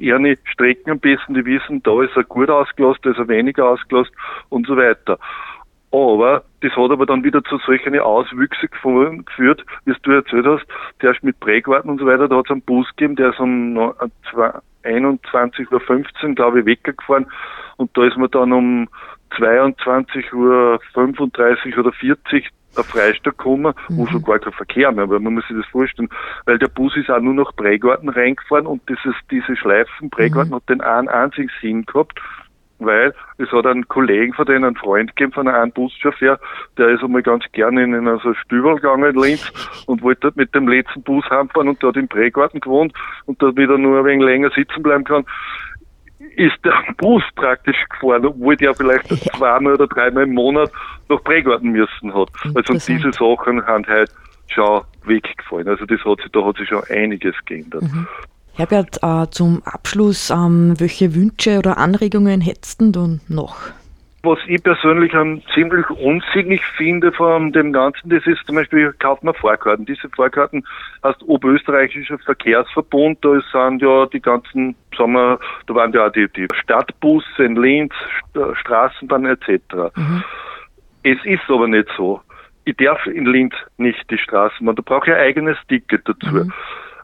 eher 0.00 0.18
nicht 0.18 0.40
Strecken 0.48 0.90
am 0.90 0.98
besten, 0.98 1.34
die 1.34 1.44
wissen, 1.44 1.82
da 1.84 2.02
ist 2.02 2.16
er 2.16 2.24
gut 2.24 2.50
ausgelost, 2.50 3.00
da 3.04 3.10
ist 3.10 3.18
er 3.18 3.28
weniger 3.28 3.68
ausgelost 3.68 4.10
und 4.48 4.66
so 4.66 4.76
weiter. 4.76 5.18
Aber 5.92 6.42
das 6.62 6.72
hat 6.72 6.90
aber 6.90 7.06
dann 7.06 7.22
wieder 7.22 7.44
zu 7.44 7.58
solchen 7.58 7.98
Auswüchse 7.98 8.68
geführt, 8.68 9.64
wie 9.84 9.94
du 10.02 10.10
erzählt 10.10 10.46
hast, 10.46 10.66
der 11.00 11.12
ist 11.12 11.22
mit 11.22 11.38
Prägwarten 11.40 11.90
und 11.90 12.00
so 12.00 12.06
weiter, 12.06 12.28
da 12.28 12.36
hat 12.36 12.46
es 12.46 12.50
einen 12.50 12.62
Bus 12.62 12.88
gegeben, 12.96 13.16
der 13.16 13.30
ist 13.30 13.38
um 13.38 13.78
21.15 14.82 16.28
Uhr, 16.28 16.34
glaube 16.34 16.60
ich, 16.60 16.66
weggefahren 16.66 17.26
und 17.76 17.96
da 17.96 18.04
ist 18.04 18.16
man 18.16 18.30
dann 18.30 18.52
um 18.52 18.88
22.35 19.32 20.32
Uhr 20.34 21.78
oder 21.78 21.92
40 21.92 22.50
der 22.76 22.84
Freistadt 22.84 23.38
gekommen, 23.38 23.74
mhm. 23.88 23.96
wo 23.96 24.06
schon 24.06 24.22
gar 24.22 24.38
kein 24.38 24.52
Verkehr 24.52 24.92
mehr 24.92 25.08
war. 25.08 25.18
Man 25.18 25.34
muss 25.34 25.46
sich 25.48 25.56
das 25.56 25.66
vorstellen, 25.66 26.08
weil 26.44 26.58
der 26.58 26.68
Bus 26.68 26.96
ist 26.96 27.10
auch 27.10 27.20
nur 27.20 27.34
nach 27.34 27.54
Prägarten 27.56 28.08
reingefahren 28.08 28.66
und 28.66 28.82
dieses, 28.88 29.14
diese 29.30 29.56
Schleifen 29.56 30.10
Prägarten 30.10 30.50
mhm. 30.50 30.56
hat 30.56 30.68
den 30.68 30.80
einen 30.80 31.08
einzigen 31.08 31.50
Sinn 31.60 31.84
gehabt, 31.86 32.20
weil 32.78 33.14
es 33.38 33.50
hat 33.52 33.66
einen 33.66 33.88
Kollegen 33.88 34.34
von 34.34 34.44
denen, 34.44 34.64
einen 34.64 34.76
Freund 34.76 35.16
gegeben 35.16 35.32
von 35.32 35.48
einem 35.48 35.72
Buschauffeur, 35.72 36.38
der 36.76 36.88
ist 36.88 37.02
einmal 37.02 37.22
ganz 37.22 37.44
gerne 37.52 37.82
in 37.84 38.04
so 38.04 38.10
also 38.10 38.34
Stübel 38.34 38.76
gegangen 38.76 39.14
in 39.14 39.20
Linz 39.20 39.50
und 39.86 40.02
wollte 40.02 40.22
dort 40.22 40.36
mit 40.36 40.54
dem 40.54 40.68
letzten 40.68 41.02
Bus 41.02 41.24
heimfahren 41.30 41.68
und 41.68 41.82
der 41.82 41.88
hat 41.88 41.96
im 41.96 42.08
Prägarten 42.08 42.60
gewohnt 42.60 42.92
und 43.24 43.40
dort 43.40 43.56
wieder 43.56 43.78
nur 43.78 44.00
ein 44.00 44.04
wenig 44.04 44.24
länger 44.24 44.50
sitzen 44.50 44.82
bleiben 44.82 45.04
kann 45.04 45.24
ist 46.36 46.56
der 46.64 46.74
Bus 46.98 47.22
praktisch 47.34 47.76
gefahren, 47.90 48.26
obwohl 48.26 48.56
der 48.56 48.74
vielleicht 48.74 49.10
ja. 49.10 49.32
zweimal 49.32 49.74
oder 49.74 49.86
dreimal 49.86 50.24
im 50.24 50.34
Monat 50.34 50.70
nach 51.08 51.22
Prägarten 51.24 51.70
müssen 51.70 52.14
hat. 52.14 52.28
Also 52.54 52.74
diese 52.74 53.12
Sachen 53.12 53.66
haben 53.66 53.86
halt 53.86 54.10
schon 54.48 54.82
weggefallen. 55.04 55.68
Also 55.68 55.86
das 55.86 56.00
hat 56.04 56.20
sich, 56.20 56.30
da 56.32 56.44
hat 56.44 56.56
sich 56.56 56.68
schon 56.68 56.82
einiges 56.90 57.34
geändert. 57.46 57.82
Mhm. 57.82 58.06
Herbert, 58.54 59.02
äh, 59.02 59.26
zum 59.30 59.62
Abschluss, 59.64 60.30
ähm, 60.30 60.74
welche 60.78 61.14
Wünsche 61.14 61.58
oder 61.58 61.76
Anregungen 61.76 62.40
hättest 62.40 62.80
du 62.80 63.18
noch? 63.28 63.56
Was 64.22 64.38
ich 64.48 64.62
persönlich 64.62 65.12
ziemlich 65.54 65.88
unsinnig 65.90 66.64
finde 66.76 67.12
von 67.12 67.52
dem 67.52 67.72
Ganzen, 67.72 68.10
das 68.10 68.26
ist 68.26 68.44
zum 68.46 68.56
Beispiel, 68.56 68.92
kauft 68.98 69.22
man 69.22 69.34
Fahrkarten. 69.34 69.86
Diese 69.86 70.08
Fahrkarten 70.08 70.64
heißt 71.04 71.22
Oberösterreichischer 71.22 72.18
Verkehrsverbund, 72.18 73.24
da 73.24 73.40
sind 73.52 73.82
ja 73.82 74.06
die 74.06 74.20
ganzen, 74.20 74.74
sagen 74.96 75.12
wir, 75.12 75.38
da 75.66 75.74
waren 75.74 75.92
ja 75.92 76.10
die, 76.10 76.28
die 76.34 76.48
Stadtbusse 76.62 77.44
in 77.44 77.56
Linz, 77.56 77.92
Straßenbahn 78.60 79.26
etc. 79.26 79.60
Mhm. 79.94 80.24
Es 81.04 81.18
ist 81.24 81.48
aber 81.48 81.68
nicht 81.68 81.88
so. 81.96 82.20
Ich 82.64 82.76
darf 82.78 83.06
in 83.06 83.26
Linz 83.26 83.54
nicht 83.76 84.10
die 84.10 84.18
Straßenbahn, 84.18 84.74
da 84.74 84.82
brauche 84.84 85.10
ich 85.10 85.16
ein 85.16 85.22
eigenes 85.22 85.58
Ticket 85.68 86.08
dazu. 86.08 86.34
Mhm. 86.34 86.52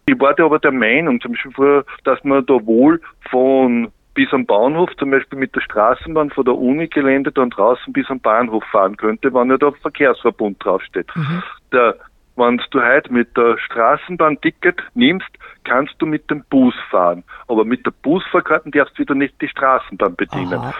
Ich 0.06 0.18
war 0.18 0.34
da 0.34 0.46
aber 0.46 0.58
der 0.58 0.72
Meinung, 0.72 1.20
zum 1.20 1.32
Beispiel, 1.32 1.84
dass 2.02 2.24
man 2.24 2.44
da 2.46 2.54
wohl 2.66 3.00
von 3.30 3.92
bis 4.14 4.32
am 4.32 4.46
Bahnhof, 4.46 4.90
zum 4.98 5.10
Beispiel 5.10 5.38
mit 5.38 5.54
der 5.54 5.60
Straßenbahn 5.60 6.30
von 6.30 6.44
der 6.44 6.54
Uni-Gelände 6.54 7.32
dann 7.32 7.50
draußen 7.50 7.92
bis 7.92 8.08
am 8.10 8.20
Bahnhof 8.20 8.64
fahren 8.64 8.96
könnte, 8.96 9.32
wenn 9.32 9.50
ja 9.50 9.56
da 9.56 9.72
Verkehrsverbund 9.72 10.62
draufsteht. 10.64 11.10
Mhm. 11.14 11.42
Der, 11.72 11.96
wenn 12.36 12.60
du 12.70 12.82
heute 12.82 13.12
mit 13.12 13.36
der 13.36 13.58
Straßenbahn 13.58 14.40
Ticket 14.40 14.82
nimmst, 14.94 15.30
kannst 15.64 15.94
du 15.98 16.06
mit 16.06 16.30
dem 16.30 16.44
Bus 16.50 16.74
fahren. 16.90 17.24
Aber 17.48 17.64
mit 17.64 17.86
der 17.86 17.92
Busfahrkarte 18.02 18.70
darfst 18.70 18.98
du 18.98 19.02
wieder 19.02 19.14
nicht 19.14 19.40
die 19.40 19.48
Straßenbahn 19.48 20.16
bedienen. 20.16 20.54
Aha. 20.54 20.74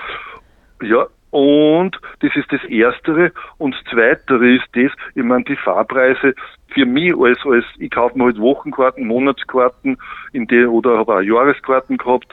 Ja, 0.82 1.06
und 1.30 1.98
das 2.20 2.36
ist 2.36 2.52
das 2.52 2.62
Erstere. 2.64 3.32
Und 3.56 3.74
das 3.74 3.84
Zweitere 3.90 4.56
ist 4.56 4.68
das, 4.74 4.92
ich 5.14 5.22
meine, 5.22 5.44
die 5.44 5.56
Fahrpreise 5.56 6.34
für 6.68 6.86
mich 6.86 7.14
als, 7.16 7.38
als 7.44 7.64
ich 7.78 7.90
kaufe 7.90 8.18
mir 8.18 8.24
halt 8.24 8.38
Wochenkarten, 8.38 9.06
Monatskarten 9.06 9.96
in 10.32 10.46
die, 10.46 10.66
oder 10.66 10.98
habe 10.98 11.16
auch 11.16 11.20
Jahreskarten 11.20 11.96
gehabt 11.96 12.26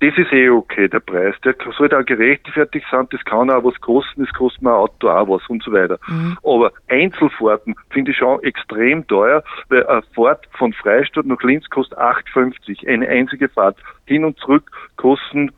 das 0.00 0.16
ist 0.16 0.32
eh 0.32 0.48
okay, 0.48 0.88
der 0.88 1.00
Preis. 1.00 1.34
Der 1.44 1.54
sollte 1.76 1.98
auch 1.98 2.04
gerechtfertigt 2.04 2.86
sein, 2.90 3.06
das 3.10 3.22
kann 3.24 3.50
auch 3.50 3.64
was 3.64 3.78
kosten, 3.80 4.24
das 4.24 4.34
kostet 4.34 4.62
mir 4.62 4.70
ein 4.70 4.76
Auto 4.76 5.10
auch 5.10 5.28
was 5.28 5.46
und 5.48 5.62
so 5.62 5.72
weiter. 5.72 5.98
Mhm. 6.08 6.38
Aber 6.42 6.72
Einzelfahrten 6.88 7.74
finde 7.90 8.12
ich 8.12 8.16
schon 8.16 8.42
extrem 8.42 9.06
teuer, 9.06 9.44
weil 9.68 9.86
eine 9.86 10.02
Fahrt 10.14 10.46
von 10.52 10.72
Freistadt 10.72 11.26
nach 11.26 11.42
Linz 11.42 11.68
kostet 11.68 11.98
8,50. 11.98 12.88
Eine 12.88 13.08
einzige 13.08 13.48
Fahrt. 13.48 13.76
Hin 14.06 14.24
und 14.24 14.38
zurück 14.38 14.70
kosten 14.96 15.52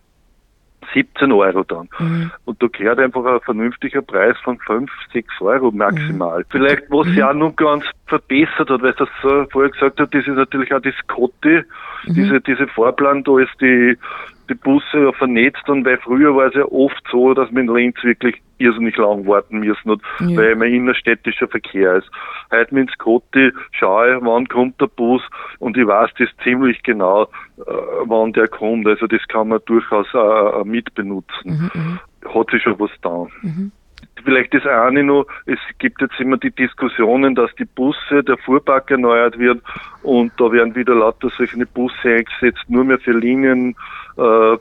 17 0.92 1.32
Euro 1.32 1.64
dann. 1.64 1.88
Mhm. 1.98 2.30
Und 2.44 2.62
da 2.62 2.66
gehört 2.66 2.98
einfach 2.98 3.24
ein 3.24 3.40
vernünftiger 3.40 4.02
Preis 4.02 4.36
von 4.42 4.58
5, 4.58 4.90
6 5.12 5.40
Euro 5.40 5.70
maximal. 5.70 6.40
Mhm. 6.40 6.44
Vielleicht, 6.50 6.90
was 6.90 7.06
mhm. 7.06 7.10
sich 7.10 7.22
auch 7.22 7.34
noch 7.34 7.56
ganz 7.56 7.84
verbessert 8.06 8.70
hat, 8.70 8.82
weil 8.82 8.92
das 8.92 9.08
so 9.22 9.46
vorher 9.50 9.70
gesagt 9.70 10.00
hat, 10.00 10.14
das 10.14 10.26
ist 10.26 10.36
natürlich 10.36 10.72
auch 10.74 10.80
das 10.80 10.94
Kotti, 11.08 11.62
mhm. 12.06 12.14
diese, 12.14 12.40
diese 12.40 12.66
Fahrplan, 12.68 13.24
da 13.24 13.38
ist 13.38 13.60
die, 13.60 13.96
die 14.48 14.54
Busse 14.54 14.98
ja 14.98 15.12
vernetzt 15.12 15.68
und 15.68 15.84
weil 15.84 15.98
früher 15.98 16.34
war 16.34 16.46
es 16.46 16.54
ja 16.54 16.64
oft 16.64 17.02
so, 17.10 17.34
dass 17.34 17.50
man 17.50 17.68
in 17.68 17.74
Linz 17.74 17.96
wirklich 18.02 18.40
irrsinnig 18.62 18.96
lang 18.96 19.26
warten 19.26 19.60
müssen 19.60 19.90
hat, 19.90 20.00
ja. 20.20 20.36
weil 20.36 20.52
immer 20.52 20.66
innerstädtischer 20.66 21.48
Verkehr 21.48 21.96
ist. 21.96 22.10
Heute 22.50 22.74
mit 22.74 22.90
Scotty 22.90 23.52
schaue 23.72 24.16
ich, 24.16 24.24
wann 24.24 24.48
kommt 24.48 24.80
der 24.80 24.86
Bus 24.86 25.22
und 25.58 25.76
ich 25.76 25.86
weiß 25.86 26.10
das 26.18 26.28
ziemlich 26.42 26.82
genau, 26.82 27.24
äh, 27.24 27.72
wann 28.04 28.32
der 28.32 28.48
kommt. 28.48 28.86
Also 28.86 29.06
das 29.06 29.20
kann 29.28 29.48
man 29.48 29.60
durchaus 29.66 30.06
äh, 30.14 30.18
äh 30.18 30.64
mitbenutzen. 30.64 31.30
Mhm, 31.44 31.70
mhm, 31.74 32.34
hat 32.34 32.50
sich 32.50 32.62
schon 32.62 32.78
was 32.78 32.90
da. 33.02 33.26
Mhm. 33.42 33.72
Vielleicht 34.24 34.54
das 34.54 34.64
eine 34.66 35.02
noch, 35.02 35.26
es 35.46 35.58
gibt 35.78 36.00
jetzt 36.00 36.18
immer 36.20 36.36
die 36.36 36.50
Diskussionen, 36.50 37.34
dass 37.34 37.52
die 37.56 37.64
Busse, 37.64 38.22
der 38.22 38.36
Fuhrpark 38.38 38.90
erneuert 38.90 39.38
wird 39.38 39.62
und 40.02 40.32
da 40.38 40.52
werden 40.52 40.74
wieder 40.76 40.94
lauter 40.94 41.28
solche 41.36 41.66
Busse 41.66 41.94
eingesetzt, 42.04 42.64
nur 42.68 42.84
mehr 42.84 42.98
für 42.98 43.12
Linienbusse, 43.12 43.74
äh, 44.16 44.58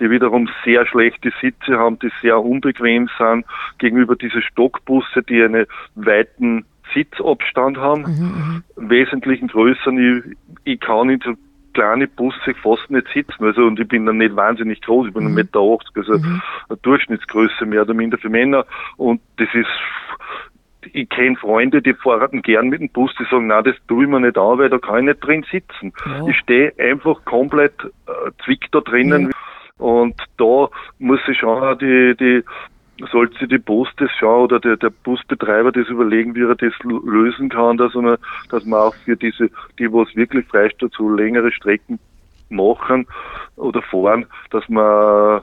die 0.00 0.10
wiederum 0.10 0.48
sehr 0.64 0.86
schlechte 0.86 1.32
Sitze 1.40 1.78
haben, 1.78 1.98
die 1.98 2.10
sehr 2.22 2.40
unbequem 2.40 3.08
sind, 3.18 3.44
gegenüber 3.78 4.16
diese 4.16 4.42
Stockbusse, 4.42 5.22
die 5.22 5.42
einen 5.42 5.66
weiten 5.94 6.64
Sitzabstand 6.94 7.78
haben, 7.78 8.02
mhm, 8.02 8.62
mhm. 8.76 8.90
wesentlichen 8.90 9.48
größeren. 9.48 9.98
Ich, 9.98 10.36
ich 10.64 10.80
kann 10.80 11.10
in 11.10 11.20
so 11.20 11.34
kleine 11.76 12.08
Busse 12.08 12.54
fast 12.62 12.90
nicht 12.90 13.06
sitzen. 13.12 13.44
Also, 13.44 13.62
und 13.62 13.78
ich 13.78 13.86
bin 13.86 14.06
dann 14.06 14.18
nicht 14.18 14.34
wahnsinnig 14.34 14.80
groß, 14.80 15.08
ich 15.08 15.14
bin 15.14 15.24
mhm. 15.24 15.36
1,80 15.36 15.36
Meter, 15.36 15.60
also 15.96 16.12
mhm. 16.14 16.42
eine 16.68 16.78
Durchschnittsgröße 16.78 17.66
mehr 17.66 17.82
oder 17.82 17.94
minder 17.94 18.18
für 18.18 18.30
Männer. 18.30 18.64
Und 18.96 19.20
das 19.36 19.48
ist, 19.52 19.66
ich 20.92 21.08
kenne 21.08 21.36
Freunde, 21.36 21.82
die 21.82 21.94
fahren 21.94 22.42
gern 22.42 22.68
mit 22.68 22.80
dem 22.80 22.88
Bus, 22.90 23.14
die 23.18 23.24
sagen, 23.24 23.46
na, 23.46 23.62
das 23.62 23.76
tue 23.88 24.04
ich 24.04 24.10
mir 24.10 24.20
nicht 24.20 24.38
an, 24.38 24.58
weil 24.58 24.68
da 24.68 24.78
kann 24.78 24.98
ich 24.98 25.04
nicht 25.04 25.26
drin 25.26 25.44
sitzen. 25.50 25.92
Ja. 26.04 26.26
Ich 26.28 26.36
stehe 26.38 26.72
einfach 26.78 27.24
komplett 27.24 27.74
äh, 27.84 28.30
zwickt 28.44 28.74
da 28.74 28.80
drinnen. 28.80 29.30
Ja. 29.30 29.84
Und 29.84 30.14
da 30.38 30.68
muss 30.98 31.20
ich 31.28 31.38
schon 31.38 31.78
die, 31.78 32.16
die 32.18 32.42
sollte 33.10 33.38
sich 33.38 33.48
die 33.48 33.58
Post 33.58 33.92
das 33.98 34.10
schauen 34.18 34.44
oder 34.44 34.58
der, 34.58 34.76
der 34.76 34.90
Busbetreiber 34.90 35.70
das 35.70 35.88
überlegen, 35.88 36.34
wie 36.34 36.42
er 36.42 36.54
das 36.54 36.72
lösen 36.82 37.48
kann, 37.48 37.76
dass 37.76 37.94
man, 37.94 38.16
dass 38.48 38.64
man 38.64 38.80
auch 38.80 38.94
für 39.04 39.16
diese, 39.16 39.50
die 39.78 39.92
was 39.92 40.14
wirklich 40.16 40.46
Freistaat 40.46 40.92
so 40.96 41.10
längere 41.10 41.52
Strecken 41.52 41.98
machen 42.48 43.06
oder 43.56 43.82
fahren, 43.82 44.26
dass 44.50 44.66
man 44.68 45.42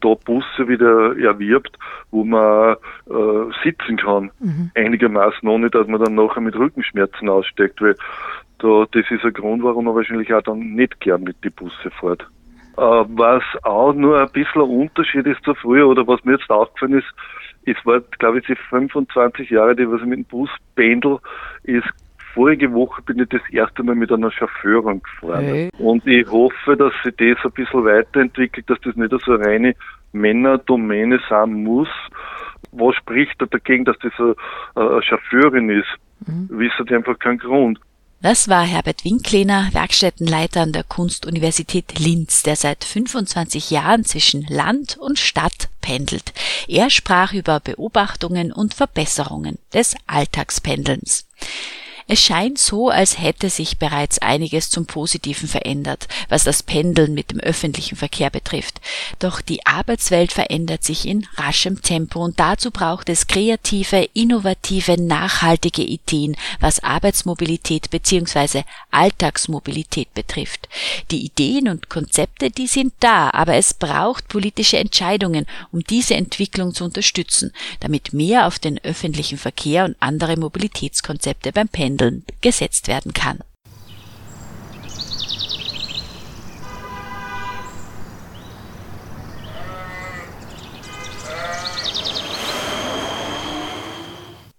da 0.00 0.14
Busse 0.14 0.68
wieder 0.68 1.16
erwirbt, 1.18 1.78
wo 2.10 2.24
man 2.24 2.76
äh, 3.08 3.52
sitzen 3.64 3.96
kann, 3.96 4.30
mhm. 4.40 4.70
einigermaßen, 4.74 5.48
ohne 5.48 5.70
dass 5.70 5.86
man 5.86 6.02
dann 6.02 6.14
nachher 6.14 6.40
mit 6.40 6.56
Rückenschmerzen 6.56 7.28
aussteckt, 7.28 7.80
weil 7.80 7.96
da, 8.58 8.86
das 8.92 9.10
ist 9.10 9.24
ein 9.24 9.32
Grund, 9.32 9.62
warum 9.62 9.86
man 9.86 9.94
wahrscheinlich 9.94 10.32
auch 10.32 10.42
dann 10.42 10.74
nicht 10.74 11.00
gern 11.00 11.22
mit 11.22 11.36
die 11.44 11.50
Busse 11.50 11.90
fährt. 12.00 12.22
Äh, 12.76 12.80
was 12.80 13.42
auch 13.62 13.92
nur 13.92 14.20
ein 14.20 14.30
bisschen 14.32 14.62
ein 14.62 14.68
Unterschied 14.68 15.26
ist 15.26 15.44
zu 15.44 15.54
früher 15.54 15.86
oder 15.86 16.06
was 16.06 16.24
mir 16.24 16.32
jetzt 16.32 16.50
aufgefallen 16.50 16.98
ist, 16.98 17.12
es 17.64 17.76
war, 17.84 18.00
glaube 18.18 18.38
ich, 18.38 18.46
die 18.46 18.56
25 18.56 19.50
Jahre, 19.50 19.76
die 19.76 19.88
was 19.88 20.00
ich 20.00 20.06
mit 20.06 20.18
dem 20.18 20.24
Bus 20.24 20.50
pendel, 20.74 21.18
ist 21.62 21.88
vorige 22.34 22.72
Woche 22.72 23.02
bin 23.02 23.18
ich 23.20 23.28
das 23.28 23.42
erste 23.50 23.82
Mal 23.82 23.94
mit 23.94 24.12
einer 24.12 24.30
Chauffeurin 24.30 25.02
gefahren. 25.02 25.44
Hey. 25.44 25.70
Und 25.78 26.06
ich 26.06 26.26
hoffe, 26.28 26.76
dass 26.76 26.92
sich 27.04 27.14
das 27.16 27.44
ein 27.44 27.52
bisschen 27.52 27.84
weiterentwickelt, 27.84 28.68
dass 28.68 28.80
das 28.80 28.96
nicht 28.96 29.12
so 29.24 29.32
eine 29.32 29.44
reine 29.44 29.74
Männerdomäne 30.12 31.20
sein 31.28 31.64
muss. 31.64 31.88
Was 32.72 32.94
spricht 32.96 33.40
da 33.40 33.46
dagegen, 33.46 33.84
dass 33.84 33.96
das 33.98 34.12
eine 34.18 35.02
Chauffeurin 35.02 35.70
ist? 35.70 35.88
Mhm. 36.26 36.48
Wissen 36.50 36.86
die 36.86 36.94
einfach 36.94 37.18
keinen 37.18 37.38
Grund. 37.38 37.78
Das 38.22 38.48
war 38.48 38.64
Herbert 38.64 39.04
Winklener, 39.04 39.70
Werkstättenleiter 39.72 40.60
an 40.60 40.72
der 40.72 40.84
Kunstuniversität 40.84 41.98
Linz, 41.98 42.44
der 42.44 42.54
seit 42.54 42.84
25 42.84 43.72
Jahren 43.72 44.04
zwischen 44.04 44.42
Land 44.42 44.96
und 44.96 45.18
Stadt 45.18 45.68
pendelt. 45.80 46.32
Er 46.68 46.88
sprach 46.88 47.32
über 47.32 47.58
Beobachtungen 47.58 48.52
und 48.52 48.74
Verbesserungen 48.74 49.58
des 49.74 49.96
Alltagspendelns. 50.06 51.28
Es 52.12 52.20
scheint 52.20 52.58
so, 52.58 52.90
als 52.90 53.18
hätte 53.18 53.48
sich 53.48 53.78
bereits 53.78 54.18
einiges 54.18 54.68
zum 54.68 54.84
Positiven 54.84 55.48
verändert, 55.48 56.08
was 56.28 56.44
das 56.44 56.62
Pendeln 56.62 57.14
mit 57.14 57.30
dem 57.30 57.40
öffentlichen 57.40 57.96
Verkehr 57.96 58.28
betrifft. 58.28 58.82
Doch 59.18 59.40
die 59.40 59.64
Arbeitswelt 59.64 60.30
verändert 60.30 60.84
sich 60.84 61.08
in 61.08 61.26
raschem 61.36 61.80
Tempo 61.80 62.22
und 62.22 62.38
dazu 62.38 62.70
braucht 62.70 63.08
es 63.08 63.28
kreative, 63.28 64.10
innovative, 64.12 65.00
nachhaltige 65.00 65.84
Ideen, 65.84 66.36
was 66.60 66.84
Arbeitsmobilität 66.84 67.88
bzw. 67.88 68.64
Alltagsmobilität 68.90 70.12
betrifft. 70.12 70.68
Die 71.10 71.24
Ideen 71.24 71.66
und 71.70 71.88
Konzepte, 71.88 72.50
die 72.50 72.66
sind 72.66 72.92
da, 73.00 73.30
aber 73.30 73.54
es 73.54 73.72
braucht 73.72 74.28
politische 74.28 74.76
Entscheidungen, 74.76 75.46
um 75.70 75.82
diese 75.82 76.14
Entwicklung 76.16 76.74
zu 76.74 76.84
unterstützen, 76.84 77.54
damit 77.80 78.12
mehr 78.12 78.46
auf 78.46 78.58
den 78.58 78.78
öffentlichen 78.84 79.38
Verkehr 79.38 79.86
und 79.86 79.96
andere 79.98 80.36
Mobilitätskonzepte 80.36 81.52
beim 81.52 81.68
Pendeln 81.68 82.01
gesetzt 82.40 82.88
werden 82.88 83.12
kann. 83.12 83.38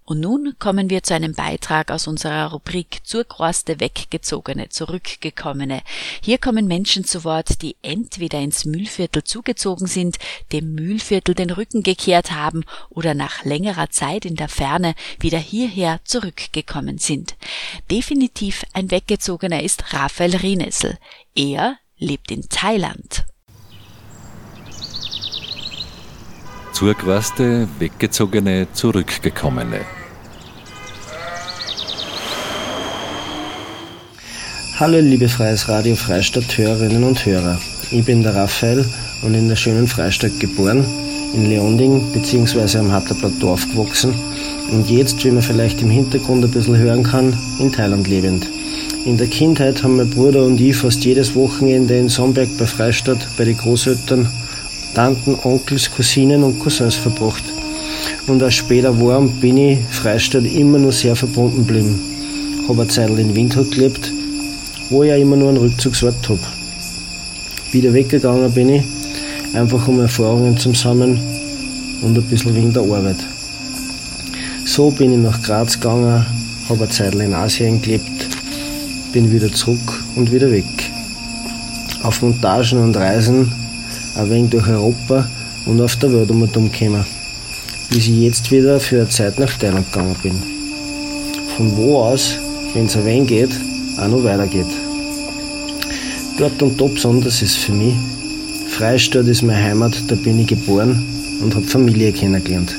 Und 0.05 0.19
nun 0.19 0.55
kommen 0.59 0.89
wir 0.89 1.01
zu 1.01 1.13
einem 1.13 1.33
Beitrag 1.33 1.89
aus 1.89 2.07
unserer 2.07 2.51
Rubrik 2.51 2.99
zur 3.03 3.23
Kruste 3.23 3.79
Weggezogene, 3.79 4.67
Zurückgekommene. 4.67 5.81
Hier 6.21 6.37
kommen 6.37 6.67
Menschen 6.67 7.05
zu 7.05 7.23
Wort, 7.23 7.61
die 7.61 7.77
entweder 7.81 8.39
ins 8.39 8.65
Mühlviertel 8.65 9.23
zugezogen 9.23 9.87
sind, 9.87 10.17
dem 10.51 10.75
Mühlviertel 10.75 11.35
den 11.35 11.51
Rücken 11.51 11.83
gekehrt 11.83 12.31
haben 12.31 12.65
oder 12.89 13.13
nach 13.13 13.45
längerer 13.45 13.89
Zeit 13.91 14.25
in 14.25 14.35
der 14.35 14.49
Ferne 14.49 14.93
wieder 15.19 15.39
hierher 15.39 16.01
zurückgekommen 16.03 16.97
sind. 16.97 17.35
Definitiv 17.89 18.65
ein 18.73 18.91
Weggezogener 18.91 19.63
ist 19.63 19.93
Raphael 19.93 20.35
Rienessel. 20.35 20.97
Er 21.33 21.77
lebt 21.97 22.29
in 22.29 22.49
Thailand. 22.49 23.25
Zurquaste, 26.73 27.67
Weggezogene, 27.77 28.67
Zurückgekommene. 28.73 29.81
Hallo 34.79 34.99
liebe 34.99 35.29
Freies 35.29 35.69
Radio 35.69 35.95
Freistadt 35.95 36.57
Hörerinnen 36.57 37.03
und 37.03 37.23
Hörer. 37.23 37.59
Ich 37.91 38.03
bin 38.03 38.23
der 38.23 38.33
Raphael 38.33 38.83
und 39.21 39.35
in 39.35 39.49
der 39.49 39.55
schönen 39.55 39.87
Freistadt 39.87 40.39
geboren, 40.39 40.83
in 41.35 41.47
Leonding 41.47 42.11
bzw. 42.11 42.79
am 42.79 42.91
Hatterplateau 42.91 43.53
aufgewachsen 43.53 44.15
und 44.71 44.89
jetzt, 44.89 45.23
wie 45.23 45.29
man 45.29 45.43
vielleicht 45.43 45.79
im 45.83 45.91
Hintergrund 45.91 46.43
ein 46.43 46.49
bisschen 46.49 46.75
hören 46.75 47.03
kann, 47.03 47.37
in 47.59 47.71
Thailand 47.71 48.07
lebend. 48.07 48.49
In 49.05 49.17
der 49.17 49.27
Kindheit 49.27 49.83
haben 49.83 49.97
mein 49.97 50.09
Bruder 50.09 50.43
und 50.43 50.59
ich 50.59 50.75
fast 50.75 51.05
jedes 51.05 51.35
Wochenende 51.35 51.99
in 51.99 52.09
Somberg 52.09 52.49
bei 52.57 52.65
Freistadt 52.65 53.27
bei 53.37 53.45
den 53.45 53.57
Großeltern 53.57 54.27
Tanten, 54.93 55.35
Onkels, 55.43 55.89
Cousinen 55.91 56.43
und 56.43 56.59
Cousins 56.59 56.95
verbracht. 56.95 57.43
Und 58.27 58.41
als 58.43 58.55
später 58.55 58.99
war 59.01 59.21
bin 59.21 59.57
ich 59.57 59.79
Freistadt 59.89 60.45
immer 60.45 60.77
nur 60.77 60.91
sehr 60.91 61.15
verbunden 61.15 61.65
geblieben. 61.65 61.99
Habe 62.67 62.83
eine 62.83 62.89
Zeit 62.89 63.09
in 63.09 63.35
Windhoek 63.35 63.71
gelebt, 63.71 64.11
wo 64.89 65.03
ich 65.03 65.09
ja 65.09 65.17
immer 65.17 65.35
nur 65.35 65.49
einen 65.49 65.57
Rückzugsort 65.57 66.29
habe. 66.29 66.39
Wieder 67.71 67.93
weggegangen 67.93 68.51
bin 68.51 68.69
ich, 68.69 68.83
einfach 69.53 69.87
um 69.87 69.99
Erfahrungen 69.99 70.57
zu 70.57 70.73
sammeln 70.73 71.19
und 72.01 72.17
ein 72.17 72.23
bisschen 72.23 72.55
wegen 72.55 72.71
der 72.71 72.83
Arbeit. 72.83 73.17
So 74.65 74.91
bin 74.91 75.11
ich 75.13 75.19
nach 75.19 75.41
Graz 75.41 75.73
gegangen, 75.73 76.25
habe 76.69 76.83
eine 76.83 76.89
Zeit 76.89 77.15
in 77.15 77.33
Asien 77.33 77.81
gelebt, 77.81 78.27
bin 79.11 79.31
wieder 79.31 79.51
zurück 79.51 80.03
und 80.15 80.31
wieder 80.31 80.51
weg. 80.51 80.65
Auf 82.03 82.21
Montagen 82.21 82.79
und 82.79 82.95
Reisen 82.95 83.62
ein 84.15 84.29
wenig 84.29 84.51
durch 84.51 84.67
Europa 84.67 85.27
und 85.65 85.81
auf 85.81 85.95
der 85.97 86.13
Welt 86.13 86.29
um 86.29 86.41
und 86.41 86.55
um 86.55 86.71
gekommen, 86.71 87.05
bis 87.89 88.07
ich 88.07 88.19
jetzt 88.19 88.51
wieder 88.51 88.79
für 88.79 88.97
eine 88.97 89.09
Zeit 89.09 89.39
nach 89.39 89.57
Thailand 89.57 89.91
gegangen 89.91 90.15
bin. 90.21 90.41
Von 91.57 91.75
wo 91.77 91.99
aus, 91.99 92.37
wenn 92.73 92.85
es 92.85 92.95
ein 92.95 93.05
wenig 93.05 93.27
geht, 93.27 93.51
auch 93.97 94.07
noch 94.07 94.23
weitergeht. 94.23 94.67
Dort 96.37 96.61
und 96.61 96.79
da 96.79 96.85
besonders 96.85 97.41
ist 97.41 97.57
für 97.57 97.73
mich. 97.73 97.93
Freistadt 98.69 99.27
ist 99.27 99.43
meine 99.43 99.63
Heimat, 99.63 99.93
da 100.07 100.15
bin 100.15 100.39
ich 100.39 100.47
geboren 100.47 101.03
und 101.41 101.53
habe 101.53 101.65
Familie 101.65 102.11
kennengelernt. 102.11 102.75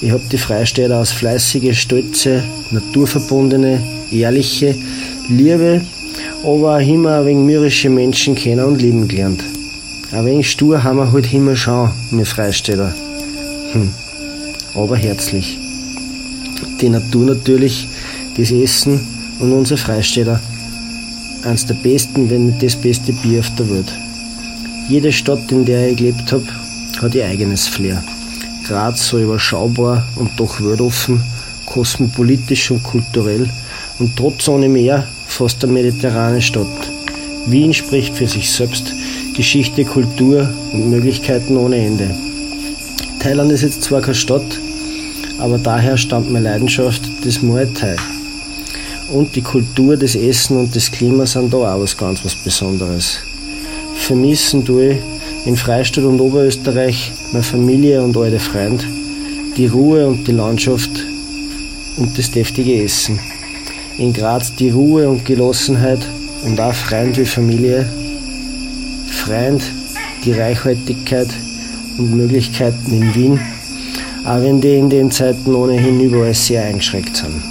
Ich 0.00 0.10
habe 0.10 0.22
die 0.30 0.38
Freistädter 0.38 0.96
als 0.96 1.12
fleißige, 1.12 1.78
stolze, 1.78 2.42
naturverbundene, 2.70 3.82
ehrliche, 4.10 4.74
liebe, 5.28 5.82
aber 6.42 6.76
auch 6.76 6.80
immer 6.80 7.24
wenig 7.24 7.44
mürrische 7.44 7.90
Menschen 7.90 8.34
kennen 8.34 8.64
und 8.64 8.80
lieben 8.80 9.08
gelernt. 9.08 9.42
Ein 10.16 10.24
wenig 10.24 10.50
stur 10.50 10.82
haben 10.82 10.96
wir 10.96 11.12
halt 11.12 11.30
immer 11.34 11.54
schon, 11.54 11.90
wir 12.10 12.24
Freistädter. 12.24 12.94
Hm. 13.72 13.92
Aber 14.74 14.96
herzlich. 14.96 15.58
Die 16.80 16.88
Natur 16.88 17.26
natürlich, 17.26 17.86
das 18.34 18.50
Essen 18.50 18.98
und 19.40 19.52
unsere 19.52 19.76
Freistädter. 19.76 20.40
Eins 21.44 21.66
der 21.66 21.74
besten, 21.74 22.30
wenn 22.30 22.46
nicht 22.46 22.62
das 22.62 22.76
beste 22.76 23.12
Bier 23.12 23.40
auf 23.40 23.54
der 23.56 23.68
Welt. 23.68 23.92
Jede 24.88 25.12
Stadt, 25.12 25.52
in 25.52 25.66
der 25.66 25.90
ich 25.90 25.98
gelebt 25.98 26.32
habe, 26.32 26.46
hat 27.02 27.14
ihr 27.14 27.26
eigenes 27.26 27.68
Flair. 27.68 28.02
Graz 28.66 29.08
so 29.08 29.18
überschaubar 29.18 30.08
und 30.16 30.30
doch 30.40 30.62
weltoffen, 30.62 31.22
kosmopolitisch 31.66 32.70
und 32.70 32.82
kulturell 32.82 33.50
und 33.98 34.16
trotz 34.16 34.48
ohne 34.48 34.70
Meer 34.70 35.06
fast 35.26 35.62
eine 35.62 35.74
mediterrane 35.74 36.40
Stadt. 36.40 36.90
Wien 37.48 37.74
spricht 37.74 38.16
für 38.16 38.26
sich 38.26 38.50
selbst, 38.50 38.94
Geschichte, 39.36 39.84
Kultur 39.84 40.48
und 40.72 40.88
Möglichkeiten 40.88 41.58
ohne 41.58 41.76
Ende. 41.76 42.10
Thailand 43.20 43.52
ist 43.52 43.62
jetzt 43.62 43.82
zwar 43.82 44.00
keine 44.00 44.14
Stadt, 44.14 44.58
aber 45.38 45.58
daher 45.58 45.98
stammt 45.98 46.32
meine 46.32 46.48
Leidenschaft 46.48 47.02
des 47.22 47.42
Muay 47.42 47.66
Thai. 47.66 47.96
Und 49.12 49.36
die 49.36 49.42
Kultur, 49.42 49.98
des 49.98 50.16
Essen 50.16 50.56
und 50.56 50.74
des 50.74 50.90
Klimas 50.90 51.32
sind 51.32 51.52
da 51.52 51.74
auch 51.74 51.80
was 51.80 51.96
ganz 51.96 52.24
was 52.24 52.34
Besonderes. 52.34 53.18
Vermissen 53.94 54.64
tue 54.64 54.94
ich 54.94 54.98
in 55.44 55.56
Freistadt 55.56 56.04
und 56.04 56.18
Oberösterreich 56.18 57.12
meine 57.32 57.44
Familie 57.44 58.02
und 58.02 58.16
alte 58.16 58.40
Freunde, 58.40 58.84
die 59.56 59.66
Ruhe 59.66 60.06
und 60.06 60.26
die 60.26 60.32
Landschaft 60.32 61.04
und 61.98 62.16
das 62.16 62.30
deftige 62.30 62.82
Essen. 62.82 63.18
In 63.98 64.14
Graz 64.14 64.54
die 64.54 64.70
Ruhe 64.70 65.06
und 65.06 65.26
Gelassenheit 65.26 66.00
und 66.42 66.58
auch 66.58 66.74
Freund 66.74 67.18
wie 67.18 67.26
Familie. 67.26 67.86
Freund 69.26 69.60
die 70.24 70.34
Reichhaltigkeit 70.34 71.26
und 71.98 72.16
Möglichkeiten 72.16 72.92
in 72.92 73.12
Wien, 73.12 73.40
auch 74.24 74.40
wenn 74.40 74.60
die 74.60 74.76
in 74.76 74.88
den 74.88 75.10
Zeiten 75.10 75.52
ohnehin 75.52 75.98
überall 75.98 76.32
sehr 76.32 76.62
eingeschränkt 76.62 77.16
sind. 77.16 77.42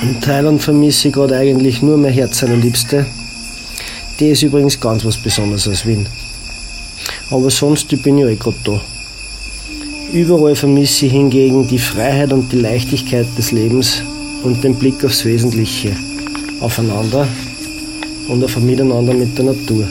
In 0.00 0.18
Thailand 0.22 0.62
vermisse 0.62 1.08
ich 1.08 1.14
gerade 1.14 1.36
eigentlich 1.36 1.82
nur 1.82 1.98
mein 1.98 2.14
Herz 2.14 2.38
seiner 2.38 2.56
Liebste. 2.56 3.04
Die 4.18 4.30
ist 4.30 4.42
übrigens 4.42 4.80
ganz 4.80 5.04
was 5.04 5.18
Besonderes 5.18 5.68
aus 5.68 5.84
Wien. 5.84 6.06
Aber 7.30 7.50
sonst 7.50 7.92
ich 7.92 8.00
bin 8.00 8.16
ich 8.16 8.24
eh 8.24 8.36
gerade 8.36 8.56
da. 8.64 8.80
Überall 10.14 10.56
vermisse 10.56 11.04
ich 11.04 11.12
hingegen 11.12 11.68
die 11.68 11.78
Freiheit 11.78 12.32
und 12.32 12.50
die 12.50 12.60
Leichtigkeit 12.60 13.26
des 13.36 13.52
Lebens 13.52 14.02
und 14.42 14.64
den 14.64 14.76
Blick 14.76 15.04
aufs 15.04 15.26
Wesentliche, 15.26 15.94
aufeinander 16.60 17.28
und 18.28 18.42
auf 18.42 18.56
ein 18.56 18.64
Miteinander 18.64 19.12
mit 19.12 19.36
der 19.36 19.44
Natur. 19.44 19.86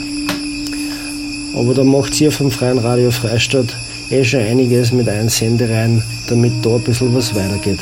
Aber 1.54 1.74
da 1.74 1.84
macht 1.84 2.20
ihr 2.20 2.32
vom 2.32 2.50
Freien 2.50 2.78
Radio 2.78 3.10
Freistadt 3.10 3.76
eh 4.10 4.24
schon 4.24 4.40
einiges 4.40 4.92
mit 4.92 5.08
Einsendereien, 5.08 6.02
damit 6.28 6.52
da 6.62 6.76
ein 6.76 6.82
bisschen 6.82 7.14
was 7.14 7.34
weitergeht. 7.34 7.78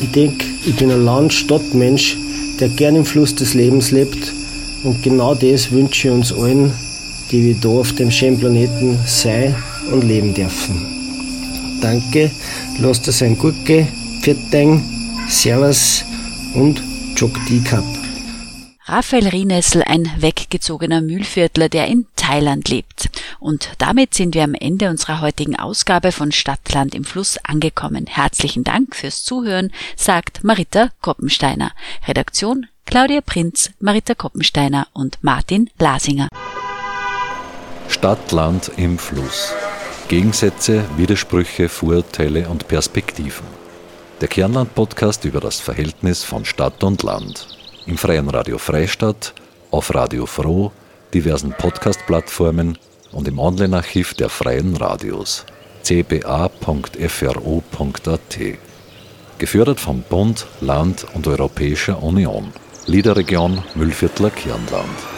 Ich 0.00 0.10
denke, 0.10 0.46
ich 0.66 0.74
bin 0.76 0.90
ein 0.90 1.04
Land-Stadt-Mensch, 1.04 2.18
der 2.60 2.68
gern 2.68 2.96
im 2.96 3.04
Fluss 3.04 3.34
des 3.34 3.54
Lebens 3.54 3.90
lebt 3.90 4.32
und 4.84 5.02
genau 5.02 5.34
das 5.34 5.70
wünsche 5.70 6.08
ich 6.08 6.14
uns 6.14 6.32
allen, 6.32 6.72
die 7.30 7.44
wir 7.44 7.54
da 7.54 7.68
auf 7.68 7.92
dem 7.94 8.10
schönen 8.10 8.38
Planeten 8.38 8.98
sein 9.06 9.54
und 9.90 10.04
leben 10.04 10.34
dürfen. 10.34 10.86
Danke, 11.80 12.30
lasst 12.78 13.08
es 13.08 13.22
ein 13.22 13.38
gut 13.38 13.54
gehen, 13.64 13.88
Servus 15.28 16.04
und 16.54 16.82
Jog 17.16 17.38
Cup. 17.64 18.01
Raphael 18.92 19.28
Rienessel, 19.28 19.82
ein 19.82 20.12
weggezogener 20.18 21.00
Mühlviertler, 21.00 21.70
der 21.70 21.86
in 21.86 22.04
Thailand 22.14 22.68
lebt. 22.68 23.08
Und 23.40 23.70
damit 23.78 24.12
sind 24.12 24.34
wir 24.34 24.44
am 24.44 24.52
Ende 24.52 24.90
unserer 24.90 25.22
heutigen 25.22 25.58
Ausgabe 25.58 26.12
von 26.12 26.30
Stadtland 26.30 26.94
im 26.94 27.04
Fluss 27.04 27.38
angekommen. 27.42 28.04
Herzlichen 28.06 28.64
Dank 28.64 28.94
fürs 28.94 29.24
Zuhören, 29.24 29.72
sagt 29.96 30.44
Marita 30.44 30.90
Koppensteiner. 31.00 31.72
Redaktion 32.06 32.66
Claudia 32.84 33.22
Prinz, 33.22 33.70
Marita 33.80 34.14
Koppensteiner 34.14 34.86
und 34.92 35.16
Martin 35.22 35.70
Lasinger. 35.78 36.28
Stadtland 37.88 38.72
im 38.76 38.98
Fluss. 38.98 39.54
Gegensätze, 40.08 40.84
Widersprüche, 40.98 41.70
Vorurteile 41.70 42.46
und 42.50 42.68
Perspektiven. 42.68 43.46
Der 44.20 44.28
Kernland-Podcast 44.28 45.24
über 45.24 45.40
das 45.40 45.60
Verhältnis 45.60 46.24
von 46.24 46.44
Stadt 46.44 46.84
und 46.84 47.02
Land. 47.02 47.61
Im 47.86 47.98
Freien 47.98 48.28
Radio 48.28 48.58
Freistadt, 48.58 49.34
auf 49.72 49.92
Radio 49.92 50.26
Froh, 50.26 50.70
diversen 51.12 51.52
Podcast-Plattformen 51.52 52.78
und 53.10 53.26
im 53.26 53.40
Online-Archiv 53.40 54.14
der 54.14 54.28
Freien 54.28 54.76
Radios 54.76 55.44
cba.fro.at. 55.82 56.50
Gefördert 59.38 59.80
vom 59.80 60.02
Bund, 60.02 60.46
Land 60.60 61.06
und 61.14 61.26
Europäischer 61.26 62.00
Union. 62.00 62.52
Liederregion 62.86 63.64
Müllviertler 63.74 64.30
Kirnland. 64.30 65.11